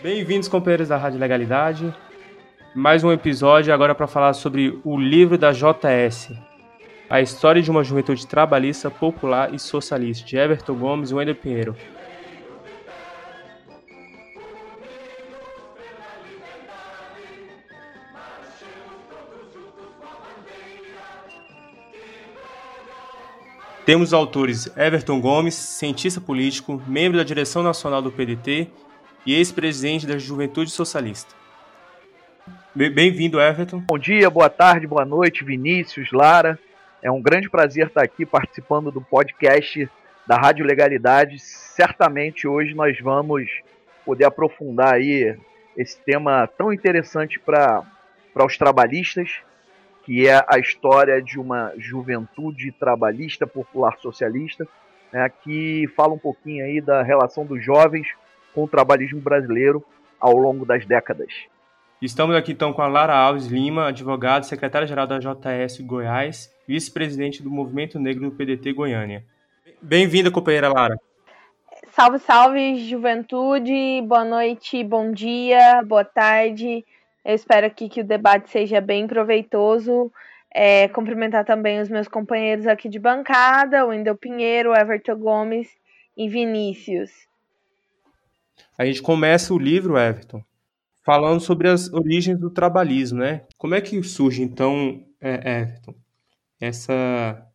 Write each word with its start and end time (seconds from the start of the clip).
Bem-vindos, 0.00 0.46
companheiros 0.46 0.86
da 0.86 0.96
Rádio 0.96 1.18
Legalidade. 1.18 1.92
Mais 2.72 3.02
um 3.02 3.10
episódio 3.10 3.74
agora 3.74 3.96
para 3.96 4.06
falar 4.06 4.32
sobre 4.32 4.78
o 4.84 4.96
livro 4.96 5.36
da 5.36 5.50
JS, 5.50 6.30
A 7.10 7.20
História 7.20 7.60
de 7.60 7.68
uma 7.68 7.82
Juventude 7.82 8.24
Trabalhista, 8.24 8.92
Popular 8.92 9.52
e 9.52 9.58
Socialista, 9.58 10.24
de 10.24 10.36
Everton 10.36 10.74
Gomes 10.76 11.10
e 11.10 11.14
Wendel 11.14 11.34
Pinheiro. 11.34 11.74
Temos 23.84 24.10
os 24.10 24.14
autores 24.14 24.70
Everton 24.76 25.20
Gomes, 25.20 25.54
cientista 25.54 26.20
político, 26.20 26.80
membro 26.86 27.18
da 27.18 27.24
direção 27.24 27.64
nacional 27.64 28.00
do 28.00 28.12
PDT 28.12 28.70
e 29.24 29.34
ex-presidente 29.34 30.06
da 30.06 30.18
Juventude 30.18 30.70
Socialista. 30.70 31.34
Bem-vindo, 32.74 33.40
Everton. 33.40 33.82
Bom 33.88 33.98
dia, 33.98 34.30
boa 34.30 34.48
tarde, 34.48 34.86
boa 34.86 35.04
noite, 35.04 35.44
Vinícius, 35.44 36.12
Lara. 36.12 36.58
É 37.02 37.10
um 37.10 37.20
grande 37.20 37.50
prazer 37.50 37.88
estar 37.88 38.02
aqui 38.02 38.24
participando 38.24 38.90
do 38.90 39.00
podcast 39.00 39.88
da 40.26 40.36
Rádio 40.36 40.64
Legalidade. 40.64 41.38
Certamente 41.38 42.46
hoje 42.46 42.74
nós 42.74 42.98
vamos 43.00 43.48
poder 44.04 44.24
aprofundar 44.24 44.94
aí 44.94 45.36
esse 45.76 45.98
tema 46.00 46.46
tão 46.46 46.72
interessante 46.72 47.38
para 47.40 47.84
os 48.36 48.56
trabalhistas 48.56 49.42
que 50.08 50.26
é 50.26 50.42
a 50.48 50.58
história 50.58 51.20
de 51.20 51.38
uma 51.38 51.70
juventude 51.76 52.72
trabalhista 52.72 53.46
popular 53.46 53.98
socialista, 53.98 54.66
né, 55.12 55.30
que 55.44 55.86
fala 55.94 56.14
um 56.14 56.18
pouquinho 56.18 56.64
aí 56.64 56.80
da 56.80 57.02
relação 57.02 57.44
dos 57.44 57.62
jovens 57.62 58.08
com 58.58 58.64
o 58.64 58.68
trabalhismo 58.68 59.20
brasileiro 59.20 59.84
ao 60.18 60.36
longo 60.36 60.66
das 60.66 60.84
décadas. 60.84 61.32
Estamos 62.02 62.34
aqui 62.34 62.50
então 62.50 62.72
com 62.72 62.82
a 62.82 62.88
Lara 62.88 63.14
Alves 63.14 63.46
Lima, 63.46 63.86
advogada, 63.86 64.44
secretária-geral 64.44 65.06
da 65.06 65.20
JS 65.20 65.80
Goiás, 65.82 66.52
vice-presidente 66.66 67.40
do 67.40 67.50
Movimento 67.50 68.00
Negro 68.00 68.28
do 68.28 68.36
PDT 68.36 68.72
Goiânia. 68.72 69.24
Bem-vinda, 69.80 70.28
companheira 70.28 70.68
Lara. 70.68 70.98
Salve, 71.92 72.18
salve, 72.18 72.88
juventude. 72.88 74.02
Boa 74.04 74.24
noite, 74.24 74.82
bom 74.82 75.12
dia, 75.12 75.80
boa 75.84 76.04
tarde. 76.04 76.84
Eu 77.24 77.36
espero 77.36 77.64
aqui 77.64 77.88
que 77.88 78.00
o 78.00 78.04
debate 78.04 78.50
seja 78.50 78.80
bem 78.80 79.06
proveitoso. 79.06 80.10
É, 80.52 80.88
cumprimentar 80.88 81.44
também 81.44 81.80
os 81.80 81.88
meus 81.88 82.08
companheiros 82.08 82.66
aqui 82.66 82.88
de 82.88 82.98
bancada, 82.98 83.84
o 83.84 83.90
Wendel 83.90 84.16
Pinheiro, 84.16 84.74
Everton 84.74 85.14
Gomes 85.14 85.68
e 86.16 86.28
Vinícius. 86.28 87.28
A 88.76 88.84
gente 88.84 89.02
começa 89.02 89.52
o 89.52 89.58
livro, 89.58 89.98
Everton, 89.98 90.42
falando 91.04 91.40
sobre 91.40 91.68
as 91.68 91.92
origens 91.92 92.38
do 92.38 92.50
trabalhismo, 92.50 93.20
né? 93.20 93.46
Como 93.56 93.74
é 93.74 93.80
que 93.80 94.02
surge, 94.02 94.42
então, 94.42 95.04
é, 95.20 95.60
Everton, 95.60 95.94
essa, 96.60 97.46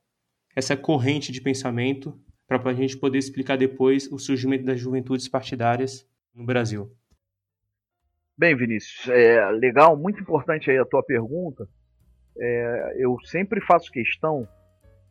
essa 0.56 0.76
corrente 0.76 1.32
de 1.32 1.42
pensamento 1.42 2.20
para 2.48 2.72
a 2.72 2.74
gente 2.74 2.98
poder 2.98 3.18
explicar 3.18 3.58
depois 3.58 4.12
o 4.12 4.18
surgimento 4.18 4.66
das 4.66 4.80
juventudes 4.80 5.28
partidárias 5.28 6.08
no 6.34 6.46
Brasil? 6.46 6.92
Bem, 8.38 8.56
Vinícius, 8.56 9.08
é 9.10 9.46
legal, 9.52 9.96
muito 9.96 10.20
importante 10.20 10.70
aí 10.72 10.78
a 10.78 10.86
tua 10.86 11.04
pergunta. 11.04 11.68
É, 12.38 12.96
eu 12.98 13.16
sempre 13.26 13.62
faço 13.62 13.92
questão 13.92 14.48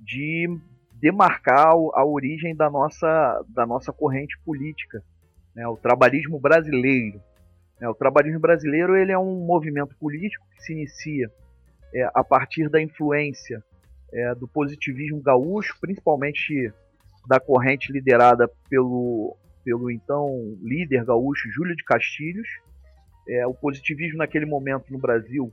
de 0.01 0.48
demarcar 0.95 1.69
a 1.69 2.05
origem 2.05 2.55
da 2.55 2.69
nossa, 2.69 3.45
da 3.48 3.65
nossa 3.65 3.93
corrente 3.93 4.37
política, 4.45 5.03
né, 5.55 5.67
o 5.67 5.77
trabalhismo 5.77 6.39
brasileiro. 6.39 7.20
É, 7.80 7.89
o 7.89 7.95
trabalhismo 7.95 8.40
brasileiro 8.40 8.96
ele 8.96 9.13
é 9.13 9.18
um 9.18 9.45
movimento 9.45 9.96
político 9.96 10.46
que 10.55 10.63
se 10.63 10.73
inicia 10.73 11.30
é, 11.95 12.08
a 12.14 12.23
partir 12.23 12.68
da 12.68 12.80
influência 12.80 13.63
é, 14.13 14.35
do 14.35 14.46
positivismo 14.46 15.20
gaúcho, 15.20 15.77
principalmente 15.80 16.73
da 17.27 17.40
corrente 17.40 17.92
liderada 17.92 18.48
pelo, 18.68 19.36
pelo 19.64 19.90
então 19.90 20.57
líder 20.61 21.05
gaúcho 21.05 21.51
Júlio 21.51 21.74
de 21.74 21.84
Castilhos, 21.84 22.48
é, 23.29 23.46
o 23.46 23.55
positivismo 23.55 24.19
naquele 24.19 24.46
momento 24.46 24.92
no 24.92 24.98
Brasil 24.98 25.52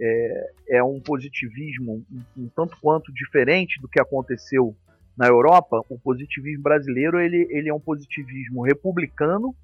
é, 0.00 0.52
é 0.70 0.82
um 0.82 1.00
positivismo 1.00 2.04
um, 2.10 2.44
um, 2.44 2.48
tanto 2.48 2.76
quanto 2.80 3.12
diferente 3.12 3.80
do 3.80 3.88
que 3.88 4.00
aconteceu 4.00 4.74
na 5.20 5.26
Europa. 5.26 5.84
O 5.90 5.98
positivismo 5.98 6.62
brasileiro 6.62 7.20
ele, 7.20 7.46
ele 7.50 7.68
é 7.68 7.74
um 7.74 7.78
positivismo 7.78 8.62
republicano 8.62 9.54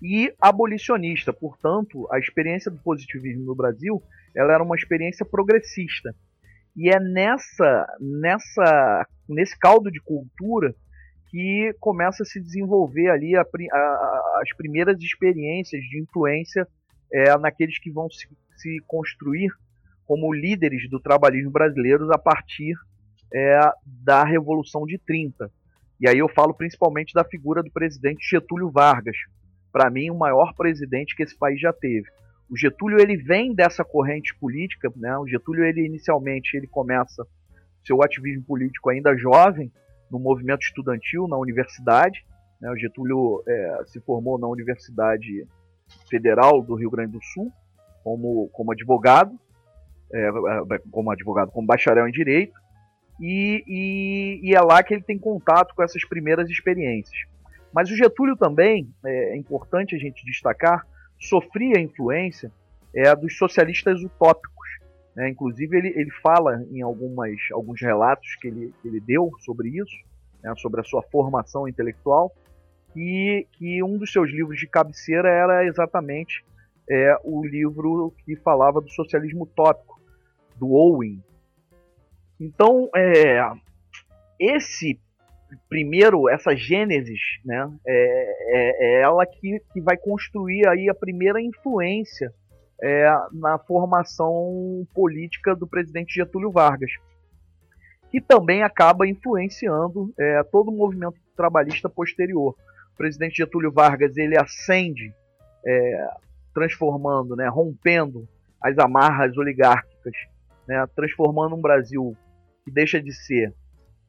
e 0.00 0.32
abolicionista. 0.40 1.32
Portanto, 1.32 2.06
a 2.12 2.18
experiência 2.20 2.70
do 2.70 2.78
positivismo 2.78 3.44
no 3.44 3.56
Brasil 3.56 4.00
ela 4.36 4.54
era 4.54 4.62
uma 4.62 4.76
experiência 4.76 5.26
progressista. 5.26 6.14
E 6.76 6.90
é 6.90 7.00
nessa, 7.00 7.86
nessa, 8.00 9.06
nesse 9.28 9.58
caldo 9.58 9.90
de 9.90 10.00
cultura 10.00 10.72
que 11.28 11.74
começa 11.80 12.22
a 12.22 12.26
se 12.26 12.40
desenvolver 12.40 13.10
ali 13.10 13.34
a, 13.36 13.42
a, 13.42 14.40
as 14.42 14.56
primeiras 14.56 15.00
experiências 15.00 15.82
de 15.82 16.00
influência 16.00 16.68
é, 17.12 17.36
naqueles 17.38 17.80
que 17.80 17.90
vão 17.90 18.08
se, 18.08 18.28
se, 18.56 18.78
construir 18.86 19.50
como 20.06 20.32
líderes 20.32 20.88
do 20.88 21.00
trabalhismo 21.00 21.50
brasileiro 21.50 22.12
a 22.12 22.18
partir 22.18 22.74
é, 23.32 23.60
da 23.84 24.24
Revolução 24.24 24.86
de 24.86 24.98
30. 24.98 25.50
E 26.00 26.08
aí 26.08 26.18
eu 26.18 26.28
falo 26.28 26.54
principalmente 26.54 27.14
da 27.14 27.24
figura 27.24 27.62
do 27.62 27.70
presidente 27.70 28.28
Getúlio 28.28 28.70
Vargas, 28.70 29.16
para 29.72 29.90
mim 29.90 30.10
o 30.10 30.18
maior 30.18 30.54
presidente 30.54 31.16
que 31.16 31.22
esse 31.22 31.36
país 31.36 31.60
já 31.60 31.72
teve. 31.72 32.08
O 32.50 32.56
Getúlio 32.56 33.00
ele 33.00 33.16
vem 33.16 33.54
dessa 33.54 33.84
corrente 33.84 34.34
política, 34.36 34.92
né? 34.96 35.16
O 35.18 35.26
Getúlio 35.26 35.64
ele 35.64 35.84
inicialmente 35.84 36.56
ele 36.56 36.66
começa 36.66 37.26
seu 37.84 38.02
ativismo 38.02 38.44
político 38.44 38.90
ainda 38.90 39.16
jovem, 39.16 39.72
no 40.10 40.18
movimento 40.18 40.62
estudantil 40.62 41.26
na 41.26 41.36
universidade. 41.36 42.24
Né? 42.60 42.70
O 42.70 42.76
Getúlio 42.76 43.42
é, 43.46 43.82
se 43.86 44.00
formou 44.00 44.38
na 44.38 44.46
Universidade 44.46 45.46
Federal 46.08 46.62
do 46.62 46.74
Rio 46.74 46.90
Grande 46.90 47.12
do 47.12 47.22
Sul 47.22 47.52
como, 48.02 48.48
como 48.52 48.72
advogado, 48.72 49.38
é, 50.12 50.28
é, 50.28 50.78
como 50.90 51.10
advogado, 51.10 51.50
como 51.50 51.66
bacharel 51.66 52.06
em 52.06 52.12
direito, 52.12 52.54
e, 53.20 53.64
e, 53.66 54.40
e, 54.50 54.54
é 54.54 54.60
lá 54.60 54.82
que 54.82 54.94
ele 54.94 55.02
tem 55.02 55.18
contato 55.18 55.74
com 55.74 55.82
essas 55.82 56.04
primeiras 56.04 56.50
experiências. 56.50 57.16
Mas 57.72 57.90
o 57.90 57.96
Getúlio 57.96 58.36
também, 58.36 58.92
é, 59.04 59.34
é 59.34 59.36
importante 59.36 59.94
a 59.94 59.98
gente 59.98 60.24
destacar, 60.24 60.86
sofria 61.18 61.80
influência 61.80 62.50
é, 62.94 63.14
dos 63.14 63.36
socialistas 63.36 64.02
utópicos 64.02 64.54
né? 65.14 65.28
Inclusive, 65.30 65.76
ele, 65.76 65.88
ele 65.96 66.10
fala 66.22 66.64
em 66.70 66.82
algumas, 66.82 67.38
alguns 67.52 67.80
relatos 67.80 68.34
que 68.40 68.48
ele, 68.48 68.74
que 68.80 68.88
ele 68.88 69.00
deu 69.00 69.30
sobre 69.44 69.68
isso, 69.68 69.96
né? 70.42 70.52
sobre 70.56 70.80
a 70.80 70.84
sua 70.84 71.02
formação 71.02 71.68
intelectual, 71.68 72.34
e 72.96 73.46
que 73.52 73.82
um 73.82 73.96
dos 73.96 74.12
seus 74.12 74.30
livros 74.30 74.58
de 74.58 74.66
cabeceira 74.66 75.28
era 75.28 75.64
exatamente 75.66 76.44
é, 76.88 77.16
o 77.24 77.44
livro 77.44 78.12
que 78.24 78.36
falava 78.36 78.80
do 78.80 78.90
socialismo 78.90 79.44
utópico, 79.44 80.00
do 80.56 80.72
Owen. 80.72 81.22
Então, 82.40 82.90
é, 82.94 83.40
esse 84.38 84.98
primeiro, 85.68 86.28
essa 86.28 86.54
gênesis, 86.54 87.20
né, 87.44 87.70
é, 87.86 87.96
é, 88.48 88.98
é 88.98 89.00
ela 89.02 89.24
que, 89.24 89.60
que 89.72 89.80
vai 89.80 89.96
construir 89.96 90.66
aí 90.68 90.88
a 90.88 90.94
primeira 90.94 91.40
influência 91.40 92.32
é, 92.82 93.08
na 93.32 93.58
formação 93.58 94.86
política 94.92 95.54
do 95.54 95.66
presidente 95.66 96.14
Getúlio 96.14 96.50
Vargas, 96.50 96.90
que 98.10 98.20
também 98.20 98.62
acaba 98.62 99.06
influenciando 99.06 100.12
é, 100.18 100.42
todo 100.44 100.68
o 100.68 100.76
movimento 100.76 101.16
trabalhista 101.36 101.88
posterior. 101.88 102.56
O 102.92 102.96
presidente 102.96 103.36
Getúlio 103.36 103.72
Vargas 103.72 104.16
ele 104.16 104.38
ascende, 104.38 105.12
é, 105.66 106.08
transformando, 106.52 107.34
né, 107.34 107.48
rompendo 107.48 108.28
as 108.60 108.78
amarras 108.78 109.36
oligárquicas, 109.36 110.14
né, 110.66 110.86
transformando 110.94 111.56
um 111.56 111.60
Brasil 111.60 112.16
que 112.64 112.70
deixa 112.70 113.00
de 113.00 113.12
ser 113.12 113.54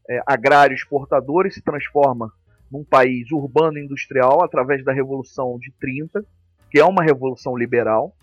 é, 0.10 0.22
agrário 0.26 0.74
exportador 0.74 1.46
e 1.46 1.52
se 1.52 1.62
transforma 1.62 2.32
num 2.72 2.84
país 2.84 3.32
urbano 3.32 3.78
industrial 3.78 4.44
através 4.44 4.84
da 4.84 4.94
Revolução 4.94 5.58
de 5.60 5.72
30, 5.80 6.26
que 6.70 6.80
é 6.80 6.86
uma 6.86 7.04
revolução 7.04 7.56
liberal, 7.56 8.16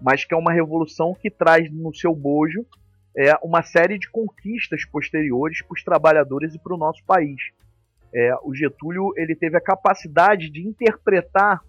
mas 0.00 0.24
que 0.24 0.34
é 0.34 0.36
uma 0.36 0.52
revolução 0.52 1.14
que 1.14 1.30
traz 1.30 1.70
no 1.72 1.94
seu 1.94 2.14
bojo 2.14 2.64
é, 3.16 3.34
uma 3.42 3.62
série 3.62 3.98
de 3.98 4.10
conquistas 4.10 4.84
posteriores 4.84 5.62
para 5.62 5.74
os 5.74 5.82
trabalhadores 5.82 6.54
e 6.54 6.58
para 6.58 6.74
o 6.74 6.78
nosso 6.78 7.02
país. 7.04 7.40
É, 8.14 8.34
o 8.42 8.54
Getúlio 8.54 9.12
ele 9.16 9.34
teve 9.34 9.56
a 9.56 9.60
capacidade 9.60 10.50
de 10.50 10.66
interpretar 10.66 11.60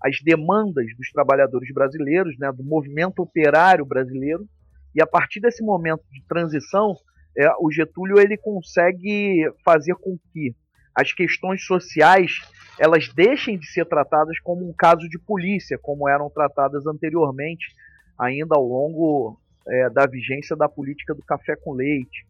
as 0.00 0.20
demandas 0.22 0.86
dos 0.96 1.10
trabalhadores 1.10 1.72
brasileiros, 1.72 2.36
né, 2.38 2.50
do 2.52 2.62
movimento 2.62 3.20
operário 3.20 3.84
brasileiro, 3.84 4.46
e 4.94 5.02
a 5.02 5.06
partir 5.06 5.40
desse 5.40 5.62
momento 5.64 6.02
de 6.10 6.22
transição, 6.24 6.96
é, 7.36 7.48
o 7.60 7.70
Getúlio 7.70 8.18
ele 8.18 8.36
consegue 8.36 9.50
fazer 9.64 9.94
com 9.94 10.18
que 10.32 10.54
as 10.94 11.12
questões 11.12 11.64
sociais 11.64 12.40
elas 12.78 13.08
deixem 13.08 13.58
de 13.58 13.66
ser 13.66 13.86
tratadas 13.86 14.38
como 14.40 14.68
um 14.68 14.72
caso 14.72 15.08
de 15.08 15.18
polícia, 15.18 15.78
como 15.80 16.08
eram 16.08 16.30
tratadas 16.30 16.86
anteriormente, 16.86 17.74
ainda 18.18 18.56
ao 18.56 18.64
longo 18.64 19.38
é, 19.68 19.90
da 19.90 20.06
vigência 20.06 20.56
da 20.56 20.68
política 20.68 21.14
do 21.14 21.22
café 21.22 21.54
com 21.56 21.72
leite. 21.72 22.26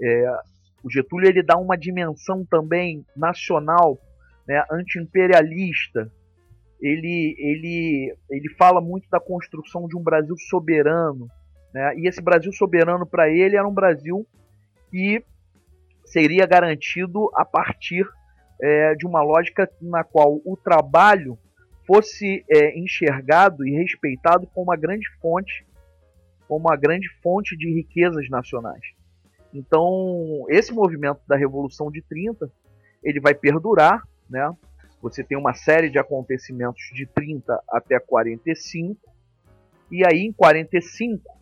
É, 0.00 0.38
o 0.82 0.90
Getúlio 0.90 1.28
ele 1.28 1.42
dá 1.42 1.56
uma 1.56 1.76
dimensão 1.76 2.44
também 2.44 3.04
nacional, 3.16 3.98
né, 4.46 4.62
anti-imperialista. 4.70 6.10
Ele, 6.80 7.34
ele, 7.38 8.16
ele 8.30 8.54
fala 8.56 8.80
muito 8.80 9.08
da 9.10 9.18
construção 9.18 9.88
de 9.88 9.96
um 9.96 10.02
Brasil 10.02 10.36
soberano. 10.48 11.28
Né, 11.78 11.94
e 11.96 12.08
esse 12.08 12.20
Brasil 12.20 12.52
soberano, 12.52 13.06
para 13.06 13.30
ele, 13.30 13.56
era 13.56 13.66
um 13.66 13.72
Brasil 13.72 14.26
que 14.90 15.24
seria 16.04 16.44
garantido 16.44 17.30
a 17.36 17.44
partir 17.44 18.04
é, 18.60 18.96
de 18.96 19.06
uma 19.06 19.22
lógica 19.22 19.70
na 19.80 20.02
qual 20.02 20.40
o 20.44 20.56
trabalho 20.56 21.38
fosse 21.86 22.44
é, 22.50 22.76
enxergado 22.76 23.64
e 23.64 23.76
respeitado 23.76 24.44
como 24.48 24.64
uma 24.64 24.76
grande 24.76 25.06
fonte, 25.20 25.64
como 26.48 26.66
uma 26.66 26.76
grande 26.76 27.08
fonte 27.22 27.56
de 27.56 27.72
riquezas 27.72 28.28
nacionais. 28.28 28.82
Então, 29.54 30.46
esse 30.48 30.72
movimento 30.72 31.20
da 31.28 31.36
Revolução 31.36 31.92
de 31.92 32.02
30, 32.02 32.50
ele 33.04 33.20
vai 33.20 33.34
perdurar, 33.34 34.02
né? 34.28 34.52
Você 35.00 35.22
tem 35.22 35.38
uma 35.38 35.54
série 35.54 35.88
de 35.88 35.98
acontecimentos 36.00 36.82
de 36.92 37.06
30 37.06 37.62
até 37.70 38.00
45, 38.00 38.98
e 39.92 40.04
aí 40.04 40.26
em 40.26 40.32
45 40.32 41.37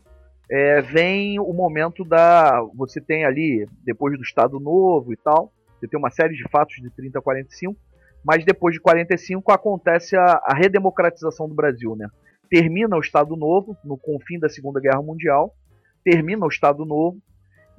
é, 0.51 0.81
vem 0.81 1.41
o 1.41 1.53
momento 1.53 2.05
da. 2.05 2.61
Você 2.77 3.01
tem 3.01 3.25
ali, 3.25 3.67
depois 3.85 4.17
do 4.17 4.23
Estado 4.23 4.61
Novo 4.61 5.13
e 5.13 5.17
tal, 5.17 5.53
você 5.79 5.89
tem 5.89 5.99
uma 5.99 6.11
série 6.11 6.35
de 6.35 6.49
fatos 6.51 6.77
de 6.77 6.91
30 6.91 7.19
a 7.19 7.23
45, 7.23 7.77
mas 8.25 8.45
depois 8.45 8.75
de 8.75 8.81
45 8.81 9.53
acontece 9.53 10.17
a, 10.17 10.41
a 10.45 10.55
redemocratização 10.55 11.49
do 11.49 11.55
Brasil, 11.55 11.97
né? 11.97 12.09
Termina 12.49 12.97
o 12.97 13.01
Estado 13.01 13.37
Novo, 13.37 13.77
no 13.85 13.99
confim 13.99 14.39
da 14.39 14.49
Segunda 14.49 14.81
Guerra 14.81 15.03
Mundial, 15.03 15.53
termina 16.05 16.45
o 16.47 16.49
Estado 16.49 16.85
Novo 16.85 17.19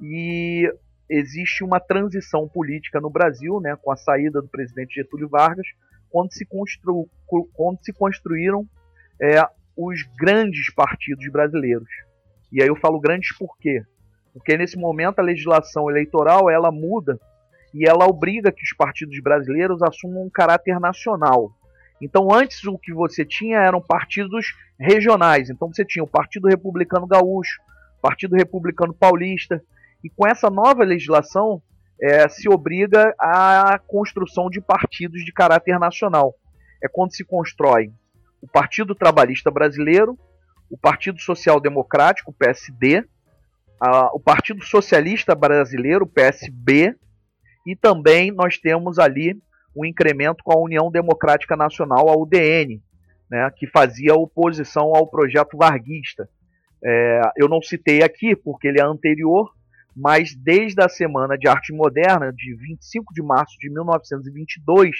e 0.00 0.70
existe 1.08 1.64
uma 1.64 1.80
transição 1.80 2.46
política 2.46 3.00
no 3.00 3.08
Brasil, 3.08 3.60
né, 3.60 3.74
com 3.80 3.90
a 3.90 3.96
saída 3.96 4.42
do 4.42 4.48
presidente 4.48 4.96
Getúlio 4.96 5.28
Vargas, 5.28 5.66
quando 6.10 6.32
se, 6.32 6.44
constru, 6.44 7.08
quando 7.54 7.78
se 7.82 7.94
construíram 7.94 8.66
é, 9.20 9.42
os 9.74 10.02
grandes 10.18 10.72
partidos 10.74 11.26
brasileiros. 11.30 11.88
E 12.52 12.62
aí 12.62 12.68
eu 12.68 12.76
falo 12.76 13.00
grandes 13.00 13.36
por 13.36 13.56
quê? 13.58 13.82
Porque 14.32 14.56
nesse 14.56 14.76
momento 14.76 15.18
a 15.18 15.22
legislação 15.22 15.90
eleitoral 15.90 16.48
ela 16.48 16.70
muda 16.70 17.18
e 17.74 17.88
ela 17.88 18.06
obriga 18.06 18.52
que 18.52 18.62
os 18.62 18.72
partidos 18.72 19.20
brasileiros 19.20 19.82
assumam 19.82 20.24
um 20.24 20.30
caráter 20.30 20.78
nacional. 20.80 21.52
Então, 22.00 22.32
antes 22.32 22.64
o 22.64 22.78
que 22.78 22.92
você 22.92 23.24
tinha 23.24 23.58
eram 23.58 23.80
partidos 23.80 24.54
regionais. 24.78 25.50
Então, 25.50 25.68
você 25.72 25.84
tinha 25.84 26.04
o 26.04 26.08
Partido 26.08 26.48
Republicano 26.48 27.06
Gaúcho, 27.06 27.60
Partido 28.00 28.36
Republicano 28.36 28.94
Paulista, 28.94 29.60
e 30.02 30.08
com 30.08 30.26
essa 30.26 30.48
nova 30.48 30.84
legislação 30.84 31.60
é, 32.00 32.28
se 32.28 32.48
obriga 32.48 33.12
à 33.18 33.78
construção 33.86 34.48
de 34.48 34.60
partidos 34.60 35.24
de 35.24 35.32
caráter 35.32 35.78
nacional. 35.78 36.34
É 36.82 36.86
quando 36.88 37.14
se 37.14 37.24
constrói 37.24 37.90
o 38.40 38.46
Partido 38.46 38.94
Trabalhista 38.94 39.50
Brasileiro, 39.50 40.16
o 40.70 40.76
Partido 40.76 41.20
Social 41.20 41.60
Democrático, 41.60 42.32
PSD, 42.32 43.04
a, 43.80 44.14
o 44.14 44.20
Partido 44.20 44.62
Socialista 44.64 45.34
Brasileiro, 45.34 46.06
PSB, 46.06 46.94
e 47.66 47.76
também 47.76 48.30
nós 48.30 48.58
temos 48.58 48.98
ali 48.98 49.40
um 49.76 49.84
incremento 49.84 50.42
com 50.42 50.52
a 50.52 50.60
União 50.60 50.90
Democrática 50.90 51.56
Nacional, 51.56 52.08
a 52.08 52.16
UDN, 52.16 52.82
né, 53.30 53.50
que 53.56 53.66
fazia 53.66 54.14
oposição 54.14 54.94
ao 54.94 55.06
projeto 55.06 55.56
varguista. 55.56 56.28
É, 56.84 57.20
eu 57.36 57.48
não 57.48 57.60
citei 57.60 58.02
aqui 58.02 58.34
porque 58.34 58.68
ele 58.68 58.80
é 58.80 58.84
anterior, 58.84 59.52
mas 59.94 60.34
desde 60.34 60.80
a 60.82 60.88
Semana 60.88 61.36
de 61.36 61.48
Arte 61.48 61.72
Moderna, 61.72 62.32
de 62.32 62.54
25 62.54 63.12
de 63.12 63.22
março 63.22 63.56
de 63.58 63.68
1922, 63.68 64.96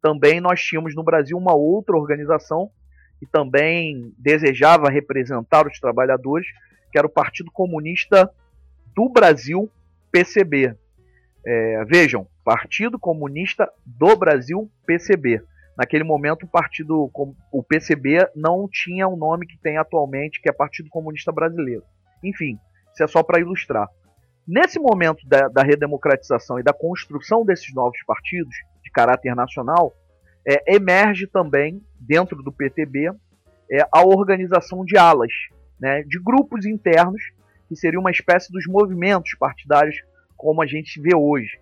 também 0.00 0.40
nós 0.40 0.60
tínhamos 0.60 0.94
no 0.94 1.04
Brasil 1.04 1.36
uma 1.36 1.54
outra 1.54 1.96
organização 1.96 2.70
que 3.18 3.26
também 3.26 4.12
desejava 4.18 4.88
representar 4.88 5.66
os 5.66 5.78
trabalhadores, 5.78 6.46
que 6.90 6.98
era 6.98 7.06
o 7.06 7.10
Partido 7.10 7.50
Comunista 7.50 8.30
do 8.94 9.08
Brasil, 9.08 9.70
PCB. 10.10 10.74
É, 11.46 11.84
vejam, 11.84 12.26
Partido 12.44 12.98
Comunista 12.98 13.70
do 13.84 14.16
Brasil, 14.16 14.70
PCB. 14.86 15.42
Naquele 15.76 16.02
momento, 16.02 16.42
o 16.44 16.48
partido, 16.48 17.08
o 17.52 17.62
PCB 17.62 18.28
não 18.34 18.68
tinha 18.68 19.06
o 19.06 19.16
nome 19.16 19.46
que 19.46 19.56
tem 19.58 19.78
atualmente, 19.78 20.40
que 20.40 20.48
é 20.48 20.52
Partido 20.52 20.88
Comunista 20.90 21.30
Brasileiro. 21.30 21.84
Enfim, 22.22 22.58
isso 22.92 23.04
é 23.04 23.06
só 23.06 23.22
para 23.22 23.38
ilustrar. 23.38 23.88
Nesse 24.46 24.80
momento 24.80 25.28
da, 25.28 25.46
da, 25.46 25.62
redemocratização 25.62 26.58
e 26.58 26.62
da 26.62 26.72
construção 26.72 27.44
desses 27.44 27.72
novos 27.74 27.98
partidos 28.06 28.56
de 28.82 28.90
caráter 28.90 29.36
nacional, 29.36 29.94
é, 30.46 30.74
emerge 30.74 31.26
também, 31.26 31.82
dentro 31.98 32.42
do 32.42 32.52
PTB, 32.52 33.10
é, 33.70 33.86
a 33.92 34.02
organização 34.02 34.84
de 34.84 34.96
alas, 34.96 35.32
né, 35.80 36.02
de 36.02 36.18
grupos 36.18 36.64
internos, 36.64 37.22
que 37.68 37.76
seria 37.76 38.00
uma 38.00 38.10
espécie 38.10 38.50
dos 38.50 38.66
movimentos 38.66 39.34
partidários 39.34 40.02
como 40.36 40.62
a 40.62 40.66
gente 40.66 41.00
vê 41.00 41.14
hoje. 41.14 41.58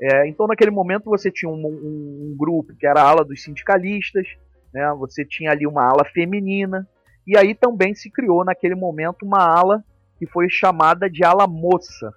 É, 0.00 0.28
então, 0.28 0.46
naquele 0.46 0.70
momento, 0.70 1.06
você 1.06 1.30
tinha 1.30 1.50
um, 1.50 1.56
um, 1.56 2.30
um, 2.30 2.36
grupo 2.38 2.74
que 2.76 2.86
era 2.86 3.00
a 3.02 3.08
ala 3.08 3.24
dos 3.24 3.42
sindicalistas, 3.42 4.28
né, 4.72 4.92
você 4.96 5.24
tinha 5.24 5.50
ali 5.50 5.66
uma 5.66 5.82
ala 5.82 6.04
feminina, 6.04 6.86
e 7.26 7.36
aí 7.36 7.54
também 7.54 7.94
se 7.94 8.10
criou, 8.10 8.44
naquele 8.44 8.76
momento, 8.76 9.24
uma 9.24 9.42
ala 9.42 9.82
que 10.18 10.26
foi 10.26 10.48
chamada 10.48 11.10
de 11.10 11.24
ala 11.24 11.46
moça, 11.46 12.12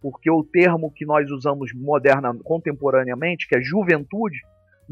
porque 0.00 0.30
o 0.30 0.44
termo 0.44 0.90
que 0.90 1.06
nós 1.06 1.30
usamos 1.30 1.72
moderna, 1.72 2.34
contemporaneamente, 2.44 3.48
que 3.48 3.56
é 3.56 3.62
juventude, 3.62 4.40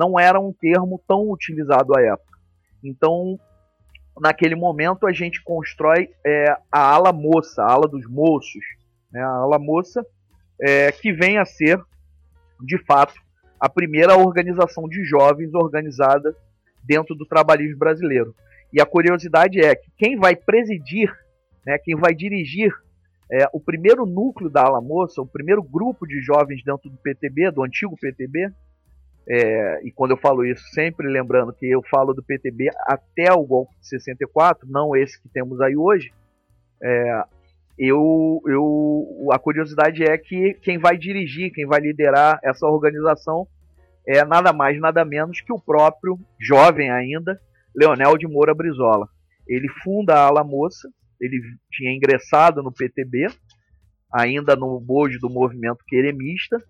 não 0.00 0.18
era 0.18 0.40
um 0.40 0.50
termo 0.50 0.98
tão 1.06 1.30
utilizado 1.30 1.94
à 1.94 2.00
época. 2.00 2.38
Então, 2.82 3.38
naquele 4.18 4.54
momento, 4.54 5.06
a 5.06 5.12
gente 5.12 5.42
constrói 5.44 6.08
é, 6.26 6.56
a 6.72 6.94
ala 6.94 7.12
moça, 7.12 7.62
a 7.62 7.70
ala 7.70 7.86
dos 7.86 8.08
moços. 8.08 8.64
Né? 9.12 9.20
A 9.20 9.28
ala 9.28 9.58
moça 9.58 10.02
é, 10.58 10.90
que 10.90 11.12
vem 11.12 11.36
a 11.36 11.44
ser, 11.44 11.78
de 12.58 12.78
fato, 12.78 13.12
a 13.60 13.68
primeira 13.68 14.16
organização 14.16 14.88
de 14.88 15.04
jovens 15.04 15.52
organizada 15.52 16.34
dentro 16.82 17.14
do 17.14 17.26
trabalhismo 17.26 17.78
brasileiro. 17.78 18.34
E 18.72 18.80
a 18.80 18.86
curiosidade 18.86 19.60
é 19.60 19.74
que 19.74 19.90
quem 19.98 20.16
vai 20.16 20.34
presidir, 20.34 21.12
né, 21.66 21.76
quem 21.76 21.94
vai 21.94 22.14
dirigir 22.14 22.72
é, 23.30 23.46
o 23.52 23.60
primeiro 23.60 24.06
núcleo 24.06 24.48
da 24.48 24.62
Ala 24.62 24.80
Moça, 24.80 25.20
o 25.20 25.26
primeiro 25.26 25.62
grupo 25.62 26.06
de 26.06 26.22
jovens 26.22 26.64
dentro 26.64 26.88
do 26.88 26.96
PTB, 26.96 27.50
do 27.50 27.62
antigo 27.62 27.96
PTB, 28.00 28.50
é, 29.28 29.80
e 29.84 29.92
quando 29.92 30.12
eu 30.12 30.16
falo 30.16 30.44
isso, 30.44 30.62
sempre 30.72 31.06
lembrando 31.08 31.52
que 31.52 31.66
eu 31.66 31.82
falo 31.90 32.12
do 32.12 32.22
PTB 32.22 32.70
até 32.86 33.32
o 33.32 33.44
golpe 33.44 33.72
de 33.80 33.88
64, 33.88 34.68
não 34.68 34.96
esse 34.96 35.20
que 35.20 35.28
temos 35.28 35.60
aí 35.60 35.76
hoje, 35.76 36.12
é, 36.82 37.22
eu, 37.78 38.42
eu, 38.46 39.28
a 39.32 39.38
curiosidade 39.38 40.02
é 40.02 40.16
que 40.18 40.54
quem 40.54 40.78
vai 40.78 40.98
dirigir, 40.98 41.52
quem 41.52 41.66
vai 41.66 41.80
liderar 41.80 42.38
essa 42.42 42.66
organização 42.66 43.46
é 44.06 44.24
nada 44.24 44.52
mais, 44.52 44.78
nada 44.80 45.04
menos 45.04 45.40
que 45.40 45.52
o 45.52 45.60
próprio, 45.60 46.18
jovem 46.38 46.90
ainda, 46.90 47.40
Leonel 47.74 48.18
de 48.18 48.26
Moura 48.26 48.54
Brizola. 48.54 49.08
Ele 49.46 49.68
funda 49.82 50.14
a 50.14 50.26
Ala 50.26 50.44
Moça, 50.44 50.88
ele 51.20 51.40
tinha 51.70 51.94
ingressado 51.94 52.62
no 52.62 52.72
PTB, 52.72 53.28
ainda 54.12 54.56
no 54.56 54.80
bojo 54.80 55.18
do 55.20 55.30
movimento 55.30 55.84
queremista, 55.86 56.62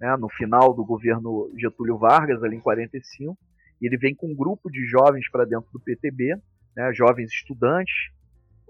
né, 0.00 0.16
no 0.16 0.28
final 0.28 0.74
do 0.74 0.84
governo 0.84 1.50
Getúlio 1.56 1.98
Vargas, 1.98 2.42
ali 2.42 2.56
em 2.56 2.60
45. 2.60 3.36
Ele 3.80 3.96
vem 3.96 4.14
com 4.14 4.28
um 4.28 4.34
grupo 4.34 4.70
de 4.70 4.84
jovens 4.86 5.28
para 5.30 5.44
dentro 5.44 5.68
do 5.72 5.80
PTB, 5.80 6.36
né, 6.76 6.92
jovens 6.94 7.32
estudantes, 7.32 8.12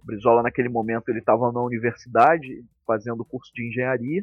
Brizola 0.02 0.42
naquele 0.42 0.68
momento 0.68 1.08
ele 1.08 1.20
estava 1.20 1.50
na 1.50 1.62
universidade 1.62 2.62
fazendo 2.86 3.24
curso 3.24 3.50
de 3.54 3.66
engenharia 3.66 4.22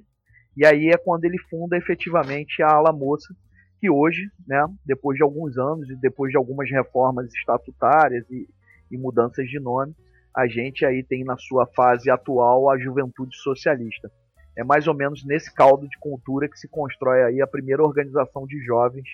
e 0.55 0.65
aí 0.65 0.89
é 0.89 0.97
quando 0.97 1.25
ele 1.25 1.37
funda 1.37 1.77
efetivamente 1.77 2.61
a 2.61 2.73
Ala 2.73 2.91
Moça, 2.91 3.33
que 3.79 3.89
hoje, 3.89 4.29
né, 4.45 4.63
depois 4.85 5.17
de 5.17 5.23
alguns 5.23 5.57
anos 5.57 5.89
e 5.89 5.95
depois 5.95 6.31
de 6.31 6.37
algumas 6.37 6.69
reformas 6.69 7.33
estatutárias 7.33 8.29
e, 8.29 8.47
e 8.91 8.97
mudanças 8.97 9.47
de 9.47 9.59
nome, 9.59 9.95
a 10.35 10.47
gente 10.47 10.85
aí 10.85 11.03
tem 11.03 11.23
na 11.23 11.37
sua 11.37 11.65
fase 11.67 12.09
atual 12.09 12.69
a 12.69 12.77
Juventude 12.77 13.35
Socialista. 13.37 14.11
É 14.55 14.63
mais 14.63 14.87
ou 14.87 14.93
menos 14.93 15.25
nesse 15.25 15.53
caldo 15.53 15.87
de 15.87 15.97
cultura 15.99 16.49
que 16.49 16.59
se 16.59 16.67
constrói 16.67 17.23
aí 17.23 17.41
a 17.41 17.47
primeira 17.47 17.83
organização 17.83 18.45
de 18.45 18.59
jovens 18.63 19.07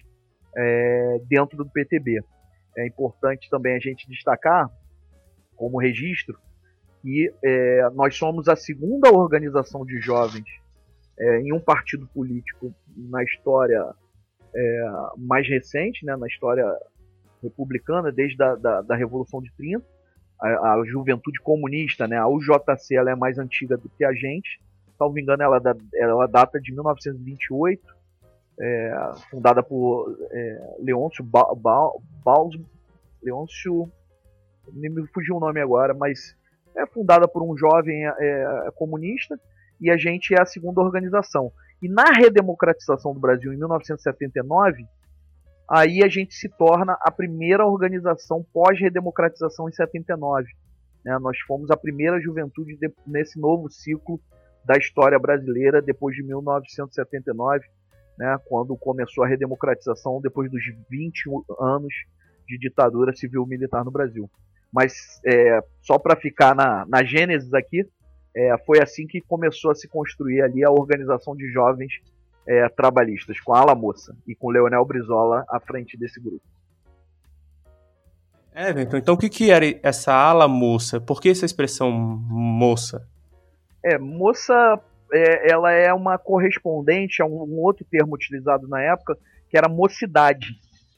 é, 0.55 1.21
dentro 1.27 1.57
do 1.57 1.69
PTB. 1.69 2.21
É 2.75 2.87
importante 2.87 3.49
também 3.49 3.75
a 3.75 3.79
gente 3.79 4.07
destacar, 4.09 4.69
como 5.55 5.79
registro, 5.79 6.37
que 7.01 7.31
é, 7.43 7.89
nós 7.93 8.15
somos 8.15 8.47
a 8.47 8.55
segunda 8.55 9.11
organização 9.11 9.85
de 9.85 9.99
jovens 9.99 10.45
é, 11.19 11.39
em 11.41 11.53
um 11.53 11.59
partido 11.59 12.07
político 12.07 12.73
na 12.95 13.23
história 13.23 13.83
é, 14.55 14.85
mais 15.17 15.47
recente 15.47 16.05
né, 16.05 16.15
na 16.15 16.27
história 16.27 16.65
republicana, 17.41 18.11
desde 18.11 18.41
a 18.41 18.55
da, 18.55 18.81
da 18.81 18.95
Revolução 18.95 19.41
de 19.41 19.51
30. 19.55 19.83
A, 20.39 20.73
a, 20.73 20.83
juventude 20.85 21.39
comunista, 21.41 22.07
né, 22.07 22.17
a 22.17 22.27
UJC, 22.27 22.95
ela 22.95 23.11
é 23.11 23.15
mais 23.15 23.39
antiga 23.39 23.75
do 23.75 23.89
que 23.89 24.05
a 24.05 24.13
gente. 24.13 24.59
Salvo 24.97 25.19
engano, 25.19 25.43
ela, 25.43 25.61
ela 25.93 26.27
data 26.27 26.59
de 26.59 26.71
1928, 26.73 27.95
é, 28.59 29.11
fundada 29.29 29.61
por 29.61 30.17
é, 30.31 30.75
Leôncio 30.79 31.23
ba, 31.23 31.53
ba, 31.55 31.91
Baus, 32.23 32.57
Leôncio, 33.21 33.91
me 34.73 35.07
fugiu 35.13 35.37
o 35.37 35.39
nome 35.39 35.61
agora, 35.61 35.93
mas 35.93 36.35
é 36.75 36.85
fundada 36.87 37.27
por 37.27 37.43
um 37.43 37.55
jovem 37.55 38.05
é, 38.05 38.71
comunista 38.75 39.39
e 39.79 39.91
a 39.91 39.97
gente 39.97 40.33
é 40.33 40.41
a 40.41 40.45
segunda 40.45 40.81
organização. 40.81 41.51
E 41.81 41.87
na 41.87 42.05
redemocratização 42.05 43.13
do 43.13 43.19
Brasil 43.19 43.53
em 43.53 43.57
1979, 43.57 44.85
aí 45.69 46.03
a 46.03 46.07
gente 46.07 46.33
se 46.33 46.49
torna 46.49 46.97
a 47.01 47.11
primeira 47.11 47.65
organização 47.65 48.43
pós-redemocratização 48.51 49.69
em 49.69 49.73
79. 49.73 50.47
Né? 51.05 51.17
Nós 51.19 51.39
fomos 51.41 51.69
a 51.69 51.77
primeira 51.77 52.19
juventude 52.19 52.75
de, 52.77 52.91
nesse 53.05 53.39
novo 53.39 53.69
ciclo 53.69 54.19
da 54.67 54.77
história 54.77 55.17
brasileira 55.17 55.81
depois 55.81 56.13
de 56.13 56.21
1979, 56.21 57.65
né? 58.19 58.37
quando 58.45 58.75
começou 58.75 59.23
a 59.23 59.27
redemocratização 59.27 60.19
depois 60.21 60.51
dos 60.51 60.61
20 60.89 61.23
anos 61.57 61.93
de 62.45 62.57
ditadura 62.57 63.15
civil-militar 63.15 63.85
no 63.85 63.91
Brasil. 63.91 64.29
Mas 64.71 65.21
é, 65.25 65.61
só 65.81 65.97
para 65.97 66.17
ficar 66.17 66.53
na, 66.53 66.85
na 66.85 67.01
gênesis 67.01 67.53
aqui, 67.53 67.87
é, 68.35 68.57
foi 68.65 68.81
assim 68.81 69.07
que 69.07 69.21
começou 69.21 69.71
a 69.71 69.75
se 69.75 69.87
construir 69.87 70.41
ali 70.41 70.65
a 70.65 70.69
organização 70.69 71.33
de 71.33 71.49
jovens 71.49 71.93
é, 72.45 72.67
trabalhistas, 72.67 73.39
com 73.39 73.53
a 73.53 73.59
Ala 73.59 73.73
Moça 73.73 74.15
e 74.27 74.35
com 74.35 74.49
Leonel 74.49 74.83
Brizola 74.85 75.45
à 75.49 75.61
frente 75.61 75.97
desse 75.97 76.19
grupo. 76.19 76.43
É, 78.53 78.71
então, 78.81 78.99
então 78.99 79.13
o 79.15 79.17
que, 79.17 79.29
que 79.29 79.49
era 79.49 79.65
essa 79.81 80.13
ala 80.13 80.47
moça? 80.47 80.99
Por 80.99 81.21
que 81.21 81.29
essa 81.29 81.45
expressão 81.45 81.91
moça? 81.91 83.07
É, 83.83 83.97
moça, 83.97 84.81
é, 85.11 85.51
ela 85.51 85.71
é 85.71 85.93
uma 85.93 86.17
correspondente 86.17 87.21
a 87.21 87.25
um, 87.25 87.43
um, 87.43 87.59
outro 87.59 87.85
termo 87.89 88.15
utilizado 88.15 88.67
na 88.67 88.81
época, 88.81 89.17
que 89.49 89.57
era 89.57 89.69
mocidade. 89.69 90.47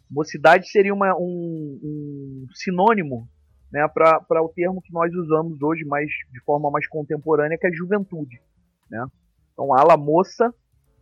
Mocidade 0.10 0.70
seria 0.70 0.94
uma, 0.94 1.16
um, 1.16 1.80
um 1.84 2.48
sinônimo 2.54 3.28
né, 3.72 3.88
para 3.88 4.42
o 4.42 4.50
termo 4.50 4.82
que 4.82 4.92
nós 4.92 5.14
usamos 5.14 5.62
hoje 5.62 5.86
mais 5.86 6.10
de 6.32 6.40
forma 6.44 6.72
mais 6.72 6.88
contemporânea, 6.88 7.58
que 7.58 7.68
é 7.68 7.72
juventude. 7.72 8.42
Né? 8.90 9.06
Então, 9.54 9.74
a 9.74 9.82
ala 9.82 9.98
moça, 9.98 10.54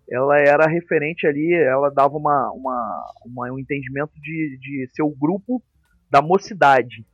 ela 0.10 0.38
era 0.38 0.67
referente 0.67 1.25
ali, 1.25 1.53
ela 1.53 1.89
dava 1.89 2.17
uma, 2.17 2.51
uma, 2.51 3.13
uma 3.25 3.53
um 3.53 3.60
entendimento 3.60 4.13
de, 4.15 4.57
de 4.60 4.89
ser 4.93 5.03
o 5.03 5.15
grupo 5.15 5.62
da 6.10 6.22
mocidade, 6.22 7.05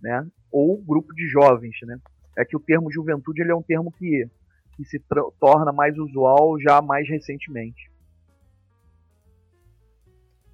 né? 0.00 0.26
ou 0.50 0.82
grupo 0.82 1.14
de 1.14 1.28
jovens. 1.28 1.76
Né? 1.82 1.98
É 2.36 2.44
que 2.44 2.56
o 2.56 2.60
termo 2.60 2.90
juventude 2.90 3.42
ele 3.42 3.52
é 3.52 3.54
um 3.54 3.62
termo 3.62 3.92
que, 3.92 4.26
que 4.76 4.84
se 4.84 5.00
torna 5.38 5.72
mais 5.72 5.96
usual 5.98 6.58
já 6.60 6.80
mais 6.80 7.08
recentemente. 7.08 7.90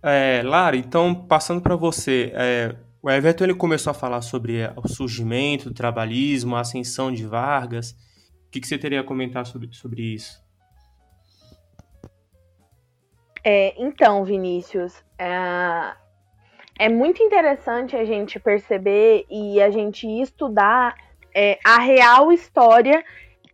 É, 0.02 0.42
Lara, 0.44 0.76
então 0.76 1.14
passando 1.14 1.60
para 1.60 1.74
você, 1.74 2.32
é, 2.34 2.76
o 3.02 3.10
Everton 3.10 3.44
ele 3.44 3.54
começou 3.54 3.90
a 3.90 3.94
falar 3.94 4.20
sobre 4.22 4.60
o 4.76 4.88
surgimento 4.88 5.68
do 5.68 5.74
trabalhismo, 5.74 6.56
a 6.56 6.60
ascensão 6.60 7.12
de 7.12 7.26
Vargas. 7.26 7.92
O 8.46 8.50
que, 8.50 8.60
que 8.60 8.66
você 8.66 8.78
teria 8.78 9.00
a 9.00 9.04
comentar 9.04 9.46
sobre, 9.46 9.72
sobre 9.72 10.02
isso? 10.14 10.42
É, 13.44 13.74
então, 13.80 14.24
Vinícius, 14.24 15.04
é, 15.18 15.94
é, 16.78 16.88
muito 16.88 17.22
interessante 17.22 17.96
a 17.96 18.04
gente 18.04 18.38
perceber 18.38 19.26
e 19.30 19.60
a 19.60 19.70
gente 19.70 20.06
estudar 20.06 20.94
é, 21.34 21.58
a 21.64 21.78
real 21.78 22.32
história 22.32 23.04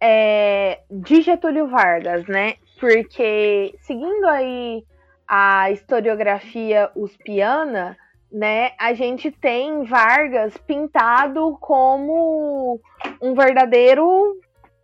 é, 0.00 0.81
de 0.90 1.23
Getúlio 1.23 1.69
Vargas, 1.69 2.26
né? 2.26 2.54
Porque 2.78 3.75
seguindo 3.81 4.26
aí 4.26 4.85
a 5.26 5.71
historiografia 5.71 6.90
uspiana, 6.95 7.97
né, 8.31 8.73
a 8.78 8.93
gente 8.93 9.31
tem 9.31 9.85
Vargas 9.85 10.57
pintado 10.59 11.57
como 11.61 12.81
um 13.23 13.33
verdadeiro 13.33 14.37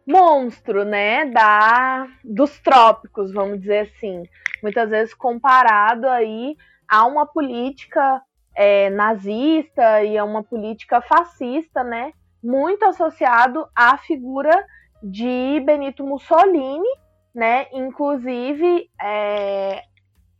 monstro, 0.07 0.85
né, 0.85 1.27
da 1.27 2.07
dos 2.25 2.59
trópicos, 2.61 3.33
vamos 3.33 3.61
dizer 3.61 3.91
assim, 3.95 4.23
muitas 4.63 4.91
vezes 4.91 5.15
comparado 5.15 6.09
aí 6.09 6.57
a 6.89 7.05
uma 7.07 7.27
política 7.27 8.23
é, 8.57 8.89
nazista 8.91 10.03
e 10.03 10.17
a 10.17 10.25
uma 10.25 10.43
política 10.43 11.01
fascista, 11.01 11.85
né, 11.85 12.13
muito 12.43 12.85
associado 12.85 13.67
à 13.75 13.97
figura 13.99 14.65
de 15.03 15.61
Benito 15.65 16.05
Mussolini, 16.05 16.89
né, 17.35 17.67
inclusive 17.73 18.91
é, 19.01 19.83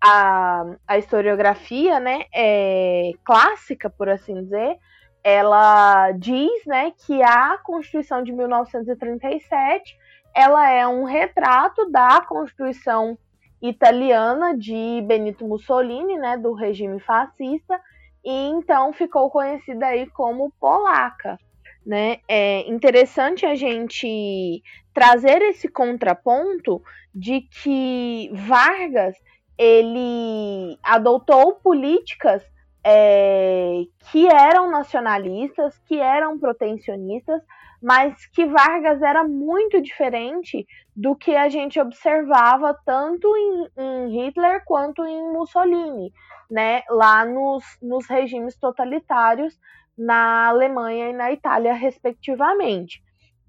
a, 0.03 0.65
a 0.87 0.99
historiografia, 0.99 2.01
né, 2.01 2.25
é, 2.35 3.13
clássica, 3.25 3.89
por 3.89 4.09
assim 4.09 4.43
dizer, 4.43 4.79
ela 5.23 6.13
diz, 6.13 6.65
né, 6.67 6.93
que 7.07 7.23
a 7.23 7.59
Constituição 7.59 8.23
de 8.23 8.33
1937 8.33 9.99
ela 10.35 10.71
é 10.71 10.87
um 10.87 11.05
retrato 11.05 11.91
da 11.91 12.21
Constituição 12.23 13.19
italiana 13.61 14.57
de 14.57 15.03
Benito 15.07 15.47
Mussolini, 15.47 16.17
né, 16.17 16.37
do 16.37 16.55
regime 16.55 16.99
fascista, 17.01 17.79
e 18.25 18.49
então 18.49 18.93
ficou 18.93 19.31
conhecida 19.31 19.87
aí 19.87 20.07
como 20.11 20.53
polaca, 20.59 21.39
né? 21.85 22.19
É 22.29 22.69
interessante 22.69 23.47
a 23.47 23.55
gente 23.55 24.63
trazer 24.93 25.41
esse 25.43 25.69
contraponto 25.69 26.83
de 27.15 27.43
que 27.43 28.31
Vargas 28.33 29.17
ele 29.57 30.79
adotou 30.83 31.55
políticas 31.57 32.43
é, 32.85 33.83
que 34.11 34.27
eram 34.27 34.71
nacionalistas, 34.71 35.79
que 35.87 36.01
eram 36.01 36.39
protecionistas, 36.39 37.43
mas 37.83 38.27
que 38.27 38.47
Vargas 38.47 39.03
era 39.03 39.25
muito 39.25 39.81
diferente 39.81 40.67
do 40.95 41.15
que 41.15 41.35
a 41.35 41.49
gente 41.49 41.81
observava 41.81 42.79
tanto 42.85 43.29
em, 43.37 43.69
em 43.79 44.09
Hitler 44.27 44.63
quanto 44.65 45.05
em 45.05 45.33
Mussolini, 45.33 46.13
né, 46.51 46.83
lá 46.89 47.25
nos, 47.25 47.65
nos 47.81 48.07
regimes 48.07 48.57
totalitários 48.57 49.59
na 49.97 50.49
Alemanha 50.49 51.11
e 51.11 51.13
na 51.13 51.31
Itália, 51.33 51.75
respectivamente. 51.75 53.03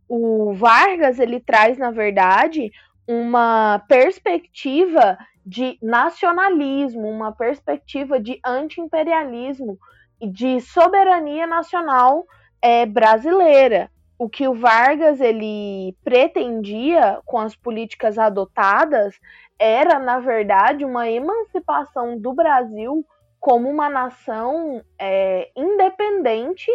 O 0.08 0.54
Vargas 0.54 1.20
ele 1.20 1.40
traz, 1.40 1.78
na 1.78 1.92
verdade, 1.92 2.72
uma 3.08 3.80
perspectiva 3.88 5.18
de 5.46 5.78
nacionalismo, 5.82 7.08
uma 7.10 7.32
perspectiva 7.32 8.20
de 8.20 8.40
anti-imperialismo 8.46 9.78
e 10.20 10.28
de 10.28 10.62
soberania 10.62 11.48
nacional 11.48 12.26
é, 12.62 12.86
brasileira. 12.86 13.90
O 14.22 14.30
que 14.30 14.48
o 14.48 14.54
Vargas 14.54 15.20
ele 15.20 15.98
pretendia 16.04 17.20
com 17.26 17.40
as 17.40 17.56
políticas 17.56 18.20
adotadas 18.20 19.20
era, 19.58 19.98
na 19.98 20.20
verdade, 20.20 20.86
uma 20.86 21.10
emancipação 21.10 22.20
do 22.20 22.32
Brasil 22.32 23.04
como 23.40 23.68
uma 23.68 23.90
nação 23.90 24.80
é, 25.00 25.50
independente 25.56 26.70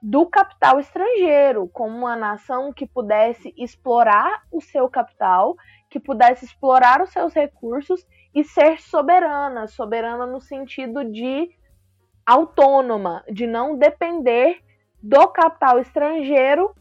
do 0.00 0.26
capital 0.26 0.78
estrangeiro, 0.78 1.68
como 1.72 1.92
uma 1.92 2.14
nação 2.14 2.72
que 2.72 2.86
pudesse 2.86 3.52
explorar 3.58 4.44
o 4.52 4.60
seu 4.60 4.88
capital 4.88 5.56
que 5.90 5.98
pudesse 5.98 6.44
explorar 6.44 7.02
os 7.02 7.10
seus 7.10 7.34
recursos 7.34 8.06
e 8.32 8.44
ser 8.44 8.80
soberana, 8.80 9.66
soberana 9.66 10.24
no 10.24 10.40
sentido 10.40 11.04
de 11.04 11.50
autônoma, 12.24 13.24
de 13.28 13.44
não 13.44 13.76
depender 13.76 14.62
do 15.02 15.26
capital 15.26 15.80
estrangeiro 15.80 16.72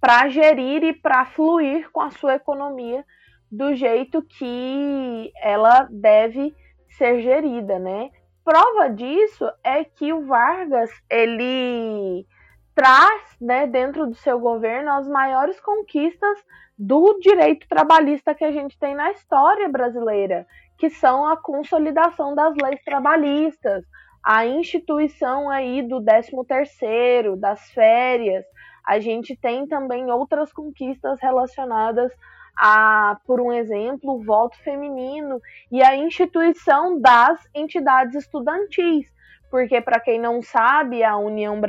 para 0.00 0.28
gerir 0.28 0.82
e 0.82 0.92
para 0.92 1.26
fluir 1.26 1.90
com 1.92 2.00
a 2.00 2.10
sua 2.10 2.36
economia 2.36 3.04
do 3.50 3.74
jeito 3.74 4.22
que 4.22 5.32
ela 5.42 5.86
deve 5.90 6.54
ser 6.88 7.20
gerida, 7.20 7.78
né? 7.78 8.10
Prova 8.44 8.88
disso 8.88 9.50
é 9.62 9.84
que 9.84 10.12
o 10.12 10.26
Vargas 10.26 10.90
ele 11.10 12.26
traz, 12.74 13.36
né, 13.40 13.66
dentro 13.66 14.06
do 14.06 14.14
seu 14.14 14.38
governo 14.40 14.90
as 14.92 15.06
maiores 15.06 15.60
conquistas 15.60 16.38
do 16.78 17.18
direito 17.20 17.68
trabalhista 17.68 18.34
que 18.34 18.44
a 18.44 18.50
gente 18.50 18.78
tem 18.78 18.94
na 18.94 19.10
história 19.10 19.68
brasileira, 19.68 20.46
que 20.78 20.88
são 20.88 21.26
a 21.26 21.36
consolidação 21.36 22.34
das 22.34 22.54
leis 22.56 22.82
trabalhistas, 22.82 23.84
a 24.24 24.46
instituição 24.46 25.50
aí 25.50 25.82
do 25.82 26.00
13º, 26.00 27.36
das 27.36 27.70
férias. 27.72 28.44
A 28.90 28.98
gente 28.98 29.36
tem 29.36 29.68
também 29.68 30.10
outras 30.10 30.52
conquistas 30.52 31.20
relacionadas 31.20 32.10
a, 32.58 33.20
por 33.24 33.40
um 33.40 33.52
exemplo, 33.52 34.14
o 34.14 34.24
voto 34.24 34.58
feminino 34.64 35.40
e 35.70 35.80
a 35.80 35.94
instituição 35.94 37.00
das 37.00 37.38
entidades 37.54 38.16
estudantis. 38.16 39.06
Porque, 39.48 39.80
para 39.80 40.00
quem 40.00 40.18
não 40.18 40.42
sabe, 40.42 41.04
a 41.04 41.16
União, 41.16 41.60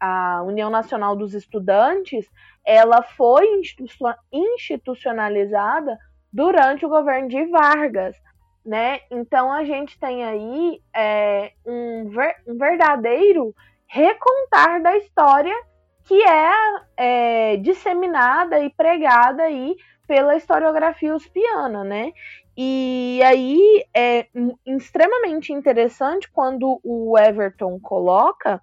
a 0.00 0.42
União 0.44 0.70
Nacional 0.70 1.14
dos 1.14 1.34
Estudantes 1.34 2.26
ela 2.64 3.02
foi 3.02 3.46
institucionalizada 4.32 5.98
durante 6.32 6.86
o 6.86 6.88
governo 6.88 7.28
de 7.28 7.44
Vargas. 7.50 8.16
Né? 8.64 9.00
Então 9.10 9.52
a 9.52 9.62
gente 9.62 10.00
tem 10.00 10.24
aí 10.24 10.80
é, 10.94 11.52
um, 11.66 12.08
ver, 12.08 12.36
um 12.46 12.56
verdadeiro 12.56 13.54
recontar 13.86 14.80
da 14.80 14.96
história 14.96 15.54
que 16.06 16.22
é, 16.22 16.52
é, 16.96 17.56
disseminada 17.56 18.60
e 18.60 18.70
pregada 18.70 19.42
aí 19.42 19.76
pela 20.06 20.36
historiografia 20.36 21.14
uspiana, 21.14 21.82
né? 21.82 22.12
E 22.56 23.20
aí 23.24 23.84
é 23.92 24.26
extremamente 24.64 25.52
interessante 25.52 26.30
quando 26.30 26.80
o 26.82 27.18
Everton 27.18 27.78
coloca 27.80 28.62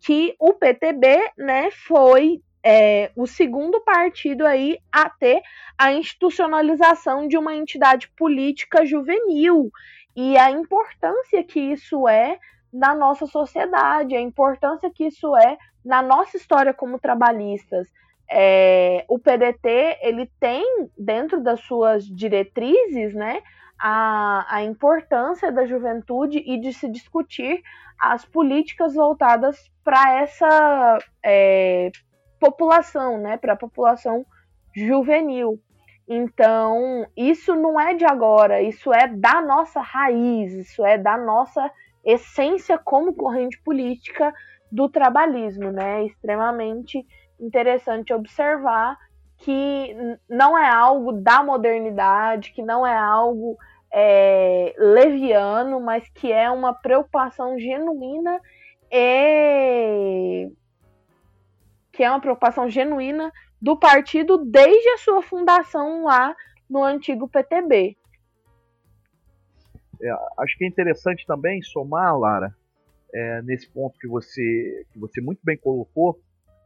que 0.00 0.34
o 0.38 0.54
PTB, 0.54 1.32
né, 1.36 1.70
foi 1.72 2.40
é, 2.62 3.10
o 3.16 3.26
segundo 3.26 3.80
partido 3.80 4.46
aí 4.46 4.78
a 4.90 5.10
ter 5.10 5.42
a 5.76 5.92
institucionalização 5.92 7.26
de 7.26 7.36
uma 7.36 7.54
entidade 7.54 8.08
política 8.16 8.86
juvenil 8.86 9.70
e 10.16 10.38
a 10.38 10.50
importância 10.50 11.42
que 11.42 11.60
isso 11.60 12.08
é 12.08 12.38
na 12.72 12.94
nossa 12.94 13.26
sociedade, 13.26 14.14
a 14.14 14.20
importância 14.20 14.90
que 14.90 15.06
isso 15.06 15.36
é 15.36 15.56
na 15.84 16.02
nossa 16.02 16.36
história 16.36 16.74
como 16.74 16.98
trabalhistas. 16.98 17.88
É, 18.30 19.04
o 19.08 19.18
PDT 19.18 19.98
ele 20.02 20.30
tem 20.38 20.90
dentro 20.98 21.42
das 21.42 21.60
suas 21.60 22.04
diretrizes, 22.04 23.14
né, 23.14 23.40
a, 23.80 24.56
a 24.56 24.62
importância 24.62 25.50
da 25.50 25.64
juventude 25.64 26.42
e 26.44 26.60
de 26.60 26.72
se 26.72 26.88
discutir 26.90 27.62
as 27.98 28.24
políticas 28.24 28.94
voltadas 28.94 29.70
para 29.82 30.20
essa 30.20 30.98
é, 31.24 31.90
população, 32.38 33.18
né, 33.18 33.36
para 33.36 33.54
a 33.54 33.56
população 33.56 34.26
juvenil. 34.74 35.58
Então, 36.06 37.06
isso 37.16 37.54
não 37.54 37.78
é 37.78 37.94
de 37.94 38.04
agora, 38.04 38.62
isso 38.62 38.92
é 38.92 39.06
da 39.08 39.40
nossa 39.40 39.80
raiz, 39.80 40.52
isso 40.52 40.84
é 40.84 40.96
da 40.96 41.18
nossa 41.18 41.70
essência 42.08 42.78
como 42.78 43.14
corrente 43.14 43.60
política 43.62 44.32
do 44.72 44.88
trabalhismo, 44.88 45.70
né? 45.70 46.00
É 46.00 46.06
extremamente 46.06 47.06
interessante 47.38 48.14
observar 48.14 48.96
que 49.36 49.94
não 50.28 50.58
é 50.58 50.68
algo 50.68 51.12
da 51.12 51.42
modernidade, 51.42 52.52
que 52.52 52.62
não 52.62 52.86
é 52.86 52.96
algo 52.96 53.56
é, 53.92 54.74
leviano, 54.78 55.80
mas 55.80 56.08
que 56.08 56.32
é 56.32 56.50
uma 56.50 56.72
preocupação 56.72 57.58
genuína 57.58 58.40
e 58.90 60.50
que 61.92 62.02
é 62.02 62.10
uma 62.10 62.20
preocupação 62.20 62.70
genuína 62.70 63.30
do 63.60 63.78
partido 63.78 64.38
desde 64.38 64.88
a 64.90 64.98
sua 64.98 65.20
fundação 65.20 66.04
lá 66.04 66.34
no 66.70 66.82
antigo 66.82 67.28
PTB. 67.28 67.98
É, 70.00 70.10
acho 70.38 70.56
que 70.56 70.64
é 70.64 70.68
interessante 70.68 71.26
também 71.26 71.62
somar, 71.62 72.16
Lara, 72.18 72.54
é, 73.12 73.42
nesse 73.42 73.68
ponto 73.70 73.98
que 73.98 74.06
você, 74.06 74.86
que 74.92 74.98
você 74.98 75.20
muito 75.20 75.40
bem 75.42 75.56
colocou, 75.56 76.18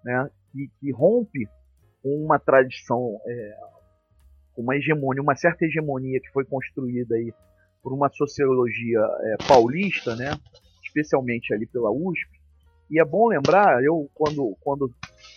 né, 0.05 0.29
que, 0.53 0.71
que 0.81 0.91
rompe 0.91 1.49
uma 2.05 2.39
tradição, 2.39 3.21
é, 3.27 3.57
uma 4.57 4.77
hegemonia, 4.77 5.23
uma 5.23 5.37
certa 5.37 5.65
hegemonia 5.65 6.21
que 6.21 6.31
foi 6.31 6.45
construída 6.45 7.15
aí 7.15 7.33
por 7.83 7.93
uma 7.93 8.09
sociologia 8.11 9.01
é, 9.01 9.37
paulista, 9.47 10.15
né, 10.17 10.31
especialmente 10.85 11.55
ali 11.55 11.67
pela 11.67 11.91
USP. 11.91 12.41
E 12.91 13.01
é 13.01 13.05
bom 13.05 13.29
lembrar, 13.29 13.83
eu 13.83 14.11
quando, 14.15 14.55
quando 14.61 14.93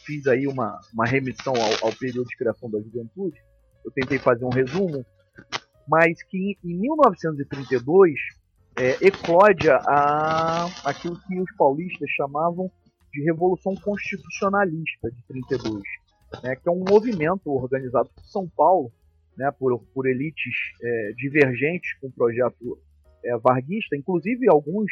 fiz 0.05 0.27
aí 0.27 0.45
uma, 0.45 0.79
uma 0.93 1.05
remissão 1.05 1.53
ao, 1.53 1.87
ao 1.89 1.95
período 1.95 2.27
de 2.27 2.35
criação 2.35 2.69
da 2.69 2.79
juventude, 2.79 3.41
eu 3.85 3.91
tentei 3.91 4.17
fazer 4.17 4.43
um 4.43 4.49
resumo, 4.49 5.05
mas 5.87 6.21
que 6.23 6.57
em 6.63 6.79
1932 6.79 8.19
é, 8.77 9.07
eclode 9.07 9.69
a, 9.69 10.67
aquilo 10.83 11.17
que 11.27 11.39
os 11.39 11.51
paulistas 11.55 12.09
chamavam 12.11 12.69
de 13.11 13.23
Revolução 13.23 13.75
Constitucionalista 13.75 15.09
de 15.09 15.23
32, 15.27 15.81
né, 16.43 16.55
que 16.55 16.67
é 16.67 16.71
um 16.71 16.83
movimento 16.83 17.49
organizado 17.49 18.09
por 18.13 18.23
São 18.25 18.47
Paulo, 18.49 18.91
né, 19.37 19.49
por, 19.57 19.79
por 19.93 20.05
elites 20.05 20.53
é, 20.81 21.13
divergentes 21.15 21.93
com 21.99 22.07
o 22.07 22.11
projeto 22.11 22.77
é, 23.23 23.37
varguista, 23.37 23.95
inclusive 23.95 24.49
alguns 24.49 24.91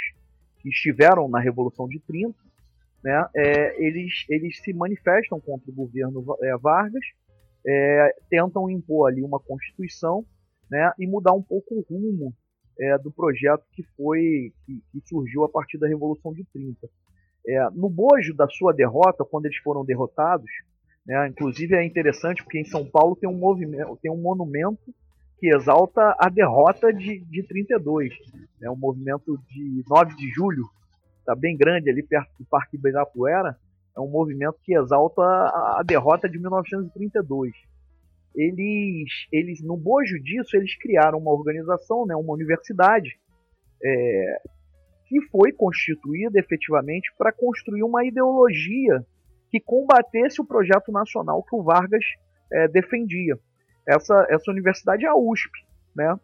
que 0.62 0.70
estiveram 0.70 1.28
na 1.28 1.40
Revolução 1.40 1.88
de 1.88 2.00
30, 2.00 2.34
né, 3.04 3.28
é, 3.36 3.86
eles, 3.86 4.26
eles 4.30 4.60
se 4.62 4.74
manifestam 4.74 5.40
contra 5.42 5.70
o 5.70 5.74
governo 5.74 6.24
é, 6.42 6.58
Vargas, 6.58 7.04
é, 7.66 8.16
tentam 8.30 8.70
impor 8.70 9.10
ali 9.10 9.22
uma 9.22 9.40
constituição 9.40 10.26
né, 10.74 10.92
e 10.98 11.06
mudar 11.06 11.34
um 11.34 11.42
pouco 11.44 11.76
o 11.76 11.82
rumo 11.88 12.34
é, 12.80 12.98
do 12.98 13.12
projeto 13.12 13.64
que 13.74 13.84
foi 13.96 14.52
que, 14.66 14.82
que, 14.92 15.08
surgiu 15.08 15.44
a 15.44 15.50
partir 15.50 15.78
da 15.78 15.88
Revolução 15.88 16.34
de 16.34 16.44
30. 16.46 16.90
É, 17.46 17.70
no 17.76 17.88
bojo 17.88 18.34
da 18.34 18.48
sua 18.48 18.74
derrota, 18.74 19.24
quando 19.24 19.46
eles 19.46 19.58
foram 19.58 19.86
derrotados, 19.86 20.50
né, 21.06 21.28
inclusive 21.28 21.76
é 21.76 21.86
interessante 21.86 22.42
porque 22.44 22.60
em 22.60 22.66
São 22.66 22.90
Paulo 22.90 23.16
tem 23.16 23.30
um 23.30 23.38
movimento, 23.38 24.00
tem 24.02 24.12
um 24.12 24.18
monumento 24.18 24.92
que 25.40 25.54
exalta 25.54 26.16
a 26.18 26.28
derrota 26.28 26.92
de, 26.92 27.20
de 27.20 27.44
32, 27.44 28.12
é 28.12 28.64
né, 28.64 28.70
um 28.72 28.76
movimento 28.76 29.38
de 29.52 29.84
9 29.88 30.16
de 30.16 30.28
julho, 30.32 30.64
está 31.20 31.36
bem 31.36 31.56
grande 31.56 31.88
ali 31.88 32.02
perto 32.02 32.32
do 32.40 32.46
Parque 32.46 32.78
Ibirapuera, 32.78 33.56
é 33.96 34.00
um 34.02 34.10
movimento 34.10 34.58
que 34.64 34.76
exalta 34.76 35.22
a 35.22 35.84
derrota 35.86 36.28
de 36.28 36.40
1932 36.40 37.54
eles, 38.36 39.10
eles 39.32 39.62
no 39.62 39.78
bojo 39.78 40.20
disso, 40.22 40.58
eles 40.58 40.76
criaram 40.78 41.20
uma 41.20 41.32
organização, 41.32 42.06
né, 42.06 42.16
uma 42.16 42.34
universidade, 42.34 43.18
é, 43.84 44.42
que 45.08 45.22
foi 45.28 45.52
constituída 45.52 46.40
efetivamente 46.40 47.14
para 47.18 47.32
construir 47.32 47.84
uma 47.84 48.04
ideologia 48.06 49.06
que 49.50 49.60
combatesse 49.60 50.42
o 50.42 50.46
projeto 50.46 50.92
nacional 50.92 51.44
que 51.44 51.56
o 51.56 51.62
Vargas 51.62 52.04
é, 52.52 52.68
defendia. 52.68 53.38
Essa, 53.88 54.26
essa 54.30 54.50
universidade 54.50 55.06
é 55.06 55.10
a 55.10 55.16
USP, 55.16 55.52
né? 55.96 56.18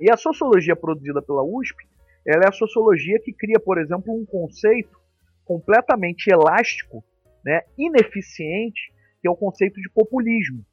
E 0.00 0.10
a 0.10 0.16
sociologia 0.16 0.74
produzida 0.74 1.20
pela 1.22 1.42
USP, 1.42 1.86
ela 2.26 2.44
é 2.44 2.48
a 2.48 2.52
sociologia 2.52 3.20
que 3.20 3.32
cria, 3.32 3.60
por 3.60 3.78
exemplo, 3.78 4.12
um 4.12 4.24
conceito 4.24 4.98
completamente 5.44 6.28
elástico, 6.28 7.04
né, 7.44 7.62
ineficiente, 7.76 8.92
que 9.20 9.28
é 9.28 9.30
o 9.30 9.36
conceito 9.36 9.80
de 9.80 9.88
populismo 9.90 10.64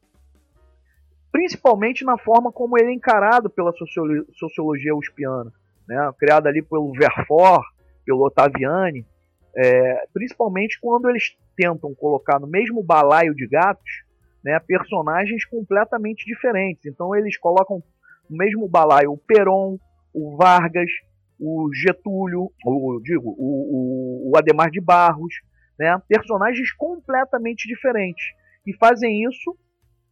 principalmente 1.36 2.02
na 2.02 2.16
forma 2.16 2.50
como 2.50 2.78
ele 2.78 2.88
é 2.88 2.94
encarado 2.94 3.50
pela 3.50 3.70
sociologia 3.70 4.96
uspiana, 4.96 5.52
né? 5.86 6.10
criada 6.18 6.48
ali 6.48 6.62
pelo 6.62 6.90
Verfort, 6.92 7.62
pelo 8.06 8.24
Ottaviani, 8.24 9.04
é, 9.54 10.06
principalmente 10.14 10.80
quando 10.80 11.10
eles 11.10 11.36
tentam 11.54 11.94
colocar 11.94 12.40
no 12.40 12.46
mesmo 12.46 12.82
balaio 12.82 13.34
de 13.34 13.46
gatos 13.46 14.02
né, 14.42 14.58
personagens 14.60 15.44
completamente 15.44 16.24
diferentes. 16.24 16.86
Então 16.86 17.14
eles 17.14 17.36
colocam 17.36 17.82
no 18.30 18.36
mesmo 18.38 18.66
balaio 18.66 19.12
o 19.12 19.18
Peron, 19.18 19.78
o 20.14 20.38
Vargas, 20.38 20.88
o 21.38 21.68
Getúlio, 21.74 22.50
o, 22.64 22.98
digo, 23.04 23.34
o, 23.36 24.30
o, 24.30 24.30
o 24.30 24.38
Ademar 24.38 24.70
de 24.70 24.80
Barros, 24.80 25.34
né, 25.78 26.00
personagens 26.08 26.72
completamente 26.72 27.68
diferentes. 27.68 28.24
E 28.66 28.72
fazem 28.74 29.22
isso 29.28 29.54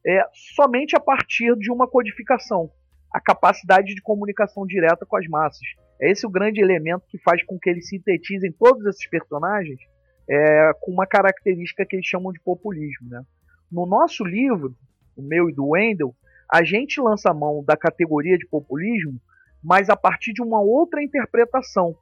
é, 0.07 0.25
somente 0.55 0.97
a 0.97 1.01
partir 1.01 1.57
de 1.57 1.71
uma 1.71 1.88
codificação, 1.88 2.71
a 3.12 3.21
capacidade 3.21 3.95
de 3.95 4.03
comunicação 4.03 4.67
direta 4.67 5.07
com 5.07 5.17
as 5.17 5.27
massas. 5.27 5.67
É 6.01 6.11
esse 6.11 6.27
o 6.27 6.31
grande 6.31 6.61
elemento 6.61 7.07
que 7.09 7.19
faz 7.19 7.43
com 7.45 7.59
que 7.59 7.71
eles 7.71 7.88
sintetizem 7.88 8.53
todos 8.53 8.85
esses 8.87 9.09
personagens 9.09 9.81
é, 10.29 10.73
com 10.81 10.93
uma 10.93 11.07
característica 11.07 11.87
que 11.87 11.97
eles 11.97 12.07
chamam 12.07 12.33
de 12.33 12.40
populismo. 12.40 13.09
Né? 13.09 13.23
No 13.71 13.87
nosso 13.87 14.25
livro, 14.25 14.75
o 15.17 15.23
meu 15.23 15.49
e 15.49 15.55
do 15.55 15.69
Wendell, 15.69 16.14
a 16.53 16.62
gente 16.62 17.01
lança 17.01 17.31
a 17.31 17.35
mão 17.35 17.64
da 17.64 17.77
categoria 17.77 18.37
de 18.37 18.47
populismo, 18.47 19.19
mas 19.62 19.88
a 19.88 19.97
partir 19.97 20.33
de 20.33 20.43
uma 20.43 20.61
outra 20.61 21.03
interpretação, 21.03 21.97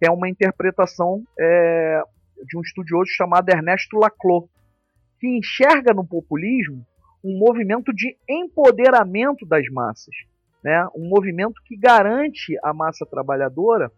é 0.00 0.10
uma 0.10 0.28
interpretação 0.28 1.22
é, 1.38 2.02
de 2.46 2.56
um 2.56 2.60
estudioso 2.60 3.10
chamado 3.10 3.48
Ernesto 3.48 3.96
Laclau, 3.96 4.48
que 5.18 5.26
enxerga 5.26 5.92
no 5.92 6.06
populismo 6.06 6.86
um 7.22 7.38
movimento 7.38 7.92
de 7.92 8.16
empoderamento 8.28 9.46
das 9.46 9.66
massas, 9.70 10.14
né? 10.62 10.86
um 10.94 11.08
movimento 11.08 11.60
que 11.64 11.76
garante 11.76 12.56
à 12.62 12.72
massa 12.72 13.06
trabalhadora 13.06 13.90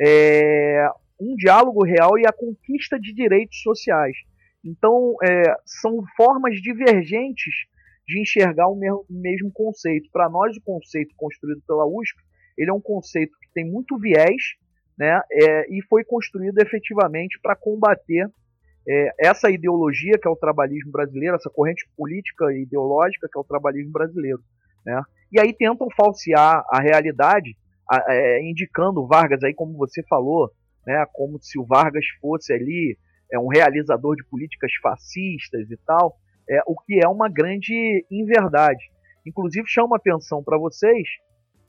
é, 0.00 0.88
um 1.20 1.34
diálogo 1.34 1.84
real 1.84 2.18
e 2.18 2.26
a 2.26 2.32
conquista 2.32 2.98
de 2.98 3.12
direitos 3.12 3.60
sociais. 3.62 4.16
Então, 4.64 5.16
é, 5.22 5.54
são 5.64 6.04
formas 6.16 6.60
divergentes 6.60 7.66
de 8.06 8.20
enxergar 8.20 8.68
o 8.68 8.76
mesmo, 8.76 9.52
conceito. 9.52 10.08
Para 10.12 10.28
nós, 10.28 10.56
o 10.56 10.62
conceito 10.62 11.14
construído 11.16 11.62
pela 11.66 11.86
USP, 11.86 12.16
ele 12.56 12.70
é 12.70 12.72
um 12.72 12.80
conceito 12.80 13.36
que 13.40 13.48
tem 13.52 13.64
muito 13.64 13.98
viés, 13.98 14.56
né, 14.98 15.20
é, 15.30 15.72
e 15.72 15.82
foi 15.88 16.02
construído 16.02 16.58
efetivamente 16.58 17.38
para 17.40 17.54
combater 17.54 18.28
é, 18.88 19.12
essa 19.18 19.50
ideologia 19.50 20.18
que 20.18 20.26
é 20.26 20.30
o 20.30 20.36
trabalhismo 20.36 20.90
brasileiro, 20.90 21.36
essa 21.36 21.50
corrente 21.50 21.86
política 21.96 22.52
e 22.52 22.62
ideológica 22.62 23.28
que 23.30 23.38
é 23.38 23.40
o 23.40 23.44
trabalhismo 23.44 23.92
brasileiro. 23.92 24.40
Né? 24.84 25.00
E 25.30 25.38
aí 25.38 25.52
tentam 25.52 25.88
falsear 25.94 26.64
a 26.70 26.80
realidade, 26.80 27.54
a, 27.88 28.02
é, 28.08 28.42
indicando 28.42 29.06
Vargas 29.06 29.42
aí, 29.42 29.52
como 29.52 29.76
você 29.76 30.02
falou, 30.04 30.50
né, 30.86 31.04
como 31.12 31.38
se 31.42 31.58
o 31.58 31.66
Vargas 31.66 32.06
fosse 32.18 32.52
ali 32.52 32.96
é, 33.30 33.38
um 33.38 33.48
realizador 33.48 34.16
de 34.16 34.24
políticas 34.24 34.72
fascistas 34.82 35.70
e 35.70 35.76
tal, 35.86 36.16
é, 36.48 36.60
o 36.66 36.74
que 36.74 36.98
é 37.04 37.06
uma 37.06 37.28
grande 37.28 38.06
inverdade. 38.10 38.90
Inclusive 39.26 39.68
chama 39.68 39.96
atenção 39.96 40.42
para 40.42 40.56
vocês 40.56 41.06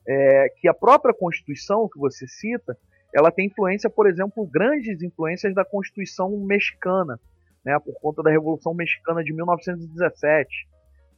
é, 0.08 0.48
que 0.58 0.70
a 0.70 0.74
própria 0.74 1.14
Constituição 1.14 1.90
que 1.92 2.00
você 2.00 2.26
cita, 2.28 2.78
ela 3.14 3.32
tem 3.32 3.48
influência, 3.48 3.90
por 3.90 4.08
exemplo, 4.08 4.46
grandes 4.46 5.02
influências 5.02 5.54
da 5.54 5.66
Constituição 5.66 6.30
mexicana, 6.38 7.20
né, 7.66 7.78
por 7.80 7.94
conta 8.00 8.24
da 8.24 8.32
Revolução 8.32 8.74
Mexicana 8.74 9.24
de 9.24 9.34
1917. 9.34 10.68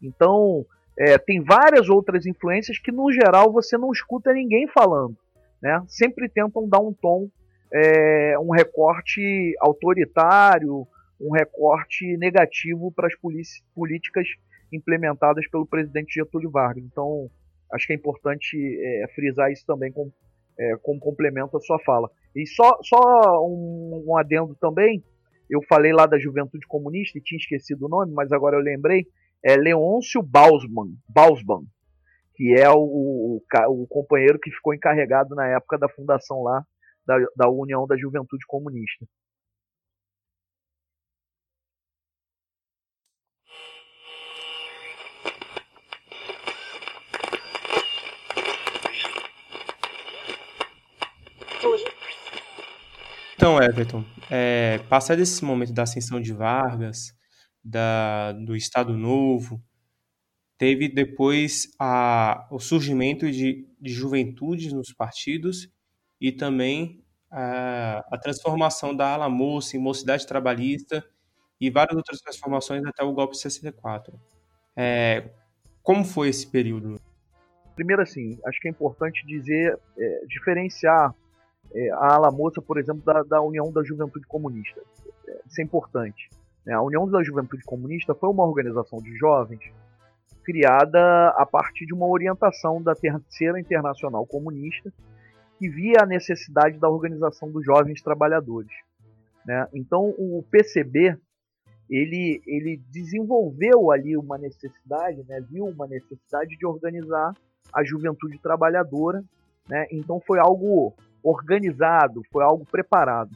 Então, 0.01 0.65
é, 0.97 1.17
tem 1.17 1.43
várias 1.43 1.89
outras 1.89 2.25
influências 2.25 2.79
que, 2.79 2.91
no 2.91 3.11
geral, 3.11 3.51
você 3.51 3.77
não 3.77 3.91
escuta 3.91 4.33
ninguém 4.33 4.67
falando. 4.67 5.15
Né? 5.61 5.83
Sempre 5.87 6.27
tentam 6.27 6.67
dar 6.67 6.79
um 6.79 6.93
tom, 6.93 7.29
é, 7.73 8.37
um 8.39 8.51
recorte 8.51 9.55
autoritário, 9.59 10.87
um 11.19 11.31
recorte 11.31 12.17
negativo 12.17 12.91
para 12.91 13.07
as 13.07 13.13
políticas 13.75 14.27
implementadas 14.73 15.47
pelo 15.47 15.67
presidente 15.67 16.15
Getúlio 16.15 16.49
Vargas. 16.49 16.83
Então, 16.83 17.29
acho 17.71 17.87
que 17.87 17.93
é 17.93 17.95
importante 17.95 18.57
é, 18.57 19.07
frisar 19.13 19.51
isso 19.51 19.65
também 19.65 19.91
com, 19.91 20.11
é, 20.61 20.75
como 20.81 20.99
complemento 20.99 21.57
à 21.57 21.59
sua 21.59 21.79
fala. 21.79 22.09
E 22.35 22.45
só, 22.45 22.77
só 22.83 23.45
um, 23.45 24.05
um, 24.07 24.17
adendo 24.17 24.55
também, 24.61 25.03
eu 25.49 25.59
falei 25.67 25.91
lá 25.91 26.05
da 26.05 26.19
Juventude 26.19 26.67
Comunista 26.67 27.17
e 27.17 27.21
tinha 27.21 27.37
esquecido 27.37 27.85
o 27.85 27.89
nome, 27.89 28.13
mas 28.13 28.31
agora 28.31 28.55
eu 28.55 28.61
lembrei, 28.61 29.07
é 29.43 29.55
Leôncio 29.55 30.21
Bausman, 30.21 30.93
Bausman 31.09 31.65
que 32.41 32.59
é 32.59 32.69
o, 32.69 32.79
o, 32.79 33.43
o, 33.69 33.87
companheiro 33.87 34.39
que 34.39 34.49
ficou 34.49 34.73
encarregado 34.73 35.35
na 35.35 35.47
época 35.47 35.77
da 35.77 35.87
fundação 35.89 36.41
lá 36.41 36.63
da, 37.05 37.17
da 37.35 37.49
União 37.49 37.85
da 37.85 37.95
Juventude 37.95 38.45
Comunista. 38.47 39.05
Então, 53.41 53.59
Everton, 53.59 54.05
é, 54.29 54.77
passado 54.87 55.19
esse 55.19 55.43
momento 55.43 55.73
da 55.73 55.81
ascensão 55.81 56.21
de 56.21 56.31
Vargas, 56.31 57.11
da, 57.63 58.33
do 58.33 58.55
Estado 58.55 58.95
Novo, 58.95 59.59
teve 60.59 60.87
depois 60.87 61.73
a, 61.79 62.47
o 62.51 62.59
surgimento 62.59 63.31
de, 63.31 63.67
de 63.81 63.91
juventudes 63.91 64.71
nos 64.71 64.93
partidos 64.93 65.67
e 66.21 66.31
também 66.31 67.03
a, 67.31 68.05
a 68.11 68.17
transformação 68.19 68.95
da 68.95 69.11
ala 69.11 69.27
moça 69.27 69.75
em 69.75 69.79
mocidade 69.79 70.27
trabalhista 70.27 71.03
e 71.59 71.71
várias 71.71 71.97
outras 71.97 72.21
transformações 72.21 72.85
até 72.85 73.03
o 73.03 73.11
golpe 73.11 73.33
de 73.33 73.39
64. 73.39 74.21
É, 74.77 75.31
como 75.81 76.05
foi 76.05 76.29
esse 76.29 76.45
período? 76.45 77.01
Primeiro, 77.73 78.03
assim, 78.03 78.37
acho 78.45 78.59
que 78.61 78.67
é 78.67 78.71
importante 78.71 79.25
dizer, 79.25 79.79
é, 79.97 80.25
diferenciar 80.27 81.15
a 81.93 82.15
ala 82.15 82.31
moça, 82.31 82.61
por 82.61 82.77
exemplo, 82.77 83.01
da, 83.03 83.23
da 83.23 83.41
União 83.41 83.71
da 83.71 83.83
Juventude 83.83 84.25
Comunista. 84.27 84.81
Isso 85.47 85.61
é 85.61 85.63
importante. 85.63 86.29
Né? 86.65 86.73
A 86.73 86.81
União 86.81 87.09
da 87.09 87.23
Juventude 87.23 87.63
Comunista 87.63 88.13
foi 88.13 88.29
uma 88.29 88.45
organização 88.45 88.99
de 88.99 89.15
jovens 89.15 89.71
criada 90.43 91.29
a 91.37 91.45
partir 91.45 91.85
de 91.85 91.93
uma 91.93 92.07
orientação 92.07 92.81
da 92.81 92.95
Terceira 92.95 93.59
Internacional 93.59 94.25
Comunista, 94.25 94.91
que 95.57 95.69
via 95.69 96.01
a 96.01 96.05
necessidade 96.05 96.77
da 96.79 96.89
organização 96.89 97.51
dos 97.51 97.63
jovens 97.63 98.01
trabalhadores. 98.01 98.71
Né? 99.45 99.67
Então, 99.73 100.09
o 100.17 100.43
PCB 100.49 101.17
ele, 101.89 102.41
ele 102.47 102.81
desenvolveu 102.89 103.91
ali 103.91 104.15
uma 104.17 104.37
necessidade, 104.37 105.23
né? 105.27 105.41
viu 105.41 105.65
uma 105.65 105.85
necessidade 105.85 106.57
de 106.57 106.65
organizar 106.65 107.35
a 107.73 107.83
juventude 107.83 108.39
trabalhadora. 108.39 109.23
Né? 109.69 109.87
Então, 109.91 110.19
foi 110.25 110.39
algo 110.39 110.93
organizado, 111.23 112.21
foi 112.31 112.43
algo 112.43 112.65
preparado. 112.65 113.35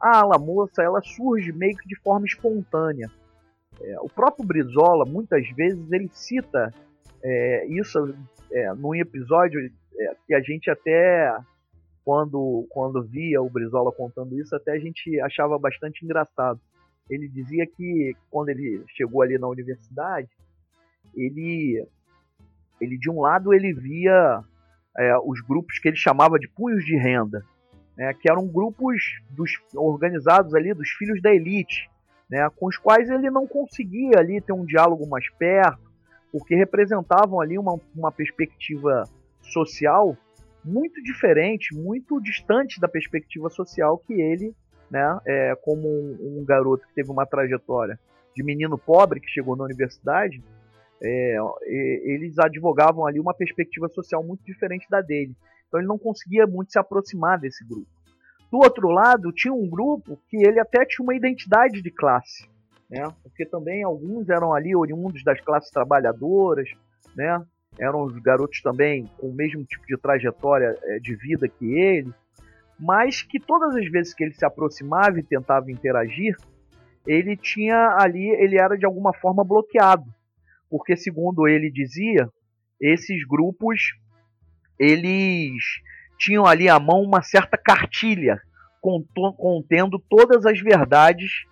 A 0.00 0.18
ala 0.18 0.38
moça 0.38 0.82
ela 0.82 1.00
surge 1.02 1.52
meio 1.52 1.76
que 1.76 1.88
de 1.88 1.96
forma 2.00 2.26
espontânea. 2.26 3.10
É, 3.80 4.00
o 4.00 4.08
próprio 4.08 4.46
Brizola, 4.46 5.04
muitas 5.04 5.48
vezes, 5.50 5.90
ele 5.92 6.08
cita 6.12 6.72
é, 7.22 7.66
isso 7.66 8.14
é, 8.52 8.72
num 8.74 8.94
episódio 8.94 9.70
é, 9.98 10.14
que 10.26 10.34
a 10.34 10.40
gente 10.40 10.70
até, 10.70 11.36
quando, 12.04 12.66
quando 12.70 13.02
via 13.02 13.42
o 13.42 13.50
Brizola 13.50 13.92
contando 13.92 14.38
isso, 14.38 14.54
até 14.54 14.72
a 14.72 14.78
gente 14.78 15.20
achava 15.20 15.58
bastante 15.58 16.04
engraçado. 16.04 16.60
Ele 17.10 17.28
dizia 17.28 17.66
que 17.66 18.14
quando 18.30 18.50
ele 18.50 18.84
chegou 18.88 19.22
ali 19.22 19.38
na 19.38 19.48
universidade, 19.48 20.28
ele, 21.14 21.84
ele 22.80 22.98
de 22.98 23.10
um 23.10 23.20
lado 23.20 23.52
ele 23.54 23.72
via 23.72 24.44
é, 24.98 25.16
os 25.18 25.40
grupos 25.40 25.78
que 25.78 25.88
ele 25.88 25.96
chamava 25.96 26.38
de 26.38 26.48
punhos 26.48 26.84
de 26.84 26.96
renda, 26.96 27.44
né, 27.96 28.12
que 28.12 28.28
eram 28.28 28.46
grupos 28.46 29.02
dos, 29.30 29.52
organizados 29.74 30.54
ali 30.54 30.74
dos 30.74 30.90
filhos 30.90 31.22
da 31.22 31.32
elite, 31.32 31.88
né, 32.28 32.50
com 32.56 32.66
os 32.66 32.76
quais 32.76 33.08
ele 33.08 33.30
não 33.30 33.46
conseguia 33.46 34.18
ali 34.18 34.40
ter 34.40 34.52
um 34.52 34.64
diálogo 34.64 35.06
mais 35.06 35.28
perto, 35.30 35.88
porque 36.32 36.54
representavam 36.54 37.40
ali 37.40 37.56
uma, 37.56 37.80
uma 37.94 38.12
perspectiva 38.12 39.04
social 39.40 40.16
muito 40.64 41.02
diferente, 41.02 41.74
muito 41.74 42.20
distante 42.20 42.80
da 42.80 42.88
perspectiva 42.88 43.48
social 43.48 43.96
que 43.98 44.12
ele, 44.14 44.52
né, 44.90 45.18
é, 45.24 45.54
como 45.62 45.88
um, 45.88 46.40
um 46.40 46.44
garoto 46.44 46.86
que 46.88 46.94
teve 46.94 47.10
uma 47.10 47.24
trajetória 47.24 47.98
de 48.34 48.42
menino 48.42 48.76
pobre 48.76 49.20
que 49.20 49.28
chegou 49.28 49.56
na 49.56 49.64
universidade, 49.64 50.42
é, 51.02 51.36
eles 51.64 52.38
advogavam 52.38 53.06
ali 53.06 53.20
uma 53.20 53.34
perspectiva 53.34 53.88
social 53.88 54.22
muito 54.22 54.44
diferente 54.44 54.86
da 54.90 55.00
dele. 55.00 55.34
Então 55.66 55.78
ele 55.78 55.88
não 55.88 55.98
conseguia 55.98 56.46
muito 56.46 56.72
se 56.72 56.78
aproximar 56.78 57.38
desse 57.38 57.64
grupo. 57.64 57.86
Do 58.50 58.58
outro 58.58 58.88
lado, 58.88 59.32
tinha 59.32 59.52
um 59.52 59.68
grupo 59.68 60.18
que 60.28 60.38
ele 60.38 60.58
até 60.58 60.84
tinha 60.84 61.04
uma 61.04 61.14
identidade 61.14 61.82
de 61.82 61.90
classe, 61.90 62.48
né? 62.88 63.06
Porque 63.22 63.44
também 63.44 63.82
alguns 63.82 64.28
eram 64.30 64.54
ali 64.54 64.74
oriundos 64.74 65.22
das 65.22 65.40
classes 65.40 65.70
trabalhadoras, 65.70 66.68
né? 67.14 67.44
Eram 67.78 68.02
os 68.02 68.18
garotos 68.18 68.62
também 68.62 69.04
com 69.18 69.28
o 69.28 69.34
mesmo 69.34 69.62
tipo 69.64 69.86
de 69.86 69.96
trajetória 69.98 70.76
é, 70.82 70.98
de 70.98 71.14
vida 71.14 71.46
que 71.46 71.66
ele, 71.66 72.12
mas 72.80 73.22
que 73.22 73.38
todas 73.38 73.76
as 73.76 73.86
vezes 73.90 74.14
que 74.14 74.24
ele 74.24 74.32
se 74.32 74.44
aproximava 74.44 75.20
e 75.20 75.22
tentava 75.22 75.70
interagir, 75.70 76.34
ele 77.06 77.36
tinha 77.36 77.96
ali, 77.98 78.30
ele 78.30 78.58
era 78.58 78.76
de 78.76 78.86
alguma 78.86 79.12
forma 79.12 79.44
bloqueado 79.44 80.06
porque 80.70 80.96
segundo 80.96 81.48
ele 81.48 81.70
dizia, 81.70 82.28
esses 82.80 83.24
grupos 83.26 83.94
eles 84.78 85.62
tinham 86.18 86.46
ali 86.46 86.68
à 86.68 86.78
mão 86.78 87.02
uma 87.02 87.22
certa 87.22 87.56
cartilha 87.56 88.40
contendo 89.36 89.98
todas 89.98 90.46
as 90.46 90.60
verdades 90.60 91.44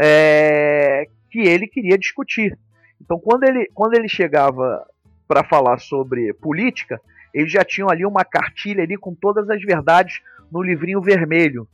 é, 0.00 1.06
que 1.30 1.40
ele 1.40 1.66
queria 1.66 1.96
discutir. 1.96 2.58
Então, 3.00 3.18
quando 3.18 3.44
ele, 3.44 3.68
quando 3.72 3.94
ele 3.94 4.08
chegava 4.08 4.84
para 5.26 5.44
falar 5.44 5.78
sobre 5.78 6.32
política, 6.34 7.00
eles 7.32 7.50
já 7.50 7.64
tinham 7.64 7.88
ali 7.90 8.04
uma 8.04 8.24
cartilha 8.24 8.82
ali 8.82 8.96
com 8.96 9.14
todas 9.14 9.48
as 9.50 9.62
verdades 9.62 10.20
no 10.50 10.62
livrinho 10.62 11.00
vermelho. 11.00 11.66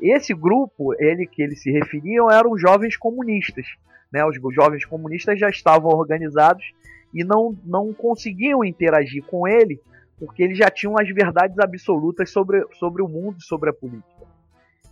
Esse 0.00 0.34
grupo, 0.34 0.94
ele 1.00 1.26
que 1.26 1.42
eles 1.42 1.62
se 1.62 1.70
referiam, 1.70 2.30
eram 2.30 2.58
jovens 2.58 2.96
comunistas 2.96 3.66
né, 4.14 4.24
os 4.24 4.38
jovens 4.54 4.84
comunistas 4.84 5.36
já 5.40 5.50
estavam 5.50 5.90
organizados 5.90 6.64
e 7.12 7.24
não, 7.24 7.52
não 7.64 7.92
conseguiam 7.92 8.64
interagir 8.64 9.24
com 9.24 9.48
ele 9.48 9.80
porque 10.16 10.40
eles 10.40 10.56
já 10.56 10.70
tinham 10.70 10.96
as 10.96 11.08
verdades 11.08 11.58
absolutas 11.58 12.30
sobre, 12.30 12.64
sobre 12.78 13.02
o 13.02 13.08
mundo 13.08 13.38
e 13.40 13.44
sobre 13.44 13.70
a 13.70 13.72
política. 13.72 14.24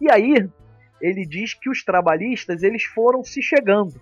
E 0.01 0.11
aí 0.11 0.51
ele 1.01 1.25
diz 1.25 1.55
que 1.55 1.71
os 1.71 1.85
trabalhistas 1.85 2.65
eles 2.65 2.83
foram 2.83 3.23
se 3.23 3.41
chegando 3.41 3.95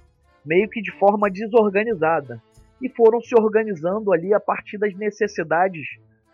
meio 0.42 0.70
que 0.70 0.80
de 0.80 0.90
forma 0.92 1.30
desorganizada 1.30 2.42
e 2.80 2.88
foram 2.88 3.20
se 3.20 3.34
organizando 3.38 4.14
ali 4.14 4.32
a 4.32 4.40
partir 4.40 4.78
das 4.78 4.94
necessidades 4.94 5.86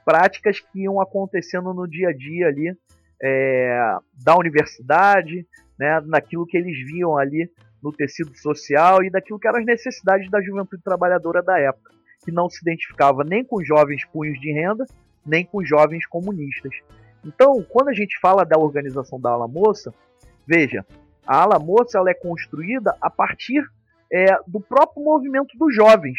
práticas 0.04 0.60
que 0.60 0.82
iam 0.82 1.00
acontecendo 1.00 1.74
no 1.74 1.88
dia 1.88 2.10
a 2.10 2.12
dia 2.12 2.46
ali 2.46 2.72
é, 3.20 3.96
da 4.24 4.36
universidade, 4.36 5.44
né, 5.76 6.00
naquilo 6.06 6.46
que 6.46 6.56
eles 6.56 6.78
viam 6.86 7.18
ali 7.18 7.50
no 7.82 7.92
tecido 7.92 8.36
social 8.36 9.02
e 9.02 9.10
daquilo 9.10 9.38
que 9.38 9.46
eram 9.46 9.60
as 9.60 9.66
necessidades 9.66 10.30
da 10.30 10.40
juventude 10.40 10.82
trabalhadora 10.82 11.42
da 11.42 11.58
época, 11.58 11.92
que 12.24 12.32
não 12.32 12.48
se 12.48 12.60
identificava 12.62 13.22
nem 13.24 13.44
com 13.44 13.62
jovens 13.62 14.04
punhos 14.06 14.40
de 14.40 14.52
renda, 14.52 14.84
nem 15.24 15.44
com 15.44 15.64
jovens 15.64 16.06
comunistas. 16.06 16.74
Então, 17.24 17.62
quando 17.68 17.88
a 17.88 17.92
gente 17.94 18.18
fala 18.20 18.44
da 18.44 18.58
organização 18.58 19.20
da 19.20 19.30
ala 19.30 19.48
moça, 19.48 19.92
veja, 20.46 20.84
a 21.26 21.42
ala 21.42 21.58
moça 21.58 21.98
ela 21.98 22.10
é 22.10 22.14
construída 22.14 22.96
a 23.00 23.10
partir 23.10 23.64
é, 24.12 24.26
do 24.46 24.60
próprio 24.60 25.04
movimento 25.04 25.56
dos 25.58 25.74
jovens, 25.74 26.18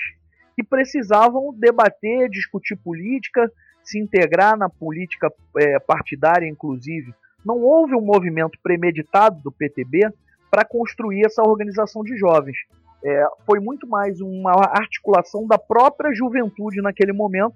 que 0.56 0.64
precisavam 0.64 1.54
debater, 1.58 2.30
discutir 2.30 2.76
política, 2.76 3.50
se 3.84 4.00
integrar 4.00 4.58
na 4.58 4.70
política 4.70 5.32
é, 5.58 5.80
partidária, 5.80 6.48
inclusive. 6.48 7.14
Não 7.46 7.62
houve 7.62 7.96
um 7.96 8.02
movimento 8.02 8.60
premeditado 8.62 9.42
do 9.42 9.52
PTB 9.52 10.12
para 10.50 10.66
construir 10.66 11.26
essa 11.26 11.42
organização 11.42 12.04
de 12.04 12.16
jovens. 12.18 12.58
É, 13.04 13.26
foi 13.46 13.60
muito 13.60 13.88
mais 13.88 14.20
uma 14.22 14.52
articulação 14.52 15.46
da 15.46 15.58
própria 15.58 16.14
juventude 16.14 16.82
naquele 16.82 17.14
momento 17.14 17.56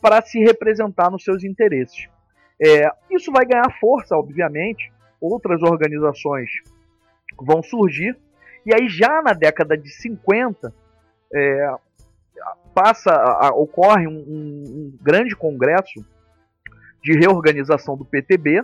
para 0.00 0.20
se 0.20 0.38
representar 0.38 1.10
nos 1.10 1.24
seus 1.24 1.44
interesses. 1.44 2.08
É, 2.60 2.90
isso 3.10 3.32
vai 3.32 3.46
ganhar 3.46 3.78
força, 3.80 4.16
obviamente. 4.16 4.92
Outras 5.20 5.62
organizações 5.62 6.50
vão 7.40 7.62
surgir. 7.62 8.16
E 8.66 8.74
aí, 8.74 8.88
já 8.88 9.22
na 9.22 9.32
década 9.32 9.76
de 9.76 9.88
50, 9.88 10.72
é, 11.34 11.74
passa 12.74 13.12
a, 13.12 13.48
ocorre 13.50 14.06
um, 14.06 14.12
um, 14.12 14.64
um, 14.66 14.98
grande 15.00 15.34
congresso 15.34 16.04
de 17.02 17.18
reorganização 17.18 17.96
do 17.96 18.04
PTB. 18.04 18.60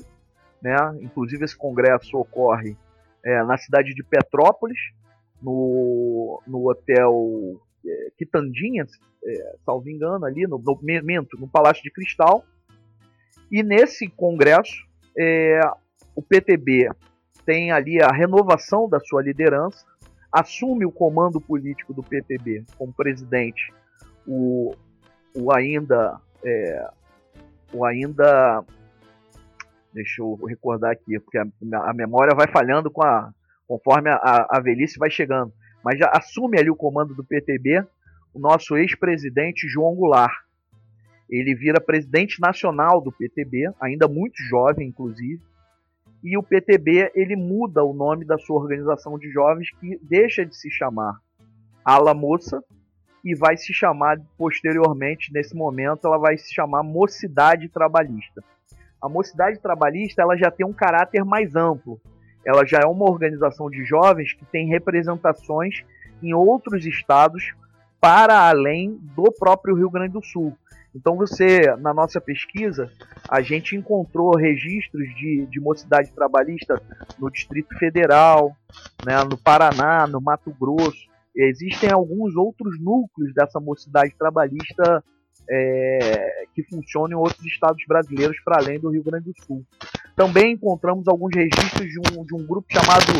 Né? 0.62 0.76
Inclusive, 1.00 1.44
esse 1.44 1.56
congresso 1.56 2.16
ocorre 2.18 2.76
é, 3.24 3.42
na 3.44 3.56
cidade 3.56 3.94
de 3.94 4.02
Petrópolis, 4.02 4.78
no, 5.42 6.42
no 6.46 6.68
hotel 6.68 7.60
é, 7.86 8.10
Quitandinha, 8.16 8.84
é, 9.24 9.56
salvo 9.64 9.88
engano, 9.88 10.24
ali 10.24 10.46
no, 10.46 10.58
no, 10.58 10.78
no 11.38 11.48
Palácio 11.48 11.82
de 11.82 11.90
Cristal. 11.90 12.44
E 13.50 13.62
nesse 13.62 14.08
congresso, 14.08 14.86
é, 15.16 15.60
o 16.14 16.22
PTB 16.22 16.90
tem 17.44 17.72
ali 17.72 18.02
a 18.02 18.08
renovação 18.08 18.88
da 18.88 19.00
sua 19.00 19.22
liderança, 19.22 19.84
assume 20.30 20.84
o 20.84 20.92
comando 20.92 21.40
político 21.40 21.94
do 21.94 22.02
PTB 22.02 22.64
como 22.76 22.92
presidente 22.92 23.72
o, 24.28 24.74
o 25.34 25.50
ainda 25.52 26.20
é, 26.44 26.90
o 27.72 27.84
ainda 27.84 28.62
deixa 29.92 30.22
eu 30.22 30.34
recordar 30.46 30.92
aqui 30.92 31.18
porque 31.20 31.38
a, 31.38 31.46
a 31.84 31.94
memória 31.94 32.34
vai 32.34 32.46
falhando 32.48 32.90
com 32.90 33.02
a 33.04 33.32
conforme 33.66 34.10
a, 34.10 34.46
a 34.50 34.60
velhice 34.60 34.98
vai 34.98 35.10
chegando 35.10 35.52
mas 35.84 35.98
já 35.98 36.10
assume 36.12 36.58
ali 36.58 36.70
o 36.70 36.76
comando 36.76 37.14
do 37.14 37.24
PTB 37.24 37.84
o 38.34 38.38
nosso 38.38 38.76
ex-presidente 38.76 39.68
João 39.68 39.94
Goulart 39.94 40.32
ele 41.28 41.54
vira 41.54 41.80
presidente 41.80 42.40
nacional 42.40 43.00
do 43.00 43.12
PTB 43.12 43.70
ainda 43.80 44.08
muito 44.08 44.42
jovem 44.48 44.88
inclusive 44.88 45.42
e 46.22 46.36
o 46.36 46.42
PTB 46.42 47.12
ele 47.14 47.36
muda 47.36 47.84
o 47.84 47.92
nome 47.92 48.24
da 48.24 48.38
sua 48.38 48.56
organização 48.56 49.18
de 49.18 49.30
jovens 49.30 49.70
que 49.78 49.98
deixa 50.02 50.44
de 50.44 50.56
se 50.56 50.70
chamar 50.70 51.20
Ala 51.84 52.12
Moça 52.12 52.62
e 53.24 53.34
vai 53.34 53.56
se 53.56 53.72
chamar 53.72 54.18
posteriormente, 54.36 55.32
nesse 55.32 55.54
momento, 55.54 56.06
ela 56.06 56.18
vai 56.18 56.36
se 56.38 56.52
chamar 56.52 56.82
Mocidade 56.82 57.68
Trabalhista. 57.68 58.42
A 59.00 59.08
Mocidade 59.08 59.58
Trabalhista 59.60 60.22
ela 60.22 60.36
já 60.36 60.50
tem 60.50 60.66
um 60.66 60.72
caráter 60.72 61.24
mais 61.24 61.54
amplo. 61.54 62.00
Ela 62.44 62.64
já 62.64 62.78
é 62.82 62.86
uma 62.86 63.08
organização 63.08 63.70
de 63.70 63.84
jovens 63.84 64.32
que 64.32 64.44
tem 64.46 64.68
representações 64.68 65.84
em 66.22 66.32
outros 66.34 66.84
estados 66.86 67.54
para 68.00 68.48
além 68.48 68.98
do 69.14 69.32
próprio 69.32 69.74
Rio 69.74 69.90
Grande 69.90 70.12
do 70.12 70.24
Sul. 70.24 70.56
Então 70.94 71.16
você, 71.16 71.76
na 71.76 71.92
nossa 71.92 72.20
pesquisa, 72.20 72.90
a 73.28 73.40
gente 73.40 73.76
encontrou 73.76 74.36
registros 74.36 75.06
de, 75.14 75.46
de 75.46 75.60
mocidade 75.60 76.10
trabalhista 76.12 76.80
no 77.18 77.30
Distrito 77.30 77.76
Federal, 77.78 78.56
né, 79.04 79.22
no 79.22 79.36
Paraná, 79.36 80.06
no 80.06 80.20
Mato 80.20 80.52
Grosso, 80.58 81.08
existem 81.36 81.90
alguns 81.90 82.34
outros 82.34 82.80
núcleos 82.80 83.32
dessa 83.32 83.60
mocidade 83.60 84.14
trabalhista 84.18 85.04
é, 85.48 86.37
que 86.58 86.64
funcionam 86.64 87.10
em 87.12 87.14
outros 87.14 87.44
estados 87.46 87.84
brasileiros 87.86 88.36
para 88.44 88.58
além 88.58 88.80
do 88.80 88.90
Rio 88.90 89.04
Grande 89.04 89.26
do 89.26 89.44
Sul. 89.44 89.64
Também 90.16 90.54
encontramos 90.54 91.06
alguns 91.06 91.30
registros 91.32 91.88
de 91.88 92.00
um, 92.00 92.24
de 92.24 92.34
um 92.34 92.44
grupo 92.44 92.66
chamado 92.68 93.12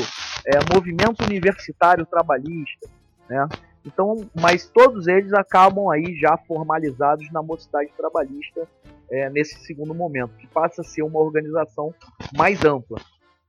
é, 0.44 0.74
Movimento 0.74 1.24
Universitário 1.24 2.04
Trabalhista, 2.04 2.88
né? 3.28 3.46
Então, 3.86 4.28
mas 4.34 4.66
todos 4.66 5.06
eles 5.06 5.32
acabam 5.32 5.88
aí 5.88 6.16
já 6.16 6.36
formalizados 6.36 7.30
na 7.30 7.40
mocidade 7.40 7.90
trabalhista 7.96 8.66
é, 9.08 9.30
nesse 9.30 9.54
segundo 9.64 9.94
momento, 9.94 10.34
que 10.36 10.46
passa 10.48 10.82
a 10.82 10.84
ser 10.84 11.02
uma 11.02 11.20
organização 11.20 11.94
mais 12.36 12.64
ampla. 12.64 12.98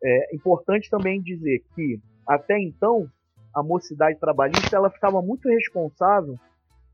É 0.01 0.35
importante 0.35 0.87
também 0.87 1.19
dizer 1.19 1.63
que 1.75 1.99
até 2.27 2.59
então 2.59 3.09
a 3.53 3.63
mocidade 3.63 4.19
trabalhista 4.19 4.77
ela 4.77 4.91
ficava 4.91 5.19
muito 5.19 5.49
responsável 5.49 6.39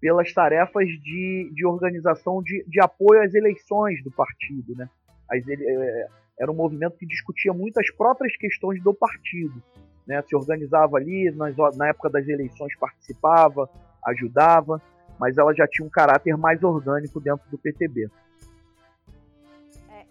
pelas 0.05 0.31
tarefas 0.31 0.87
de, 0.87 1.49
de 1.51 1.65
organização 1.65 2.39
de, 2.43 2.63
de 2.67 2.79
apoio 2.79 3.23
às 3.23 3.33
eleições 3.33 4.03
do 4.03 4.11
partido. 4.11 4.75
Né? 4.75 4.87
As, 5.27 5.43
é, 5.49 6.07
era 6.39 6.51
um 6.51 6.53
movimento 6.53 6.95
que 6.95 7.07
discutia 7.07 7.51
muito 7.51 7.79
as 7.79 7.89
próprias 7.89 8.37
questões 8.37 8.79
do 8.83 8.93
partido. 8.93 9.59
Né? 10.05 10.21
Se 10.29 10.35
organizava 10.35 10.97
ali, 10.97 11.31
nas, 11.31 11.55
na 11.75 11.87
época 11.87 12.11
das 12.11 12.27
eleições 12.27 12.77
participava, 12.77 13.67
ajudava, 14.05 14.79
mas 15.19 15.39
ela 15.39 15.55
já 15.55 15.67
tinha 15.67 15.87
um 15.87 15.89
caráter 15.89 16.37
mais 16.37 16.61
orgânico 16.61 17.19
dentro 17.19 17.49
do 17.49 17.57
PTB. 17.57 18.07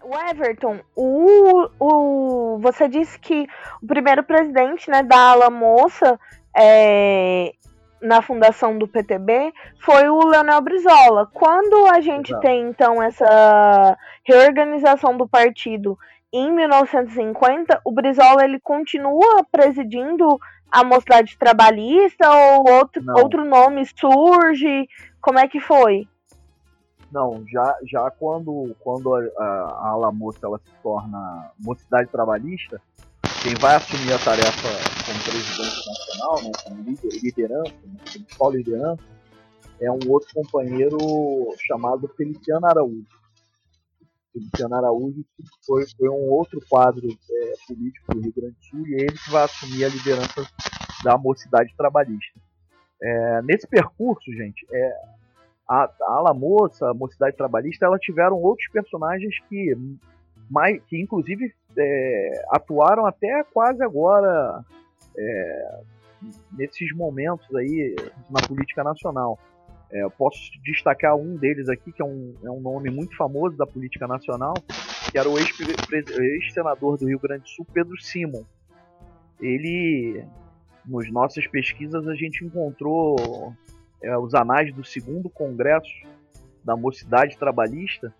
O 0.03 0.29
Everton, 0.29 0.81
o, 0.93 1.69
o, 1.79 2.59
você 2.59 2.89
disse 2.89 3.17
que 3.17 3.47
o 3.81 3.87
primeiro 3.87 4.25
presidente 4.25 4.91
né, 4.91 5.01
da 5.01 5.31
ala 5.31 5.49
moça 5.49 6.19
é, 6.53 7.53
na 8.01 8.21
fundação 8.21 8.77
do 8.77 8.87
PTB 8.87 9.53
foi 9.79 10.09
o 10.09 10.25
Leonel 10.25 10.61
Brizola. 10.61 11.29
Quando 11.33 11.87
a 11.87 11.99
gente 12.01 12.31
Exato. 12.31 12.41
tem, 12.41 12.67
então, 12.69 13.01
essa 13.01 13.97
reorganização 14.23 15.17
do 15.17 15.27
partido 15.27 15.97
em 16.31 16.51
1950, 16.51 17.81
o 17.85 17.91
Brizola 17.91 18.43
ele 18.43 18.59
continua 18.59 19.45
presidindo 19.51 20.37
a 20.71 20.83
Mocidade 20.83 21.37
Trabalhista 21.37 22.29
ou 22.29 22.69
outro, 22.69 23.03
outro 23.15 23.45
nome 23.45 23.85
surge? 23.85 24.87
Como 25.21 25.39
é 25.39 25.47
que 25.47 25.59
foi? 25.59 26.07
Não, 27.11 27.45
já, 27.47 27.77
já 27.83 28.11
quando, 28.11 28.75
quando 28.81 29.15
a, 29.15 29.21
a, 29.37 29.89
ala 29.91 30.11
moça 30.11 30.39
ela 30.43 30.59
se 30.59 30.71
torna 30.83 31.49
mocidade 31.57 32.09
trabalhista, 32.09 32.81
quem 33.45 33.53
vai 33.57 33.75
assumir 33.75 34.11
a 34.11 34.17
tarefa 34.17 34.69
como 35.05 35.23
presidente 35.23 35.87
nacional, 35.87 36.41
né, 36.41 36.51
como 36.63 36.81
líder, 36.81 37.21
liderança, 37.21 37.75
né, 37.85 37.99
principal 38.11 38.51
liderança, 38.51 39.03
é 39.79 39.91
um 39.91 39.99
outro 40.07 40.33
companheiro 40.33 40.97
chamado 41.59 42.07
Feliciano 42.17 42.65
Araújo. 42.65 43.05
Feliciano 44.33 44.73
Araújo 44.73 45.23
foi, 45.63 45.85
foi 45.95 46.09
um 46.09 46.27
outro 46.31 46.59
quadro 46.67 47.07
é, 47.07 47.53
político 47.67 48.15
do 48.15 48.21
Rio 48.21 48.33
Grande 48.35 48.55
do 48.55 48.65
Sul 48.65 48.87
e 48.87 48.95
ele 48.95 49.15
que 49.15 49.29
vai 49.29 49.43
assumir 49.43 49.85
a 49.85 49.89
liderança 49.89 50.43
da 51.03 51.15
mocidade 51.15 51.71
trabalhista. 51.77 52.39
É, 52.99 53.41
nesse 53.43 53.67
percurso, 53.67 54.33
gente, 54.33 54.65
é, 54.71 54.91
a, 55.69 55.83
a 55.83 56.13
Ala 56.13 56.33
Moça, 56.33 56.89
a 56.89 56.95
Mocidade 56.95 57.37
Trabalhista, 57.37 57.85
elas 57.85 58.01
tiveram 58.01 58.37
outros 58.37 58.67
personagens 58.69 59.35
que, 59.47 59.77
mais, 60.49 60.81
que 60.85 60.99
inclusive 60.99 61.53
é, 61.77 62.45
atuaram 62.49 63.05
até 63.05 63.43
quase 63.53 63.83
agora 63.83 64.63
é, 65.17 65.79
nesses 66.57 66.93
momentos 66.95 67.53
aí 67.55 67.95
na 68.29 68.41
política 68.41 68.83
nacional. 68.83 69.39
É, 69.91 70.07
posso 70.09 70.39
destacar 70.63 71.15
um 71.15 71.35
deles 71.35 71.69
aqui, 71.69 71.91
que 71.91 72.01
é 72.01 72.05
um, 72.05 72.33
é 72.43 72.49
um 72.49 72.59
nome 72.59 72.89
muito 72.89 73.15
famoso 73.15 73.55
da 73.55 73.65
política 73.65 74.07
nacional, 74.07 74.53
que 75.11 75.17
era 75.17 75.29
o 75.29 75.37
ex-senador 75.37 76.93
ex 76.93 76.99
do 76.99 77.07
Rio 77.07 77.19
Grande 77.19 77.43
do 77.43 77.49
Sul, 77.49 77.65
Pedro 77.71 77.95
Simon. 78.01 78.43
Ele, 79.39 80.25
nas 80.85 81.09
nossas 81.11 81.45
pesquisas, 81.47 82.07
a 82.07 82.15
gente 82.15 82.43
encontrou 82.43 83.53
é, 84.01 84.17
os 84.17 84.33
anais 84.33 84.73
do 84.73 84.83
segundo 84.83 85.29
congresso 85.29 85.93
da 86.63 86.75
Mocidade 86.75 87.37
Trabalhista 87.37 88.13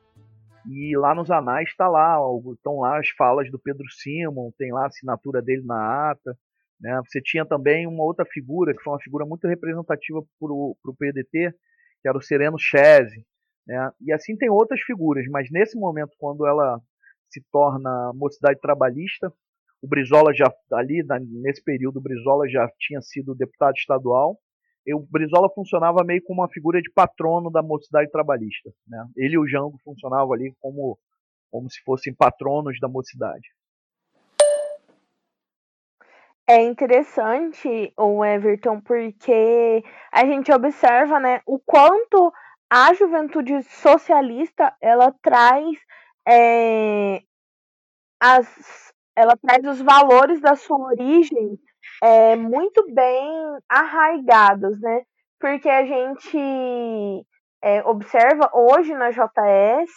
e 0.70 0.98
lá 0.98 1.14
nos 1.16 1.30
anais 1.30 1.70
está 1.70 1.88
lá, 1.88 2.18
estão 2.54 2.80
lá 2.80 3.00
as 3.00 3.10
falas 3.10 3.50
do 3.52 3.60
Pedro 3.60 3.86
Simon, 3.90 4.52
tem 4.58 4.72
lá 4.72 4.84
a 4.84 4.88
assinatura 4.88 5.42
dele 5.42 5.64
na 5.64 6.12
ata. 6.12 6.38
Né? 6.80 7.02
Você 7.06 7.22
tinha 7.22 7.46
também 7.46 7.88
uma 7.88 8.04
outra 8.04 8.26
figura, 8.26 8.74
que 8.76 8.84
foi 8.84 8.94
uma 8.94 9.00
figura 9.00 9.26
muito 9.26 9.48
representativa 9.48 10.22
para 10.40 10.52
o 10.52 10.96
PDT, 10.98 11.54
que 12.02 12.08
era 12.08 12.18
o 12.18 12.22
Sereno 12.22 12.58
Chese. 12.60 13.26
Né? 13.66 13.92
E 14.02 14.12
assim 14.12 14.36
tem 14.36 14.50
outras 14.50 14.82
figuras, 14.82 15.26
mas 15.30 15.50
nesse 15.52 15.78
momento, 15.78 16.12
quando 16.20 16.46
ela 16.46 16.80
se 17.30 17.42
torna 17.52 18.12
mocidade 18.14 18.60
trabalhista, 18.60 19.32
O 19.86 19.88
Brizola 19.88 20.34
já 20.34 20.52
ali 20.74 21.04
nesse 21.44 21.64
período 21.64 21.98
o 21.98 22.02
Brizola 22.02 22.50
já 22.50 22.68
tinha 22.80 23.00
sido 23.02 23.36
deputado 23.36 23.76
estadual. 23.76 24.36
E 24.86 24.94
o 24.94 25.00
Brizola 25.00 25.50
funcionava 25.50 26.04
meio 26.04 26.22
como 26.24 26.42
uma 26.42 26.50
figura 26.50 26.82
de 26.82 26.92
patrono 26.92 27.50
da 27.50 27.64
mocidade 27.64 28.12
trabalhista, 28.12 28.72
né? 28.88 29.06
Ele 29.16 29.36
e 29.36 29.40
o 29.40 29.48
Jango 29.48 29.80
funcionavam 29.84 30.34
ali 30.34 30.54
como 30.60 30.98
como 31.52 31.70
se 31.70 31.82
fossem 31.84 32.14
patronos 32.14 32.78
da 32.82 32.90
mocidade. 32.90 33.48
É 36.48 36.62
interessante 36.62 37.94
o 37.98 38.24
Everton 38.24 38.82
porque 38.82 39.84
a 40.12 40.26
gente 40.26 40.52
observa, 40.52 41.20
né, 41.20 41.42
o 41.46 41.58
quanto 41.58 42.32
a 42.70 42.94
juventude 42.94 43.64
socialista 43.64 44.76
ela 44.82 45.12
traz 45.24 45.78
é, 46.28 47.24
as, 48.22 48.94
ela 49.16 49.36
traz 49.38 49.66
os 49.66 49.82
valores 49.82 50.42
da 50.42 50.56
sua 50.56 50.78
origem 50.78 51.60
é, 52.04 52.36
muito 52.36 52.86
bem 52.94 53.58
arraigados, 53.70 54.80
né? 54.82 55.04
Porque 55.40 55.70
a 55.70 55.86
gente 55.86 56.38
é, 57.64 57.84
observa 57.84 58.50
hoje 58.54 58.94
na 58.94 59.10
JS 59.12 59.92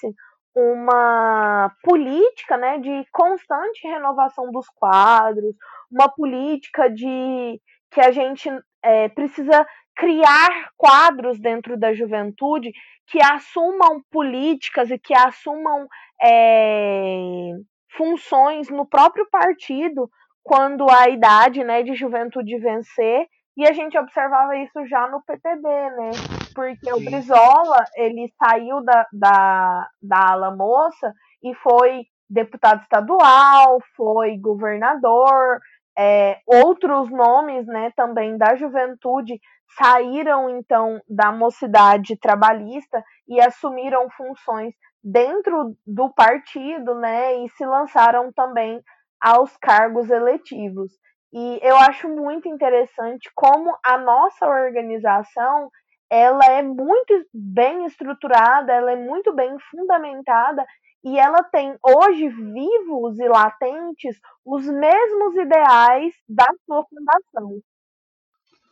uma 0.55 1.73
política 1.83 2.57
né, 2.57 2.79
de 2.79 3.07
constante 3.13 3.87
renovação 3.87 4.51
dos 4.51 4.67
quadros, 4.71 5.55
uma 5.91 6.09
política 6.09 6.91
de 6.91 7.61
que 7.91 8.01
a 8.01 8.11
gente 8.11 8.49
é, 8.83 9.09
precisa 9.09 9.67
criar 9.95 10.71
quadros 10.77 11.39
dentro 11.39 11.77
da 11.77 11.93
juventude 11.93 12.73
que 13.07 13.19
assumam 13.23 14.03
políticas 14.11 14.91
e 14.91 14.99
que 14.99 15.15
assumam 15.15 15.87
é, 16.23 17.53
funções 17.97 18.69
no 18.69 18.87
próprio 18.87 19.29
partido 19.31 20.11
quando 20.49 20.91
a 20.91 21.09
idade 21.11 21.63
né, 21.63 21.83
de 21.83 21.95
juventude 21.95 22.59
vencer. 22.59 23.27
E 23.57 23.69
a 23.69 23.73
gente 23.73 23.99
observava 23.99 24.57
isso 24.57 24.87
já 24.87 25.09
no 25.09 25.21
PTB, 25.25 25.69
né? 25.69 26.11
Porque 26.55 26.93
o 26.93 27.05
Brizola, 27.05 27.85
ele 27.97 28.33
saiu 28.39 28.83
da, 28.85 29.07
da, 29.13 29.89
da 30.01 30.33
ala 30.33 30.57
moça 30.57 31.13
e 31.43 31.53
foi 31.57 32.05
deputado 32.31 32.83
estadual, 32.83 33.79
foi 33.97 34.39
governador, 34.39 35.59
é, 35.99 36.39
outros 36.47 37.11
nomes 37.11 37.67
né, 37.67 37.91
também 37.97 38.39
da 38.39 38.55
juventude 38.55 39.41
saíram 39.77 40.49
então 40.49 41.01
da 41.09 41.33
mocidade 41.33 42.17
trabalhista 42.17 43.03
e 43.29 43.41
assumiram 43.41 44.09
funções 44.11 44.73
dentro 45.03 45.75
do 45.85 46.13
partido, 46.15 46.95
né, 46.95 47.39
e 47.39 47.49
se 47.51 47.65
lançaram 47.65 48.33
também 48.33 48.81
aos 49.21 49.57
cargos 49.57 50.11
eletivos. 50.11 50.93
E 51.33 51.61
eu 51.63 51.77
acho 51.77 52.09
muito 52.09 52.49
interessante 52.49 53.31
como 53.35 53.77
a 53.85 53.99
nossa 53.99 54.47
organização 54.47 55.71
ela 56.11 56.45
é 56.47 56.63
muito 56.63 57.27
bem 57.35 57.85
estruturada, 57.85 58.73
ela 58.73 58.93
é 58.93 58.97
muito 58.97 59.35
bem 59.35 59.59
fundamentada 59.71 60.65
e 61.05 61.19
ela 61.19 61.43
tem 61.45 61.77
hoje 61.83 62.29
vivos 62.29 63.19
e 63.19 63.29
latentes 63.29 64.19
os 64.45 64.67
mesmos 64.67 65.37
ideais 65.37 66.15
da 66.29 66.47
sua 66.65 66.85
fundação. 66.87 67.61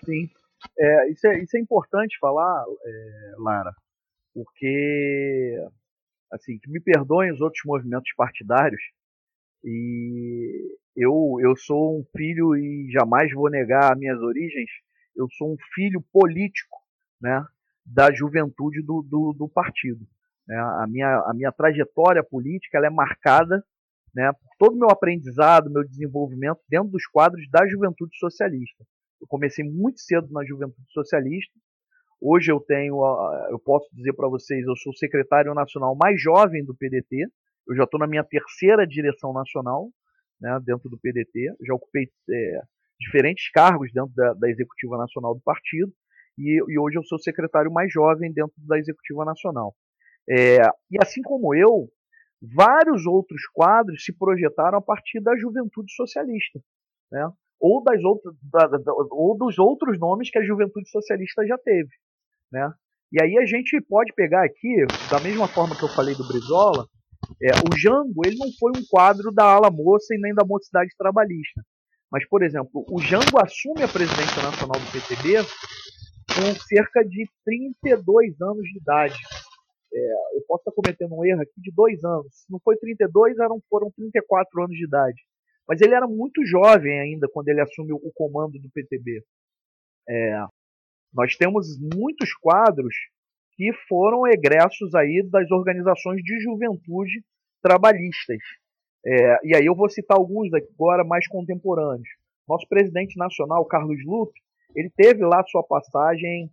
Sim, 0.05 0.29
é, 0.79 1.11
isso, 1.11 1.27
é, 1.27 1.39
isso 1.43 1.57
é 1.57 1.61
importante 1.61 2.19
falar, 2.19 2.65
é, 2.85 3.35
Lara, 3.39 3.73
porque, 4.35 5.59
assim, 6.33 6.59
que 6.59 6.71
me 6.71 6.81
perdoem 6.81 7.33
os 7.33 7.41
outros 7.41 7.63
movimentos 7.65 8.13
partidários, 8.17 8.83
e 9.65 10.77
eu, 10.97 11.39
eu 11.41 11.57
sou 11.57 12.01
um 12.01 12.05
filho 12.17 12.57
e 12.57 12.91
jamais 12.91 13.33
vou 13.33 13.51
negar 13.51 13.97
minhas 13.97 14.21
origens, 14.21 14.71
eu 15.15 15.27
sou 15.37 15.53
um 15.53 15.57
filho 15.75 16.03
político 16.13 16.79
né, 17.21 17.45
da 17.85 18.13
juventude 18.13 18.83
do, 18.83 19.03
do, 19.03 19.33
do 19.33 19.49
partido. 19.49 20.07
Né? 20.47 20.57
A, 20.57 20.87
minha, 20.89 21.19
a 21.27 21.33
minha 21.35 21.53
trajetória 21.53 22.23
política 22.23 22.79
ela 22.79 22.87
é 22.87 22.91
marcada 22.91 23.65
né, 24.15 24.33
por 24.33 24.57
todo 24.59 24.75
o 24.75 24.79
meu 24.79 24.91
aprendizado, 24.91 25.71
meu 25.71 25.85
desenvolvimento 25.85 26.61
dentro 26.69 26.89
dos 26.89 27.07
quadros 27.07 27.49
da 27.51 27.67
juventude 27.69 28.17
socialista. 28.19 28.85
Eu 29.21 29.27
comecei 29.27 29.65
muito 29.65 30.01
cedo 30.01 30.29
na 30.31 30.45
juventude 30.45 30.87
socialista. 30.93 31.53
Hoje 32.21 32.51
eu 32.51 32.61
tenho, 32.61 32.97
eu 33.51 33.59
posso 33.59 33.89
dizer 33.95 34.15
para 34.15 34.29
vocês, 34.29 34.67
eu 34.67 34.77
sou 34.77 34.93
o 34.93 34.97
secretário 34.97 35.53
nacional 35.53 35.95
mais 35.95 36.21
jovem 36.21 36.65
do 36.65 36.75
PDT. 36.75 37.27
Eu 37.69 37.77
já 37.77 37.85
estou 37.85 37.99
na 37.99 38.07
minha 38.07 38.25
terceira 38.25 38.87
direção 38.87 39.33
nacional, 39.33 39.91
né, 40.41 40.59
dentro 40.65 40.89
do 40.89 40.99
PDT. 40.99 41.55
Já 41.67 41.75
ocupei 41.75 42.09
é, 42.31 42.61
diferentes 42.99 43.51
cargos 43.51 43.93
dentro 43.93 44.13
da, 44.15 44.35
da, 44.35 44.49
executiva 44.49 44.97
nacional 44.97 45.35
do 45.35 45.41
partido. 45.41 45.93
E, 46.39 46.61
e, 46.69 46.79
hoje 46.79 46.99
eu 46.99 47.05
sou 47.05 47.19
secretário 47.19 47.73
mais 47.73 47.93
jovem 47.93 48.33
dentro 48.33 48.55
da 48.59 48.79
executiva 48.79 49.25
nacional. 49.25 49.75
É, 50.29 50.59
e 50.91 50.99
assim 51.01 51.23
como 51.23 51.55
eu, 51.55 51.89
vários 52.43 53.07
outros 53.07 53.47
quadros 53.53 54.05
se 54.05 54.13
projetaram 54.13 54.79
a 54.79 54.83
partir 54.83 55.21
da 55.21 55.37
juventude 55.37 55.93
socialista, 55.95 56.61
né? 57.11 57.31
ou, 57.59 57.83
das 57.83 58.03
outras, 58.05 58.35
da, 58.43 58.67
da, 58.67 58.93
ou 58.93 59.37
dos 59.37 59.59
outros 59.59 59.99
nomes 59.99 60.31
que 60.31 60.39
a 60.39 60.45
juventude 60.45 60.89
socialista 60.91 61.47
já 61.47 61.57
teve. 61.59 61.89
Né? 62.53 62.71
E 63.13 63.23
aí 63.23 63.39
a 63.39 63.47
gente 63.47 63.81
pode 63.81 64.13
pegar 64.13 64.45
aqui, 64.45 64.85
da 65.11 65.21
mesma 65.21 65.49
forma 65.49 65.77
que 65.77 65.83
eu 65.83 65.89
falei 65.89 66.15
do 66.15 66.27
Brizola, 66.27 66.87
é, 67.43 67.51
o 67.53 67.77
Jango 67.77 68.23
ele 68.25 68.37
não 68.37 68.49
foi 68.59 68.73
um 68.77 68.85
quadro 68.89 69.33
da 69.33 69.45
ala 69.45 69.71
moça 69.71 70.15
e 70.15 70.19
nem 70.19 70.35
da 70.35 70.45
mocidade 70.45 70.91
trabalhista. 70.97 71.63
Mas, 72.11 72.27
por 72.29 72.43
exemplo, 72.43 72.85
o 72.89 73.01
Jango 73.01 73.39
assume 73.43 73.83
a 73.83 73.89
presidência 73.89 74.43
nacional 74.43 74.81
do 74.81 74.93
PTB 74.93 75.43
com 76.37 76.55
cerca 76.67 77.05
de 77.05 77.29
32 77.45 78.41
anos 78.41 78.63
de 78.63 78.79
idade. 78.79 79.17
É, 79.93 80.13
eu 80.37 80.43
posso 80.47 80.61
estar 80.61 80.73
cometendo 80.73 81.15
um 81.15 81.25
erro 81.25 81.43
aqui 81.43 81.59
de 81.59 81.73
dois 81.73 82.05
anos. 82.05 82.29
Se 82.33 82.51
não 82.51 82.61
foi 82.63 82.77
32, 82.77 83.39
eram, 83.39 83.61
foram 83.69 83.91
34 83.91 84.63
anos 84.63 84.77
de 84.77 84.85
idade. 84.85 85.23
Mas 85.67 85.81
ele 85.81 85.95
era 85.95 86.07
muito 86.07 86.45
jovem 86.45 87.01
ainda 87.01 87.29
quando 87.33 87.49
ele 87.49 87.61
assumiu 87.61 87.97
o 87.97 88.13
comando 88.15 88.59
do 88.59 88.71
PTB. 88.71 89.25
É, 90.09 90.45
nós 91.13 91.35
temos 91.37 91.67
muitos 91.79 92.33
quadros 92.35 92.95
que 93.57 93.73
foram 93.89 94.27
egressos 94.27 94.95
aí 94.95 95.27
das 95.31 95.51
organizações 95.51 96.23
de 96.23 96.41
juventude 96.41 97.25
trabalhistas. 97.63 98.39
É, 99.05 99.39
e 99.45 99.57
aí 99.57 99.65
eu 99.65 99.75
vou 99.75 99.89
citar 99.89 100.17
alguns 100.17 100.49
agora 100.53 101.05
mais 101.05 101.27
contemporâneos. 101.29 102.09
Nosso 102.49 102.67
presidente 102.69 103.17
nacional, 103.17 103.65
Carlos 103.65 104.05
Lupe, 104.05 104.39
ele 104.75 104.91
teve 104.95 105.25
lá 105.25 105.43
sua 105.45 105.63
passagem 105.63 106.51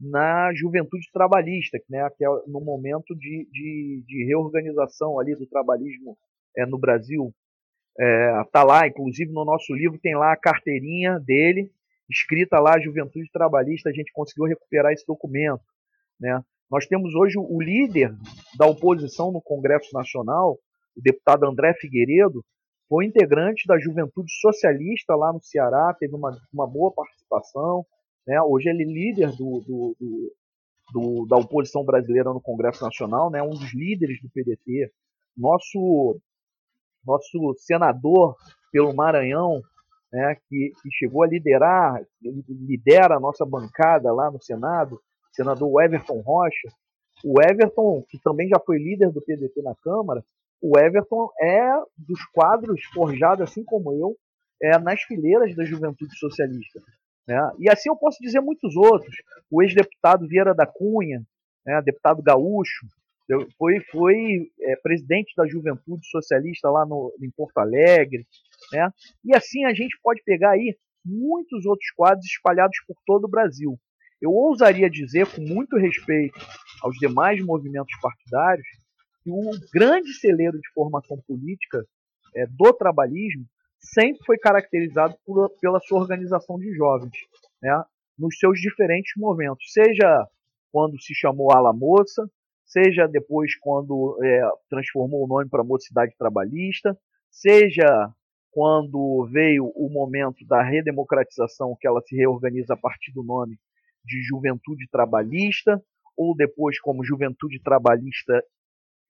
na 0.00 0.52
juventude 0.54 1.10
trabalhista, 1.12 1.78
né, 1.88 2.08
que 2.16 2.24
é 2.24 2.28
no 2.46 2.60
momento 2.60 3.14
de, 3.14 3.46
de, 3.52 4.02
de 4.06 4.24
reorganização 4.24 5.20
ali 5.20 5.34
do 5.36 5.46
trabalhismo 5.46 6.16
é, 6.56 6.64
no 6.64 6.78
Brasil. 6.78 7.32
É, 7.98 8.44
tá 8.50 8.64
lá, 8.64 8.88
inclusive 8.88 9.30
no 9.30 9.44
nosso 9.44 9.74
livro 9.74 9.98
tem 9.98 10.16
lá 10.16 10.32
a 10.32 10.36
carteirinha 10.36 11.18
dele, 11.20 11.70
escrita 12.08 12.58
lá 12.58 12.80
Juventude 12.80 13.30
Trabalhista, 13.30 13.90
a 13.90 13.92
gente 13.92 14.10
conseguiu 14.12 14.46
recuperar 14.46 14.92
esse 14.92 15.06
documento. 15.06 15.60
Né? 16.20 16.42
Nós 16.70 16.86
temos 16.86 17.14
hoje 17.14 17.36
o 17.38 17.60
líder 17.60 18.14
da 18.56 18.66
oposição 18.66 19.32
no 19.32 19.40
Congresso 19.40 19.88
Nacional, 19.92 20.58
o 20.96 21.00
deputado 21.00 21.46
André 21.46 21.74
Figueiredo, 21.74 22.44
foi 22.88 23.06
integrante 23.06 23.66
da 23.66 23.78
Juventude 23.78 24.32
Socialista 24.40 25.14
lá 25.14 25.32
no 25.32 25.40
Ceará, 25.40 25.94
teve 25.98 26.14
uma, 26.14 26.36
uma 26.52 26.66
boa 26.66 26.92
participação. 26.92 27.86
Né? 28.26 28.40
Hoje 28.42 28.68
ele 28.68 28.82
é 28.82 28.86
líder 28.86 29.30
do, 29.30 29.60
do, 29.60 29.96
do, 29.98 30.32
do, 30.92 31.26
da 31.26 31.36
oposição 31.36 31.84
brasileira 31.84 32.32
no 32.32 32.40
Congresso 32.40 32.84
Nacional, 32.84 33.30
né? 33.30 33.42
um 33.42 33.50
dos 33.50 33.72
líderes 33.72 34.20
do 34.20 34.28
PDT. 34.28 34.92
Nosso, 35.36 36.20
nosso 37.06 37.54
senador 37.58 38.36
pelo 38.72 38.94
Maranhão, 38.94 39.60
né? 40.12 40.36
que, 40.48 40.72
que 40.82 40.90
chegou 40.90 41.22
a 41.22 41.28
liderar, 41.28 42.00
lidera 42.20 43.16
a 43.16 43.20
nossa 43.20 43.46
bancada 43.46 44.12
lá 44.12 44.30
no 44.30 44.42
Senado, 44.42 45.00
senador 45.40 45.82
Everton 45.82 46.20
Rocha. 46.20 46.68
O 47.24 47.40
Everton, 47.40 48.02
que 48.08 48.18
também 48.18 48.48
já 48.48 48.58
foi 48.58 48.78
líder 48.78 49.10
do 49.10 49.22
PDT 49.22 49.62
na 49.62 49.74
Câmara, 49.82 50.22
o 50.60 50.78
Everton 50.78 51.30
é 51.40 51.70
dos 51.96 52.22
quadros 52.32 52.82
forjados, 52.92 53.48
assim 53.48 53.64
como 53.64 53.92
eu, 53.92 54.16
é, 54.62 54.78
nas 54.78 55.02
fileiras 55.02 55.54
da 55.56 55.64
juventude 55.64 56.16
socialista. 56.18 56.80
Né? 57.26 57.38
E 57.58 57.70
assim 57.70 57.88
eu 57.88 57.96
posso 57.96 58.18
dizer 58.20 58.40
muitos 58.40 58.76
outros. 58.76 59.14
O 59.50 59.62
ex-deputado 59.62 60.26
Vieira 60.28 60.54
da 60.54 60.66
Cunha, 60.66 61.22
né, 61.64 61.80
deputado 61.82 62.22
gaúcho, 62.22 62.86
foi, 63.56 63.80
foi 63.92 64.50
é, 64.60 64.76
presidente 64.76 65.32
da 65.36 65.46
juventude 65.46 66.04
socialista 66.08 66.68
lá 66.68 66.84
no, 66.84 67.14
em 67.22 67.30
Porto 67.30 67.58
Alegre. 67.58 68.26
Né? 68.72 68.90
E 69.24 69.34
assim 69.34 69.64
a 69.64 69.72
gente 69.72 69.98
pode 70.02 70.22
pegar 70.24 70.50
aí 70.50 70.76
muitos 71.04 71.64
outros 71.64 71.90
quadros 71.96 72.26
espalhados 72.26 72.76
por 72.86 72.96
todo 73.06 73.24
o 73.24 73.30
Brasil. 73.30 73.78
Eu 74.20 74.32
ousaria 74.32 74.90
dizer, 74.90 75.26
com 75.26 75.40
muito 75.40 75.76
respeito 75.76 76.38
aos 76.82 76.96
demais 76.96 77.42
movimentos 77.44 77.94
partidários, 78.00 78.66
que 79.22 79.30
o 79.30 79.50
grande 79.72 80.12
celeiro 80.14 80.58
de 80.58 80.72
formação 80.72 81.18
política 81.26 81.84
é, 82.34 82.46
do 82.46 82.72
trabalhismo 82.72 83.44
sempre 83.78 84.22
foi 84.24 84.38
caracterizado 84.38 85.14
por, 85.24 85.50
pela 85.60 85.80
sua 85.80 86.00
organização 86.00 86.58
de 86.58 86.72
jovens, 86.74 87.16
né, 87.62 87.82
nos 88.18 88.38
seus 88.38 88.60
diferentes 88.60 89.12
momentos, 89.16 89.72
seja 89.72 90.26
quando 90.70 91.00
se 91.00 91.14
chamou 91.14 91.50
Ala 91.50 91.72
Moça, 91.72 92.28
seja 92.64 93.06
depois 93.06 93.56
quando 93.58 94.18
é, 94.22 94.42
transformou 94.68 95.24
o 95.24 95.26
nome 95.26 95.48
para 95.48 95.64
Mocidade 95.64 96.14
Trabalhista, 96.16 96.96
seja 97.30 98.10
quando 98.52 99.26
veio 99.30 99.66
o 99.74 99.88
momento 99.90 100.44
da 100.46 100.62
redemocratização, 100.62 101.76
que 101.80 101.86
ela 101.86 102.00
se 102.02 102.14
reorganiza 102.16 102.74
a 102.74 102.76
partir 102.76 103.12
do 103.12 103.22
nome 103.22 103.58
de 104.04 104.22
Juventude 104.22 104.88
Trabalhista, 104.90 105.82
ou 106.16 106.34
depois 106.34 106.80
como 106.80 107.04
Juventude 107.04 107.60
Trabalhista 107.62 108.42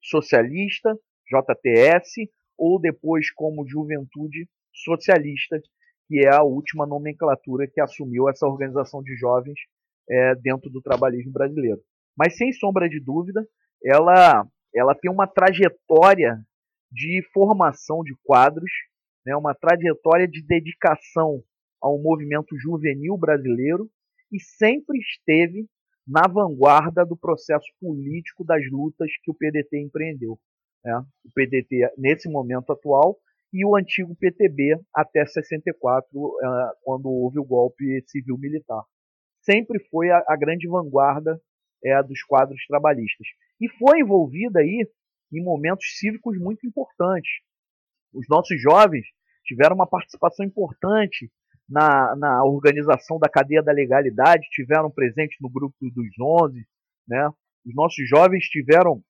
Socialista, 0.00 0.96
JTS, 1.26 2.30
ou 2.56 2.80
depois 2.80 3.30
como 3.32 3.66
Juventude 3.66 4.48
Socialista, 4.72 5.60
que 6.06 6.26
é 6.26 6.34
a 6.34 6.42
última 6.42 6.86
nomenclatura 6.86 7.66
que 7.66 7.80
assumiu 7.80 8.28
essa 8.28 8.46
organização 8.46 9.02
de 9.02 9.14
jovens 9.16 9.58
é, 10.08 10.34
dentro 10.34 10.70
do 10.70 10.82
trabalhismo 10.82 11.32
brasileiro. 11.32 11.80
Mas 12.16 12.36
sem 12.36 12.52
sombra 12.52 12.88
de 12.88 13.00
dúvida, 13.00 13.46
ela, 13.84 14.46
ela 14.74 14.94
tem 14.94 15.10
uma 15.10 15.26
trajetória 15.26 16.36
de 16.90 17.22
formação 17.32 18.02
de 18.02 18.14
quadros, 18.24 18.70
né, 19.24 19.36
uma 19.36 19.54
trajetória 19.54 20.26
de 20.26 20.44
dedicação 20.44 21.42
ao 21.80 21.98
movimento 21.98 22.58
juvenil 22.58 23.16
brasileiro 23.16 23.88
e 24.32 24.40
sempre 24.40 24.98
esteve 24.98 25.66
na 26.06 26.22
vanguarda 26.22 27.04
do 27.04 27.16
processo 27.16 27.66
político 27.80 28.44
das 28.44 28.62
lutas 28.70 29.10
que 29.22 29.30
o 29.30 29.34
PDT 29.34 29.80
empreendeu. 29.80 30.38
Né? 30.84 30.96
O 31.24 31.30
PDT, 31.32 31.92
nesse 31.96 32.28
momento 32.28 32.72
atual, 32.72 33.18
e 33.52 33.64
o 33.64 33.76
antigo 33.76 34.14
PTB 34.14 34.80
até 34.94 35.26
64, 35.26 36.08
eh, 36.08 36.72
quando 36.82 37.08
houve 37.08 37.38
o 37.40 37.44
golpe 37.44 37.84
civil-militar. 38.06 38.84
Sempre 39.42 39.80
foi 39.90 40.10
a, 40.10 40.36
grande 40.36 40.68
vanguarda 40.68 41.40
é, 41.82 42.02
dos 42.02 42.22
quadros 42.22 42.64
trabalhistas. 42.66 43.26
E 43.60 43.68
foi 43.68 44.00
envolvida 44.00 44.60
aí 44.60 44.86
em 45.32 45.42
momentos 45.42 45.98
cívicos 45.98 46.38
muito 46.38 46.66
importantes. 46.66 47.30
Os 48.12 48.26
nossos 48.28 48.60
jovens 48.60 49.06
tiveram 49.44 49.74
uma 49.74 49.86
participação 49.86 50.44
importante 50.44 51.30
na, 51.70 52.16
na 52.16 52.44
organização 52.44 53.18
da 53.18 53.28
cadeia 53.28 53.62
da 53.62 53.72
legalidade, 53.72 54.48
tiveram 54.50 54.90
presente 54.90 55.36
no 55.40 55.48
grupo 55.48 55.76
dos 55.80 56.08
11, 56.20 56.66
né? 57.06 57.30
Os 57.64 57.74
nossos 57.74 58.08
jovens 58.08 58.44
tiveram 58.46 59.02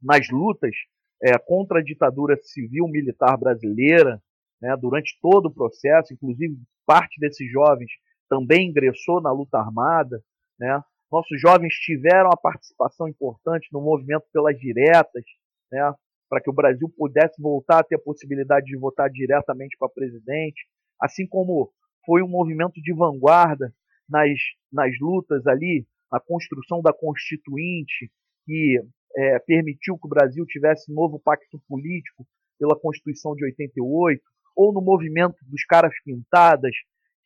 nas 0.00 0.28
lutas 0.30 0.74
é, 1.22 1.36
contra 1.38 1.80
a 1.80 1.82
ditadura 1.82 2.36
civil-militar 2.36 3.36
brasileira, 3.38 4.22
né, 4.60 4.76
durante 4.76 5.18
todo 5.20 5.46
o 5.46 5.54
processo, 5.54 6.12
inclusive 6.12 6.56
parte 6.86 7.18
desses 7.20 7.50
jovens 7.50 7.90
também 8.28 8.68
ingressou 8.68 9.20
na 9.20 9.32
luta 9.32 9.58
armada. 9.58 10.22
Né? 10.58 10.82
Nossos 11.10 11.40
jovens 11.40 11.74
tiveram 11.74 12.30
a 12.30 12.36
participação 12.36 13.08
importante 13.08 13.68
no 13.72 13.80
movimento 13.80 14.24
pelas 14.32 14.58
diretas, 14.58 15.24
né, 15.72 15.94
para 16.28 16.40
que 16.40 16.50
o 16.50 16.52
Brasil 16.52 16.92
pudesse 16.96 17.40
voltar 17.40 17.80
a 17.80 17.84
ter 17.84 17.96
a 17.96 18.00
possibilidade 18.00 18.66
de 18.66 18.76
votar 18.76 19.08
diretamente 19.10 19.76
para 19.78 19.88
presidente, 19.88 20.66
assim 21.00 21.26
como 21.26 21.72
foi 22.08 22.22
um 22.22 22.28
movimento 22.28 22.80
de 22.80 22.94
vanguarda 22.94 23.70
nas, 24.08 24.30
nas 24.72 24.98
lutas 24.98 25.46
ali, 25.46 25.86
na 26.10 26.18
construção 26.18 26.80
da 26.80 26.90
Constituinte, 26.90 28.10
que 28.46 28.80
é, 29.14 29.38
permitiu 29.40 29.98
que 29.98 30.06
o 30.06 30.08
Brasil 30.08 30.46
tivesse 30.46 30.90
novo 30.90 31.20
pacto 31.22 31.60
político 31.68 32.26
pela 32.58 32.80
Constituição 32.80 33.34
de 33.34 33.44
88, 33.44 34.22
ou 34.56 34.72
no 34.72 34.80
movimento 34.80 35.36
dos 35.42 35.62
caras 35.66 35.92
pintadas, 36.02 36.74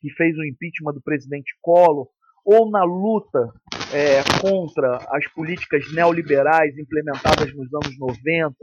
que 0.01 0.09
fez 0.09 0.37
o 0.37 0.43
impeachment 0.43 0.95
do 0.95 1.01
presidente 1.01 1.55
Collor, 1.61 2.09
ou 2.43 2.69
na 2.69 2.83
luta 2.83 3.53
é, 3.93 4.21
contra 4.41 4.97
as 5.11 5.25
políticas 5.31 5.89
neoliberais 5.93 6.77
implementadas 6.77 7.55
nos 7.55 7.73
anos 7.73 7.97
90. 7.97 8.53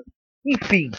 Enfim, 0.44 0.90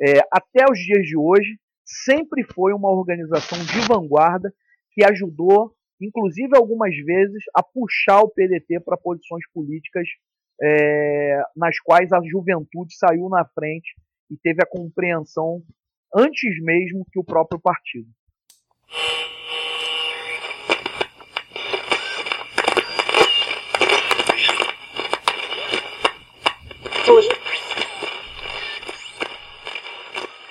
é, 0.00 0.20
até 0.32 0.64
os 0.70 0.78
dias 0.78 1.06
de 1.06 1.14
hoje, 1.14 1.58
sempre 1.84 2.42
foi 2.42 2.72
uma 2.72 2.90
organização 2.90 3.58
de 3.58 3.86
vanguarda 3.86 4.50
que 4.92 5.04
ajudou, 5.04 5.74
inclusive 6.00 6.56
algumas 6.56 6.94
vezes, 6.96 7.42
a 7.54 7.62
puxar 7.62 8.20
o 8.20 8.30
PDT 8.30 8.80
para 8.80 8.96
posições 8.96 9.44
políticas 9.52 10.06
é, 10.60 11.42
nas 11.56 11.78
quais 11.80 12.12
a 12.12 12.20
juventude 12.22 12.94
saiu 12.96 13.28
na 13.28 13.44
frente 13.44 13.94
e 14.30 14.36
teve 14.36 14.62
a 14.62 14.66
compreensão 14.66 15.62
antes 16.14 16.62
mesmo 16.62 17.06
que 17.10 17.18
o 17.18 17.24
próprio 17.24 17.60
partido. 17.60 18.08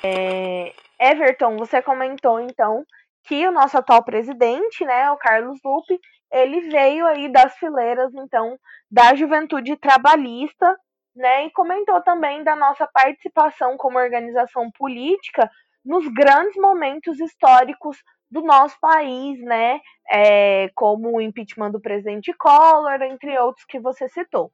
É, 0.04 0.74
Everton, 1.00 1.58
você 1.58 1.82
comentou 1.82 2.40
então 2.40 2.84
que 3.24 3.48
o 3.48 3.52
nosso 3.52 3.78
atual 3.78 4.04
presidente, 4.04 4.84
né, 4.86 5.12
o 5.12 5.18
Carlos 5.18 5.60
Lupe, 5.64 6.00
ele 6.32 6.62
veio 6.70 7.06
aí 7.06 7.32
das 7.32 7.56
fileiras, 7.58 8.14
então, 8.16 8.58
da 8.90 9.14
juventude 9.16 9.76
trabalhista, 9.78 10.76
né, 11.16 11.46
e 11.46 11.52
comentou 11.52 12.02
também 12.02 12.44
da 12.44 12.56
nossa 12.56 12.88
participação 12.88 13.76
como 13.78 14.00
organização 14.00 14.72
política 14.72 15.50
nos 15.84 16.08
grandes 16.08 16.56
momentos 16.56 17.20
históricos 17.20 17.98
do 18.30 18.42
nosso 18.42 18.80
país, 18.80 19.40
né, 19.42 19.82
é, 20.10 20.70
como 20.74 21.18
o 21.18 21.22
impeachment 21.22 21.72
do 21.72 21.82
presidente 21.82 22.34
Collor, 22.34 23.02
entre 23.02 23.38
outros 23.38 23.66
que 23.66 23.80
você 23.80 24.08
citou. 24.08 24.52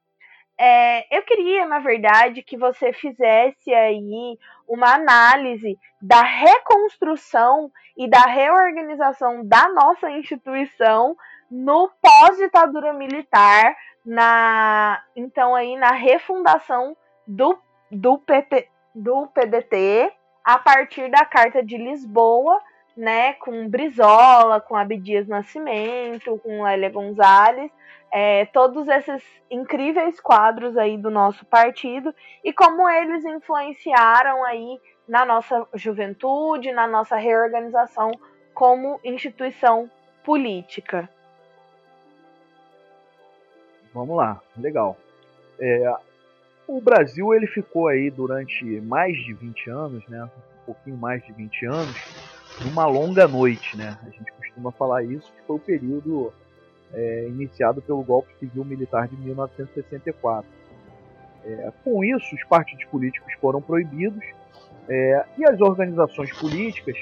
É, 0.60 1.16
eu 1.16 1.22
queria, 1.22 1.64
na 1.66 1.78
verdade, 1.78 2.42
que 2.42 2.56
você 2.56 2.92
fizesse 2.92 3.72
aí 3.72 4.36
uma 4.66 4.94
análise 4.94 5.78
da 6.02 6.20
reconstrução 6.22 7.70
e 7.96 8.08
da 8.08 8.22
reorganização 8.22 9.46
da 9.46 9.68
nossa 9.68 10.10
instituição 10.10 11.16
no 11.48 11.88
pós-ditadura 12.02 12.92
militar, 12.92 13.74
na 14.04 15.02
então 15.14 15.54
aí 15.54 15.76
na 15.76 15.92
refundação 15.92 16.96
do, 17.26 17.58
do, 17.90 18.18
PT, 18.18 18.68
do 18.94 19.28
PDT 19.28 20.12
a 20.44 20.58
partir 20.58 21.10
da 21.10 21.24
Carta 21.24 21.62
de 21.62 21.76
Lisboa, 21.76 22.60
né, 22.98 23.34
com 23.34 23.68
Brizola, 23.68 24.60
com 24.60 24.74
Abdias 24.74 25.28
Nascimento, 25.28 26.36
com 26.42 26.64
Lélia 26.64 26.90
Gonzalez, 26.90 27.70
é, 28.10 28.46
todos 28.46 28.88
esses 28.88 29.22
incríveis 29.48 30.18
quadros 30.18 30.76
aí 30.76 30.98
do 30.98 31.08
nosso 31.08 31.46
partido 31.46 32.12
e 32.42 32.52
como 32.52 32.88
eles 32.88 33.24
influenciaram 33.24 34.44
aí 34.44 34.80
na 35.06 35.24
nossa 35.24 35.64
juventude, 35.74 36.72
na 36.72 36.88
nossa 36.88 37.14
reorganização 37.14 38.10
como 38.52 38.98
instituição 39.04 39.88
política. 40.24 41.08
Vamos 43.94 44.16
lá, 44.16 44.40
legal. 44.56 44.96
É, 45.60 45.94
o 46.66 46.80
Brasil 46.80 47.32
ele 47.32 47.46
ficou 47.46 47.86
aí 47.86 48.10
durante 48.10 48.64
mais 48.80 49.16
de 49.16 49.32
20 49.34 49.70
anos, 49.70 50.08
né, 50.08 50.24
um 50.24 50.64
pouquinho 50.66 50.96
mais 50.96 51.24
de 51.24 51.32
20 51.32 51.66
anos, 51.66 52.37
numa 52.64 52.86
longa 52.86 53.26
noite, 53.28 53.76
né? 53.76 53.96
A 54.02 54.10
gente 54.10 54.32
costuma 54.32 54.72
falar 54.72 55.02
isso, 55.04 55.32
que 55.32 55.46
foi 55.46 55.56
o 55.56 55.60
período 55.60 56.32
é, 56.92 57.26
iniciado 57.28 57.80
pelo 57.82 58.02
golpe 58.02 58.28
civil 58.38 58.64
militar 58.64 59.08
de 59.08 59.16
1964. 59.16 60.48
É, 61.44 61.72
com 61.84 62.04
isso, 62.04 62.34
os 62.34 62.44
partidos 62.44 62.84
políticos 62.86 63.32
foram 63.40 63.60
proibidos 63.60 64.24
é, 64.88 65.24
e 65.36 65.44
as 65.44 65.60
organizações 65.60 66.32
políticas 66.32 66.96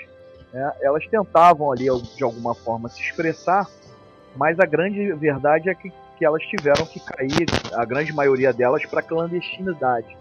né, 0.52 0.72
elas 0.80 1.06
tentavam 1.06 1.72
ali 1.72 1.86
de 2.16 2.22
alguma 2.22 2.54
forma 2.54 2.88
se 2.88 3.00
expressar, 3.00 3.66
mas 4.36 4.58
a 4.60 4.66
grande 4.66 5.12
verdade 5.14 5.68
é 5.68 5.74
que, 5.74 5.92
que 6.18 6.24
elas 6.24 6.42
tiveram 6.44 6.84
que 6.86 7.00
cair, 7.00 7.46
a 7.72 7.84
grande 7.84 8.12
maioria 8.12 8.52
delas, 8.52 8.84
para 8.86 9.02
clandestinidade. 9.02 10.16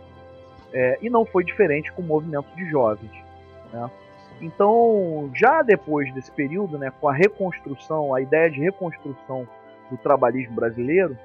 É, 0.74 0.98
e 1.02 1.10
não 1.10 1.26
foi 1.26 1.44
diferente 1.44 1.92
com 1.92 2.02
o 2.02 2.06
movimento 2.06 2.48
de 2.56 2.70
jovens. 2.70 3.12
Né? 3.72 3.90
Então, 4.42 5.32
já 5.34 5.62
depois 5.62 6.14
desse 6.14 6.32
período, 6.32 6.78
né, 6.78 6.92
com 7.00 7.08
a 7.08 7.14
reconstrução, 7.14 8.14
a 8.14 8.22
ideia 8.22 8.50
de 8.50 8.60
reconstrução 8.60 9.48
do 9.90 9.98
trabalhismo 9.98 10.56
brasileiro, 10.56 11.18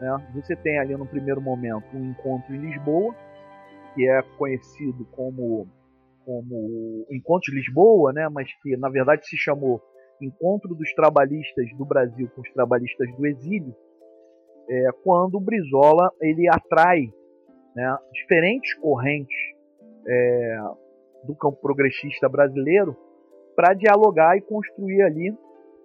né, 0.00 0.26
você 0.34 0.54
tem 0.54 0.78
ali 0.78 0.94
no 0.96 1.06
primeiro 1.06 1.40
momento 1.40 1.84
um 1.94 2.10
encontro 2.10 2.54
em 2.54 2.58
Lisboa, 2.58 3.14
que 3.94 4.08
é 4.08 4.22
conhecido 4.36 5.06
como, 5.12 5.66
como 6.24 7.06
Encontro 7.10 7.50
de 7.50 7.58
Lisboa, 7.58 8.12
né, 8.12 8.28
mas 8.28 8.48
que 8.62 8.76
na 8.76 8.88
verdade 8.88 9.26
se 9.26 9.36
chamou 9.36 9.80
Encontro 10.20 10.74
dos 10.74 10.92
Trabalhistas 10.94 11.70
do 11.76 11.84
Brasil 11.84 12.28
com 12.34 12.42
os 12.42 12.52
Trabalhistas 12.52 13.08
do 13.16 13.26
Exílio, 13.26 13.74
é, 14.68 14.90
quando 15.02 15.36
o 15.36 15.40
Brizola 15.40 16.12
ele 16.20 16.46
atrai 16.48 17.10
né, 17.74 17.96
diferentes 18.12 18.74
correntes 18.74 19.36
é, 20.06 20.58
do 21.24 21.34
campo 21.34 21.58
progressista 21.60 22.28
brasileiro 22.28 22.96
para 23.56 23.74
dialogar 23.74 24.36
e 24.36 24.40
construir 24.40 25.02
ali 25.02 25.36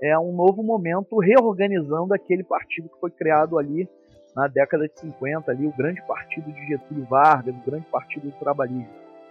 é, 0.01 0.17
um 0.19 0.33
novo 0.33 0.61
momento, 0.61 1.17
reorganizando 1.17 2.13
aquele 2.13 2.43
partido 2.43 2.89
que 2.89 2.99
foi 2.99 3.09
criado 3.09 3.57
ali 3.57 3.87
na 4.35 4.47
década 4.47 4.87
de 4.87 4.99
50, 4.99 5.51
ali, 5.51 5.65
o 5.65 5.75
grande 5.75 6.01
partido 6.05 6.51
de 6.51 6.67
Getúlio 6.67 7.05
Vargas, 7.05 7.55
o 7.55 7.65
grande 7.65 7.85
partido 7.85 8.29
do 8.29 8.37
trabalhismo. 8.37 8.89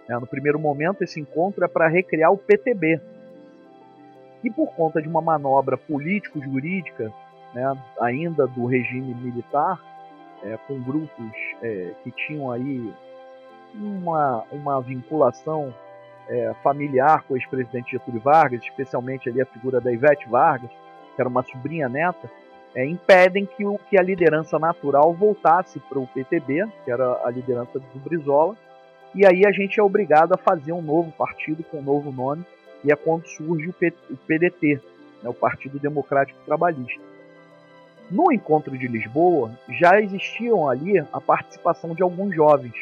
É, 0.09 0.13
no 0.15 0.27
primeiro 0.27 0.59
momento, 0.59 1.03
esse 1.03 1.19
encontro 1.19 1.63
é 1.63 1.67
para 1.67 1.87
recriar 1.87 2.31
o 2.31 2.37
PTB. 2.37 2.99
E 4.43 4.49
por 4.49 4.73
conta 4.75 5.01
de 5.01 5.07
uma 5.07 5.21
manobra 5.21 5.77
político-jurídica, 5.77 7.13
né, 7.53 7.77
ainda 7.99 8.47
do 8.47 8.65
regime 8.65 9.13
militar, 9.13 9.79
é, 10.43 10.57
com 10.67 10.81
grupos 10.81 11.31
é, 11.61 11.93
que 12.03 12.11
tinham 12.11 12.51
aí 12.51 12.93
uma, 13.75 14.43
uma 14.51 14.81
vinculação 14.81 15.73
é, 16.27 16.53
familiar 16.63 17.23
com 17.23 17.33
o 17.33 17.37
ex-presidente 17.37 17.91
Getúlio 17.91 18.21
Vargas, 18.21 18.61
especialmente 18.63 19.29
ali 19.29 19.41
a 19.41 19.45
figura 19.45 19.81
da 19.81 19.91
Ivete 19.91 20.27
Vargas, 20.29 20.69
que 21.15 21.21
era 21.21 21.29
uma 21.29 21.43
sobrinha 21.43 21.89
neta, 21.89 22.29
é, 22.75 22.85
impedem 22.85 23.45
que, 23.45 23.65
o, 23.65 23.77
que 23.89 23.99
a 23.99 24.01
liderança 24.01 24.57
natural 24.57 25.13
voltasse 25.13 25.79
para 25.79 25.99
o 25.99 26.07
PTB, 26.07 26.65
que 26.83 26.91
era 26.91 27.21
a 27.23 27.29
liderança 27.29 27.79
do 27.79 27.99
Brizola, 27.99 28.55
e 29.13 29.25
aí 29.25 29.45
a 29.45 29.51
gente 29.51 29.79
é 29.79 29.83
obrigado 29.83 30.33
a 30.33 30.37
fazer 30.37 30.73
um 30.73 30.81
novo 30.81 31.11
partido 31.11 31.63
com 31.63 31.79
um 31.79 31.83
novo 31.83 32.11
nome, 32.11 32.43
e 32.83 32.91
é 32.91 32.95
quando 32.95 33.27
surge 33.27 33.69
o, 33.69 33.73
P, 33.73 33.93
o 34.09 34.17
PDT, 34.17 34.81
né, 35.21 35.29
o 35.29 35.33
Partido 35.33 35.79
Democrático 35.79 36.39
Trabalhista. 36.45 37.01
No 38.09 38.31
encontro 38.31 38.77
de 38.77 38.87
Lisboa, 38.87 39.51
já 39.69 40.01
existiam 40.01 40.67
ali 40.67 40.99
a 40.99 41.21
participação 41.21 41.93
de 41.93 42.03
alguns 42.03 42.35
jovens, 42.35 42.73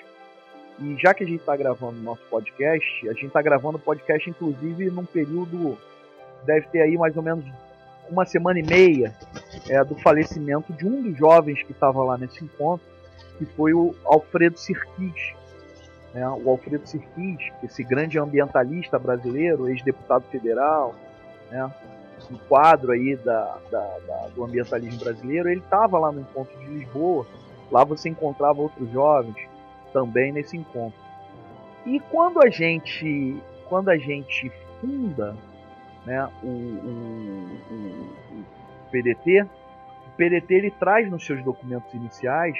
e 0.81 0.97
já 0.97 1.13
que 1.13 1.23
a 1.23 1.27
gente 1.27 1.41
está 1.41 1.55
gravando 1.55 1.99
o 1.99 2.03
nosso 2.03 2.23
podcast, 2.27 3.07
a 3.07 3.13
gente 3.13 3.27
está 3.27 3.41
gravando 3.41 3.77
o 3.77 3.79
podcast, 3.79 4.27
inclusive, 4.27 4.89
num 4.89 5.05
período. 5.05 5.77
Deve 6.43 6.67
ter 6.69 6.81
aí 6.81 6.97
mais 6.97 7.15
ou 7.15 7.21
menos 7.21 7.45
uma 8.09 8.25
semana 8.25 8.59
e 8.59 8.63
meia 8.63 9.13
é, 9.69 9.83
do 9.83 9.93
falecimento 9.95 10.73
de 10.73 10.87
um 10.87 11.03
dos 11.03 11.15
jovens 11.15 11.61
que 11.61 11.71
estava 11.71 12.03
lá 12.03 12.17
nesse 12.17 12.43
encontro, 12.43 12.85
que 13.37 13.45
foi 13.45 13.75
o 13.75 13.93
Alfredo 14.03 14.57
Sirquis. 14.57 15.33
Né? 16.15 16.27
O 16.27 16.49
Alfredo 16.49 16.87
Sirquis, 16.87 17.51
esse 17.63 17.83
grande 17.83 18.17
ambientalista 18.17 18.97
brasileiro, 18.97 19.69
ex-deputado 19.69 20.23
federal, 20.31 20.95
né? 21.51 21.71
um 22.31 22.37
quadro 22.49 22.91
aí 22.91 23.15
da, 23.17 23.57
da, 23.69 23.97
da, 24.07 24.27
do 24.33 24.43
ambientalismo 24.43 24.99
brasileiro, 24.99 25.47
ele 25.47 25.61
estava 25.61 25.99
lá 25.99 26.11
no 26.11 26.21
encontro 26.21 26.57
de 26.59 26.65
Lisboa. 26.65 27.27
Lá 27.71 27.83
você 27.83 28.09
encontrava 28.09 28.61
outros 28.61 28.89
jovens 28.91 29.50
também 29.91 30.31
nesse 30.31 30.57
encontro. 30.57 30.99
E 31.85 31.99
quando 31.99 32.41
a 32.43 32.49
gente, 32.49 33.41
quando 33.67 33.89
a 33.89 33.97
gente 33.97 34.51
funda 34.79 35.35
né, 36.05 36.29
o, 36.43 36.47
o, 36.47 37.59
o, 37.71 38.39
o 38.39 38.91
PDT, 38.91 39.43
o 39.43 40.17
PDT 40.17 40.53
ele 40.53 40.71
traz 40.71 41.09
nos 41.09 41.25
seus 41.25 41.43
documentos 41.43 41.93
iniciais 41.93 42.57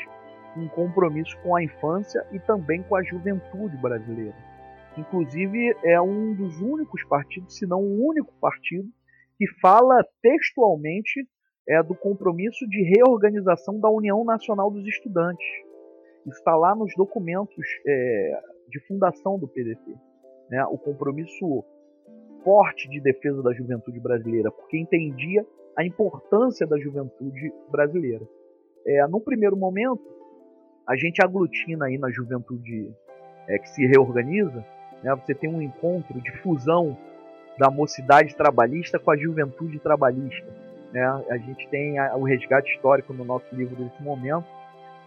um 0.56 0.68
compromisso 0.68 1.38
com 1.42 1.56
a 1.56 1.64
infância 1.64 2.26
e 2.32 2.40
também 2.40 2.84
com 2.84 2.96
a 2.96 3.04
juventude 3.04 3.78
brasileira. 3.78 4.36
Inclusive, 4.98 5.76
é 5.84 6.02
um 6.02 6.34
dos 6.34 6.60
únicos 6.60 7.04
partidos, 7.06 7.58
se 7.58 7.66
não 7.66 7.80
o 7.80 8.08
único 8.08 8.34
partido, 8.42 8.90
que 9.38 9.48
fala 9.60 10.04
textualmente 10.22 11.26
é, 11.68 11.82
do 11.82 11.96
compromisso 11.96 12.68
de 12.68 12.84
reorganização 12.84 13.80
da 13.80 13.90
União 13.90 14.26
Nacional 14.26 14.70
dos 14.70 14.86
Estudantes 14.86 15.46
está 16.30 16.56
lá 16.56 16.76
nos 16.76 16.94
documentos 16.96 17.66
é, 17.86 18.42
de 18.70 18.80
fundação 18.88 19.38
do 19.38 19.48
PDT. 19.48 19.96
Né? 20.50 20.64
O 20.66 20.78
compromisso 20.78 21.64
forte 22.44 22.90
de 22.90 23.00
defesa 23.00 23.42
da 23.42 23.54
juventude 23.54 24.00
brasileira, 24.00 24.52
porque 24.52 24.78
entendia 24.78 25.46
a 25.78 25.86
importância 25.86 26.66
da 26.68 26.78
juventude 26.78 27.54
brasileira. 27.70 28.28
É, 28.86 29.08
no 29.08 29.22
primeiro 29.22 29.56
momento, 29.56 30.02
a 30.88 30.96
gente 30.96 31.24
aglutina 31.24 31.86
aí 31.86 31.98
na 31.98 32.10
juventude 32.10 32.92
é, 33.48 33.58
que 33.60 33.70
se 33.70 33.86
reorganiza, 33.86 34.66
né? 35.04 35.16
você 35.16 35.34
tem 35.34 35.50
um 35.50 35.62
encontro 35.62 36.20
de 36.20 36.32
fusão 36.40 36.98
da 37.58 37.70
mocidade 37.70 38.36
trabalhista 38.36 38.98
com 39.00 39.12
a 39.12 39.18
juventude 39.18 39.80
trabalhista. 39.80 40.48
Né? 40.92 41.04
A 41.30 41.38
gente 41.38 41.68
tem 41.70 42.00
o 42.16 42.24
resgate 42.24 42.74
histórico 42.74 43.14
no 43.14 43.24
nosso 43.24 43.54
livro 43.56 43.76
desse 43.76 44.02
momento, 44.02 44.48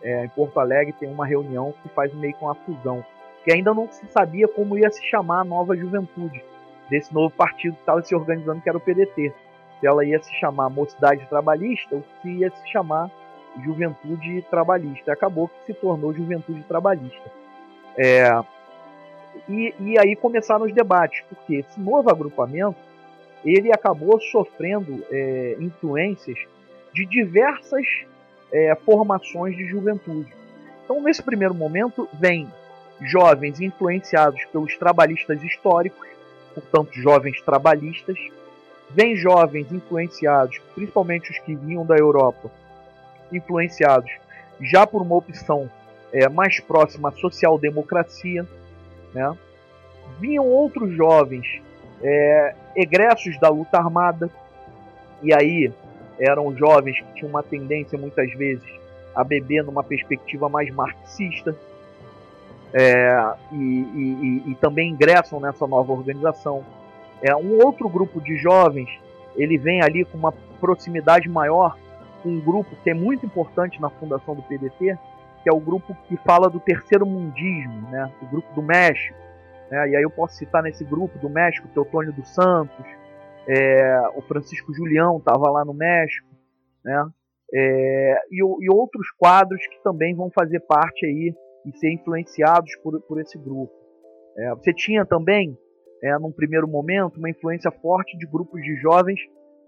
é, 0.05 0.25
em 0.25 0.29
Porto 0.29 0.61
Alegre 0.61 0.93
tem 0.93 1.11
uma 1.11 1.27
reunião 1.27 1.75
que 1.83 1.89
faz 1.89 2.13
meio 2.15 2.35
com 2.35 2.49
a 2.49 2.55
fusão, 2.55 3.05
que 3.43 3.51
ainda 3.51 3.73
não 3.73 3.91
se 3.91 4.07
sabia 4.09 4.47
como 4.47 4.79
ia 4.79 4.91
se 4.91 5.03
chamar 5.07 5.41
a 5.41 5.45
nova 5.45 5.75
juventude 5.75 6.45
desse 6.91 7.13
novo 7.13 7.35
partido 7.35 7.75
que 7.75 7.81
estava 7.81 8.03
se 8.03 8.15
organizando, 8.15 8.61
que 8.61 8.69
era 8.69 8.77
o 8.79 8.81
PDT. 8.81 9.33
Se 9.81 9.87
ela 9.87 10.05
ia 10.05 10.23
se 10.23 10.33
chamar 10.35 10.69
Mocidade 10.69 11.27
Trabalhista 11.27 11.97
ou 11.97 12.05
se 12.21 12.29
ia 12.29 12.51
se 12.51 12.71
chamar 12.71 13.11
Juventude 13.63 14.43
Trabalhista. 14.43 15.13
Acabou 15.13 15.49
que 15.49 15.65
se 15.67 15.75
tornou 15.75 16.13
Juventude 16.13 16.63
Trabalhista. 16.65 17.31
É, 17.97 18.31
e, 19.49 19.75
e 19.81 19.99
aí 19.99 20.15
começaram 20.15 20.67
os 20.67 20.73
debates, 20.73 21.23
porque 21.29 21.57
esse 21.57 21.81
novo 21.81 22.11
agrupamento 22.11 22.77
ele 23.45 23.73
acabou 23.73 24.21
sofrendo 24.21 25.05
é, 25.11 25.57
influências 25.61 26.39
de 26.93 27.05
diversas 27.05 27.87
é, 28.55 28.73
formações 28.77 29.57
de 29.57 29.67
juventude. 29.67 30.33
Então, 30.85 31.03
nesse 31.03 31.21
primeiro 31.21 31.53
momento, 31.53 32.09
vem 32.13 32.49
jovens 33.01 33.61
influenciados 33.61 34.45
pelos 34.53 34.77
trabalhistas 34.77 35.43
históricos, 35.43 36.07
portanto, 36.55 36.91
jovens 36.95 37.43
trabalhistas, 37.43 38.17
vem 38.91 39.17
jovens 39.17 39.73
influenciados, 39.73 40.61
principalmente 40.73 41.33
os 41.33 41.39
que 41.41 41.57
vinham 41.57 41.85
da 41.85 41.97
Europa, 41.97 42.49
influenciados 43.33 44.13
já 44.61 44.87
por 44.87 45.03
uma 45.03 45.17
opção 45.17 45.69
é, 46.13 46.29
mais 46.29 46.61
próxima 46.61 47.09
à 47.09 47.13
social-democracia, 47.13 48.47
né? 49.13 49.37
vinham 50.21 50.47
outros 50.47 50.93
jovens 50.93 51.61
é, 52.01 52.55
egressos 52.77 53.37
da 53.41 53.49
luta 53.49 53.79
armada, 53.79 54.31
e 55.21 55.35
aí 55.35 55.73
eram 56.19 56.55
jovens 56.57 57.01
que 57.01 57.15
tinham 57.15 57.31
uma 57.31 57.43
tendência 57.43 57.99
muitas 57.99 58.33
vezes 58.35 58.65
a 59.15 59.23
beber 59.23 59.63
numa 59.65 59.83
perspectiva 59.83 60.49
mais 60.49 60.71
marxista 60.71 61.57
é, 62.73 63.35
e, 63.53 63.57
e, 63.57 64.43
e, 64.51 64.55
também 64.57 64.91
ingressam 64.91 65.39
nessa 65.39 65.65
nova 65.67 65.93
organização. 65.93 66.65
É, 67.23 67.35
um 67.37 67.65
outro 67.65 67.89
grupo 67.89 68.21
de 68.21 68.37
jovens 68.37 68.89
ele 69.37 69.57
vem 69.57 69.81
ali 69.83 70.05
com 70.05 70.19
uma 70.19 70.33
proximidade 70.61 71.29
maior 71.29 71.77
com 72.23 72.31
um 72.31 72.41
grupo 72.41 72.75
que 72.83 72.91
é 72.91 72.95
muito 72.95 73.25
importante 73.27 73.81
na 73.81 73.91
fundação 73.91 74.35
do 74.35 74.43
PDT, 74.43 74.99
que 75.43 75.49
é 75.49 75.53
o 75.53 75.61
grupo 75.61 75.97
que 76.09 76.17
fala 76.17 76.49
do 76.49 76.59
terceiro 76.59 77.05
mundismo, 77.05 77.89
né? 77.91 78.11
o 78.23 78.27
grupo 78.27 78.53
do 78.55 78.63
México. 78.63 79.17
Né? 79.71 79.91
E 79.91 79.97
aí 79.97 80.03
eu 80.03 80.11
posso 80.11 80.35
citar 80.37 80.63
nesse 80.63 80.85
grupo 80.85 81.19
do 81.19 81.29
México 81.29 81.69
Teotônio 81.69 82.13
dos 82.13 82.29
Santos, 82.29 82.85
é, 83.49 84.01
o 84.17 84.23
Francisco 84.23 84.73
Julião 84.73 85.19
estava 85.19 85.51
lá 85.51 85.65
no 85.65 85.75
México, 85.75 86.29
né? 86.85 87.07
É, 87.53 88.19
e, 88.31 88.39
e, 88.39 88.71
outros 88.71 89.11
quadros 89.13 89.65
que 89.67 89.83
também 89.83 90.15
vão 90.15 90.31
fazer 90.31 90.61
parte 90.61 91.07
aí 91.07 91.33
e 91.67 91.79
ser 91.79 91.93
influenciados 91.93 92.75
por, 92.83 93.01
por 93.03 93.21
esse 93.21 93.39
grupo. 93.39 93.73
É, 94.37 94.51
você 94.55 94.73
tinha 94.73 95.05
também, 95.07 95.57
é, 96.03 96.19
num 96.19 96.33
primeiro 96.33 96.67
momento, 96.67 97.19
uma 97.19 97.31
influência 97.31 97.71
forte 97.71 98.17
de 98.19 98.27
grupos 98.27 98.61
de 98.63 98.75
jovens 98.77 99.21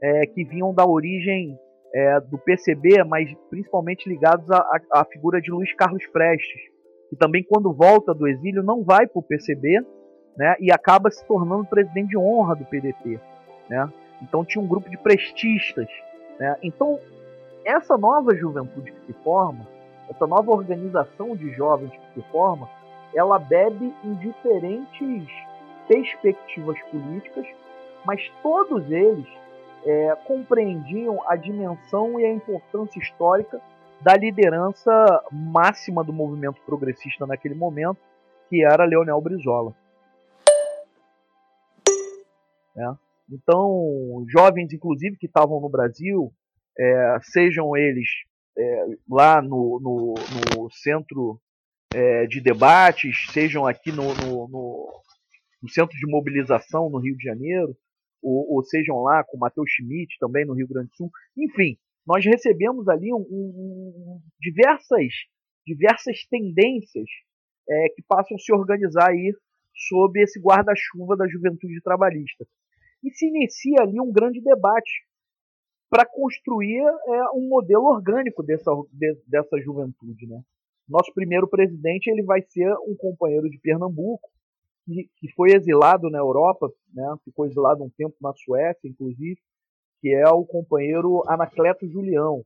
é, 0.03 0.27
que 0.27 0.45
vinham 0.45 0.75
da 0.75 0.85
origem 0.85 1.57
é, 1.95 2.21
do 2.21 2.39
PCB, 2.39 3.05
mas 3.05 3.33
principalmente 3.49 4.09
ligados 4.09 4.51
à, 4.51 4.67
à 4.93 5.05
figura 5.05 5.41
de 5.41 5.51
Luiz 5.51 5.73
Carlos 5.75 6.05
Prestes, 6.09 6.61
que 7.09 7.17
também 7.17 7.45
quando 7.49 7.73
volta 7.73 8.13
do 8.13 8.27
exílio 8.27 8.63
não 8.63 8.83
vai 8.83 9.07
para 9.07 9.21
o 9.21 9.23
PCB 9.23 9.81
né, 10.37 10.57
e 10.61 10.73
acaba 10.73 11.11
se 11.11 11.25
tornando 11.27 11.67
presidente 11.67 12.09
de 12.09 12.19
honra 12.19 12.57
do 12.57 12.67
PDT. 12.67 13.21
Né? 13.69 13.91
Então 14.23 14.45
tinha 14.45 14.63
um 14.63 14.67
grupo 14.67 14.89
de 14.89 14.97
prestistas. 14.97 15.89
Né? 16.39 16.57
Então, 16.63 16.99
essa 17.65 17.97
nova 17.97 18.35
juventude 18.35 18.93
que 18.93 19.07
se 19.07 19.13
forma, 19.25 19.67
essa 20.09 20.27
nova 20.27 20.51
organização 20.53 21.35
de 21.35 21.53
jovens 21.53 21.91
que 21.91 22.15
se 22.15 22.31
forma, 22.31 22.69
ela 23.15 23.39
bebe 23.39 23.93
em 24.05 24.15
diferentes 24.15 25.27
perspectivas 25.89 26.81
políticas, 26.91 27.47
mas 28.05 28.31
todos 28.43 28.91
eles 28.91 29.27
é, 29.85 30.17
compreendiam 30.25 31.23
a 31.29 31.37
dimensão 31.37 32.21
e 32.21 32.27
a 32.27 32.33
importância 32.33 32.99
histórica 32.99 33.61
da 34.01 34.15
liderança 34.15 35.25
máxima 35.33 36.05
do 36.05 36.13
movimento 36.13 36.61
progressista 36.67 37.27
naquele 37.27 37.55
momento, 37.55 37.99
que 38.49 38.65
era 38.65 38.85
Leonel 38.85 39.21
Brizola. 39.21 39.73
É. 42.77 43.06
Então, 43.31 44.25
jovens, 44.29 44.73
inclusive, 44.73 45.17
que 45.17 45.27
estavam 45.27 45.61
no 45.61 45.69
Brasil, 45.69 46.33
é, 46.79 47.19
sejam 47.23 47.77
eles 47.77 48.09
é, 48.57 48.85
lá 49.09 49.43
no, 49.43 49.81
no, 49.81 50.15
no 50.55 50.71
centro 50.71 51.41
é, 51.95 52.27
de 52.27 52.41
debates, 52.41 53.27
sejam 53.33 53.67
aqui 53.67 53.91
no, 53.91 54.15
no, 54.15 54.49
no, 54.49 55.69
centro 55.69 55.97
de 55.97 56.07
mobilização 56.07 56.89
no 56.89 56.99
Rio 56.99 57.17
de 57.17 57.25
Janeiro, 57.25 57.77
ou, 58.23 58.55
ou 58.55 58.63
sejam 58.63 59.03
lá 59.03 59.25
com 59.25 59.37
o 59.37 59.41
Matheus 59.41 59.71
Schmidt 59.71 60.17
também 60.19 60.45
no 60.45 60.55
Rio 60.55 60.69
Grande 60.69 60.89
do 60.89 60.97
Sul. 60.97 61.11
Enfim, 61.37 61.77
nós 62.07 62.25
recebemos 62.25 62.89
ali 62.89 63.13
um, 63.13 63.19
um, 63.19 64.21
diversas, 64.41 65.13
diversas 65.67 66.25
tendências 66.31 67.09
é, 67.69 67.89
que 67.95 68.03
passam 68.07 68.37
a 68.37 68.39
se 68.39 68.53
organizar 68.53 69.11
aí 69.11 69.35
sob 69.75 70.21
esse 70.23 70.41
guarda-chuva 70.41 71.17
da 71.17 71.29
juventude 71.29 71.81
trabalhista. 71.83 72.47
E 73.03 73.11
se 73.11 73.27
inicia 73.27 73.83
ali 73.83 74.01
um 74.01 74.11
grande 74.11 74.41
debate 74.41 75.07
para 75.89 76.05
construir 76.05 76.83
é, 76.83 77.31
um 77.35 77.49
modelo 77.49 77.85
orgânico 77.85 78.43
dessa, 78.43 78.71
de, 78.93 79.17
dessa 79.27 79.59
juventude. 79.61 80.27
Né? 80.27 80.41
Nosso 80.89 81.13
primeiro 81.15 81.49
presidente 81.49 82.09
ele 82.09 82.23
vai 82.23 82.43
ser 82.43 82.73
um 82.87 82.97
companheiro 82.97 83.49
de 83.49 83.59
Pernambuco, 83.59 84.29
que, 84.85 85.09
que 85.17 85.33
foi 85.35 85.53
exilado 85.53 86.11
na 86.11 86.19
Europa, 86.19 86.69
né? 86.93 87.05
ficou 87.25 87.47
exilado 87.47 87.83
um 87.83 87.91
tempo 87.91 88.15
na 88.21 88.33
Suécia, 88.33 88.89
inclusive, 88.89 89.39
que 90.01 90.13
é 90.15 90.29
o 90.29 90.45
companheiro 90.45 91.23
Anacleto 91.29 91.89
Julião, 91.89 92.45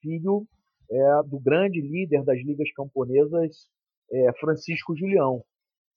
filho 0.00 0.46
é, 0.90 1.22
do 1.28 1.38
grande 1.38 1.80
líder 1.80 2.24
das 2.24 2.38
ligas 2.38 2.70
camponesas, 2.72 3.68
é, 4.12 4.32
Francisco 4.40 4.96
Julião. 4.96 5.42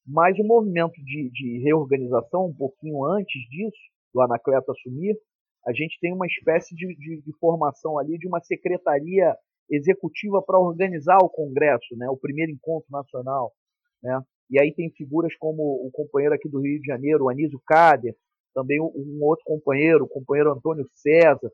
Mas 0.05 0.37
o 0.37 0.43
movimento 0.43 0.93
de, 1.03 1.29
de, 1.31 1.59
reorganização, 1.63 2.47
um 2.47 2.53
pouquinho 2.53 3.05
antes 3.05 3.41
disso, 3.49 3.77
do 4.13 4.21
Anacleto 4.21 4.71
assumir, 4.71 5.17
a 5.65 5.71
gente 5.71 5.97
tem 6.01 6.13
uma 6.13 6.27
espécie 6.27 6.75
de, 6.75 6.93
de, 6.95 7.21
de 7.21 7.33
formação 7.39 7.97
ali 7.97 8.17
de 8.17 8.27
uma 8.27 8.41
secretaria 8.41 9.33
executiva 9.69 10.41
para 10.41 10.59
organizar 10.59 11.17
o 11.23 11.29
Congresso, 11.29 11.95
né, 11.95 12.09
o 12.09 12.17
primeiro 12.17 12.51
encontro 12.51 12.87
nacional. 12.91 13.53
Né? 14.01 14.21
E 14.49 14.59
aí 14.59 14.73
tem 14.73 14.91
figuras 14.91 15.33
como 15.37 15.63
o 15.63 15.89
companheiro 15.91 16.35
aqui 16.35 16.49
do 16.49 16.59
Rio 16.59 16.79
de 16.81 16.85
Janeiro, 16.85 17.23
o 17.23 17.29
Anísio 17.29 17.61
Kader, 17.65 18.13
também 18.53 18.79
um 18.79 19.19
outro 19.21 19.43
companheiro, 19.45 20.03
o 20.03 20.07
companheiro 20.07 20.51
Antônio 20.51 20.85
César, 20.91 21.49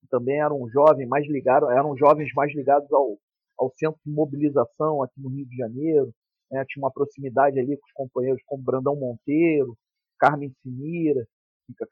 que 0.00 0.08
também 0.08 0.40
era 0.40 0.52
um 0.52 0.68
jovem 0.68 1.06
mais 1.06 1.28
ligado, 1.28 1.70
eram 1.70 1.96
jovens 1.96 2.32
mais 2.34 2.52
ligados 2.54 2.90
ao, 2.92 3.18
ao 3.58 3.70
centro 3.76 4.00
de 4.04 4.12
mobilização 4.12 5.02
aqui 5.02 5.20
no 5.20 5.28
Rio 5.28 5.46
de 5.46 5.56
Janeiro, 5.56 6.12
né? 6.50 6.64
tinha 6.68 6.82
uma 6.82 6.92
proximidade 6.92 7.58
ali 7.58 7.76
com 7.76 7.86
os 7.86 7.92
companheiros 7.92 8.42
como 8.46 8.62
Brandão 8.62 8.96
Monteiro, 8.96 9.76
Carmen 10.18 10.52
Sinira, 10.62 11.26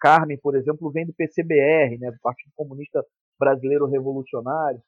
Carmen, 0.00 0.38
por 0.38 0.56
exemplo, 0.56 0.90
vem 0.90 1.06
do 1.06 1.14
PCBR, 1.14 1.98
né, 1.98 2.10
do 2.10 2.18
Partido 2.20 2.50
Comunista 2.56 3.04
Brasileiro 3.38 3.86
Revolucionário. 3.86 4.80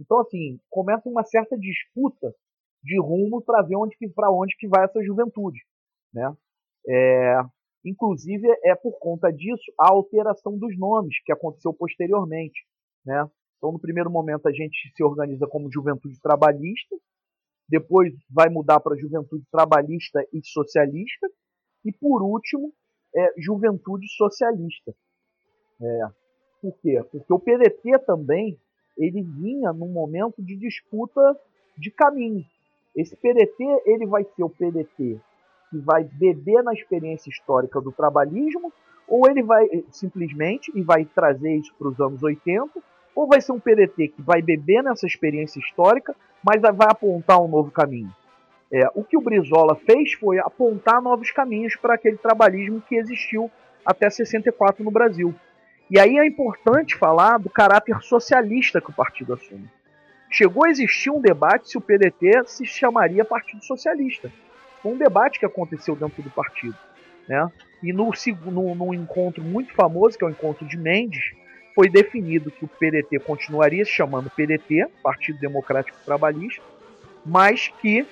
Então, 0.00 0.18
assim, 0.20 0.58
começa 0.68 1.08
uma 1.08 1.22
certa 1.22 1.56
disputa 1.56 2.34
de 2.82 3.00
rumo 3.00 3.40
para 3.42 3.62
ver 3.62 3.76
onde 3.76 3.96
que 3.96 4.08
para 4.08 4.30
onde 4.30 4.56
que 4.56 4.66
vai 4.66 4.84
essa 4.84 5.02
juventude, 5.02 5.60
né? 6.12 6.34
É, 6.88 7.40
inclusive 7.84 8.48
é 8.64 8.74
por 8.74 8.98
conta 8.98 9.32
disso 9.32 9.72
a 9.78 9.92
alteração 9.92 10.58
dos 10.58 10.76
nomes 10.76 11.14
que 11.24 11.32
aconteceu 11.32 11.72
posteriormente, 11.72 12.66
né? 13.06 13.24
Então, 13.56 13.70
no 13.70 13.78
primeiro 13.78 14.10
momento 14.10 14.48
a 14.48 14.52
gente 14.52 14.92
se 14.96 15.04
organiza 15.04 15.46
como 15.46 15.70
Juventude 15.70 16.20
Trabalhista, 16.20 16.96
depois 17.72 18.12
vai 18.28 18.50
mudar 18.50 18.80
para 18.80 18.98
Juventude 18.98 19.46
Trabalhista 19.50 20.22
e 20.30 20.44
Socialista 20.44 21.26
e 21.82 21.90
por 21.90 22.22
último 22.22 22.70
é 23.16 23.32
Juventude 23.38 24.06
Socialista. 24.14 24.94
É, 25.80 26.00
por 26.60 26.76
quê? 26.82 27.02
Porque 27.10 27.32
o 27.32 27.38
PDT 27.38 27.98
também 28.00 28.60
ele 28.94 29.22
vinha 29.22 29.72
num 29.72 29.88
momento 29.88 30.42
de 30.42 30.54
disputa 30.54 31.34
de 31.78 31.90
caminho. 31.90 32.44
Esse 32.94 33.16
PDT 33.16 33.64
ele 33.86 34.06
vai 34.06 34.22
ser 34.22 34.42
o 34.42 34.50
PDT 34.50 35.18
que 35.70 35.78
vai 35.78 36.04
beber 36.04 36.62
na 36.62 36.74
experiência 36.74 37.30
histórica 37.30 37.80
do 37.80 37.90
trabalhismo, 37.90 38.70
ou 39.08 39.22
ele 39.30 39.42
vai 39.42 39.66
simplesmente 39.90 40.70
e 40.74 40.82
vai 40.82 41.06
trazer 41.06 41.56
isso 41.56 41.74
para 41.78 41.88
os 41.88 41.98
anos 41.98 42.22
80, 42.22 42.70
ou 43.14 43.26
vai 43.26 43.40
ser 43.40 43.52
um 43.52 43.60
PDT 43.60 44.08
que 44.08 44.22
vai 44.22 44.40
beber 44.40 44.82
nessa 44.82 45.06
experiência 45.06 45.58
histórica, 45.58 46.14
mas 46.42 46.60
vai 46.60 46.88
apontar 46.88 47.40
um 47.40 47.48
novo 47.48 47.70
caminho. 47.70 48.12
É, 48.72 48.88
o 48.94 49.04
que 49.04 49.16
o 49.16 49.20
Brizola 49.20 49.76
fez 49.76 50.14
foi 50.14 50.38
apontar 50.38 51.02
novos 51.02 51.30
caminhos 51.30 51.76
para 51.76 51.94
aquele 51.94 52.16
trabalhismo 52.16 52.80
que 52.80 52.96
existiu 52.96 53.50
até 53.84 54.08
64 54.08 54.82
no 54.82 54.90
Brasil. 54.90 55.34
E 55.90 55.98
aí 55.98 56.16
é 56.16 56.26
importante 56.26 56.96
falar 56.96 57.38
do 57.38 57.50
caráter 57.50 58.00
socialista 58.00 58.80
que 58.80 58.88
o 58.88 58.94
partido 58.94 59.34
assume. 59.34 59.68
Chegou 60.30 60.64
a 60.64 60.70
existir 60.70 61.10
um 61.10 61.20
debate 61.20 61.68
se 61.68 61.76
o 61.76 61.80
PDT 61.82 62.44
se 62.46 62.64
chamaria 62.64 63.22
Partido 63.22 63.62
Socialista. 63.62 64.32
Foi 64.82 64.92
um 64.92 64.96
debate 64.96 65.38
que 65.38 65.44
aconteceu 65.44 65.94
dentro 65.94 66.22
do 66.22 66.30
partido. 66.30 66.76
Né? 67.28 67.46
E 67.82 67.92
no, 67.92 68.10
no, 68.46 68.74
num 68.74 68.94
encontro 68.94 69.44
muito 69.44 69.74
famoso, 69.74 70.16
que 70.16 70.24
é 70.24 70.26
o 70.26 70.30
encontro 70.30 70.66
de 70.66 70.78
Mendes, 70.78 71.34
foi 71.74 71.88
definido 71.88 72.50
que 72.50 72.64
o 72.64 72.68
PDT 72.68 73.18
continuaria 73.20 73.84
se 73.84 73.90
chamando 73.90 74.30
PDT, 74.30 74.86
Partido 75.02 75.38
Democrático 75.38 75.98
Trabalhista, 76.04 76.62
mas 77.24 77.68
que 77.80 78.06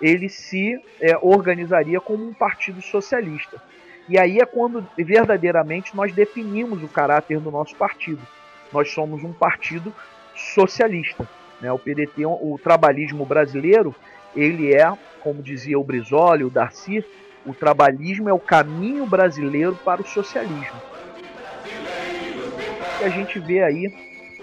ele 0.00 0.28
se 0.28 0.80
é, 1.00 1.16
organizaria 1.20 2.00
como 2.00 2.26
um 2.26 2.34
partido 2.34 2.82
socialista. 2.82 3.60
E 4.08 4.18
aí 4.18 4.38
é 4.38 4.44
quando 4.44 4.86
verdadeiramente 4.96 5.96
nós 5.96 6.12
definimos 6.12 6.82
o 6.82 6.88
caráter 6.88 7.40
do 7.40 7.50
nosso 7.50 7.74
partido. 7.76 8.20
Nós 8.72 8.90
somos 8.90 9.22
um 9.24 9.32
partido 9.32 9.94
socialista. 10.34 11.26
Né? 11.60 11.72
O 11.72 11.78
PDT, 11.78 12.26
o 12.26 12.58
trabalhismo 12.62 13.24
brasileiro, 13.24 13.94
ele 14.36 14.74
é, 14.74 14.92
como 15.20 15.42
dizia 15.42 15.78
o 15.78 15.84
Brizola, 15.84 16.44
o 16.44 16.50
Darcy, 16.50 17.04
o 17.46 17.54
trabalhismo 17.54 18.28
é 18.28 18.32
o 18.32 18.38
caminho 18.38 19.06
brasileiro 19.06 19.78
para 19.84 20.02
o 20.02 20.06
socialismo. 20.06 20.93
E 23.04 23.06
a 23.06 23.10
gente 23.10 23.38
vê 23.38 23.62
aí 23.62 23.94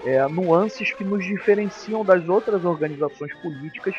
é, 0.05 0.26
nuances 0.28 0.93
que 0.93 1.03
nos 1.03 1.26
diferenciam 1.26 2.05
das 2.05 2.28
outras 2.30 2.64
organizações 2.64 3.34
políticas 3.41 3.95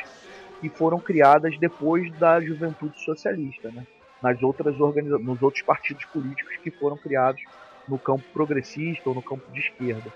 que 0.60 0.68
foram 0.68 0.98
criadas 0.98 1.58
depois 1.58 2.12
da 2.18 2.40
juventude 2.40 2.98
socialista. 3.00 3.70
Né? 3.70 3.84
nas 4.22 4.40
outras 4.42 4.78
organiza 4.80 5.18
nos 5.18 5.42
outros 5.42 5.62
partidos 5.62 6.04
políticos 6.06 6.56
que 6.62 6.70
foram 6.70 6.96
criados 6.96 7.42
no 7.88 7.98
campo 7.98 8.22
progressista 8.32 9.08
ou 9.08 9.14
no 9.14 9.22
campo 9.22 9.50
de 9.52 9.58
esquerda. 9.58 10.10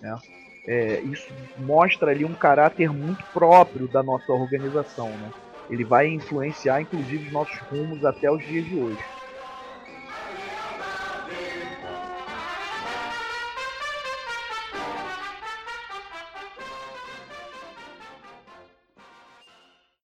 Né? 0.00 0.18
É, 0.66 1.00
isso 1.00 1.32
mostra 1.58 2.10
ali 2.10 2.24
um 2.24 2.32
caráter 2.32 2.90
muito 2.90 3.22
próprio 3.32 3.86
da 3.86 4.02
nossa 4.02 4.32
organização. 4.32 5.10
Né? 5.10 5.30
Ele 5.68 5.84
vai 5.84 6.08
influenciar, 6.08 6.80
inclusive, 6.80 7.26
os 7.26 7.32
nossos 7.32 7.58
rumos 7.58 8.04
até 8.04 8.30
os 8.30 8.42
dias 8.46 8.64
de 8.64 8.76
hoje. 8.76 9.04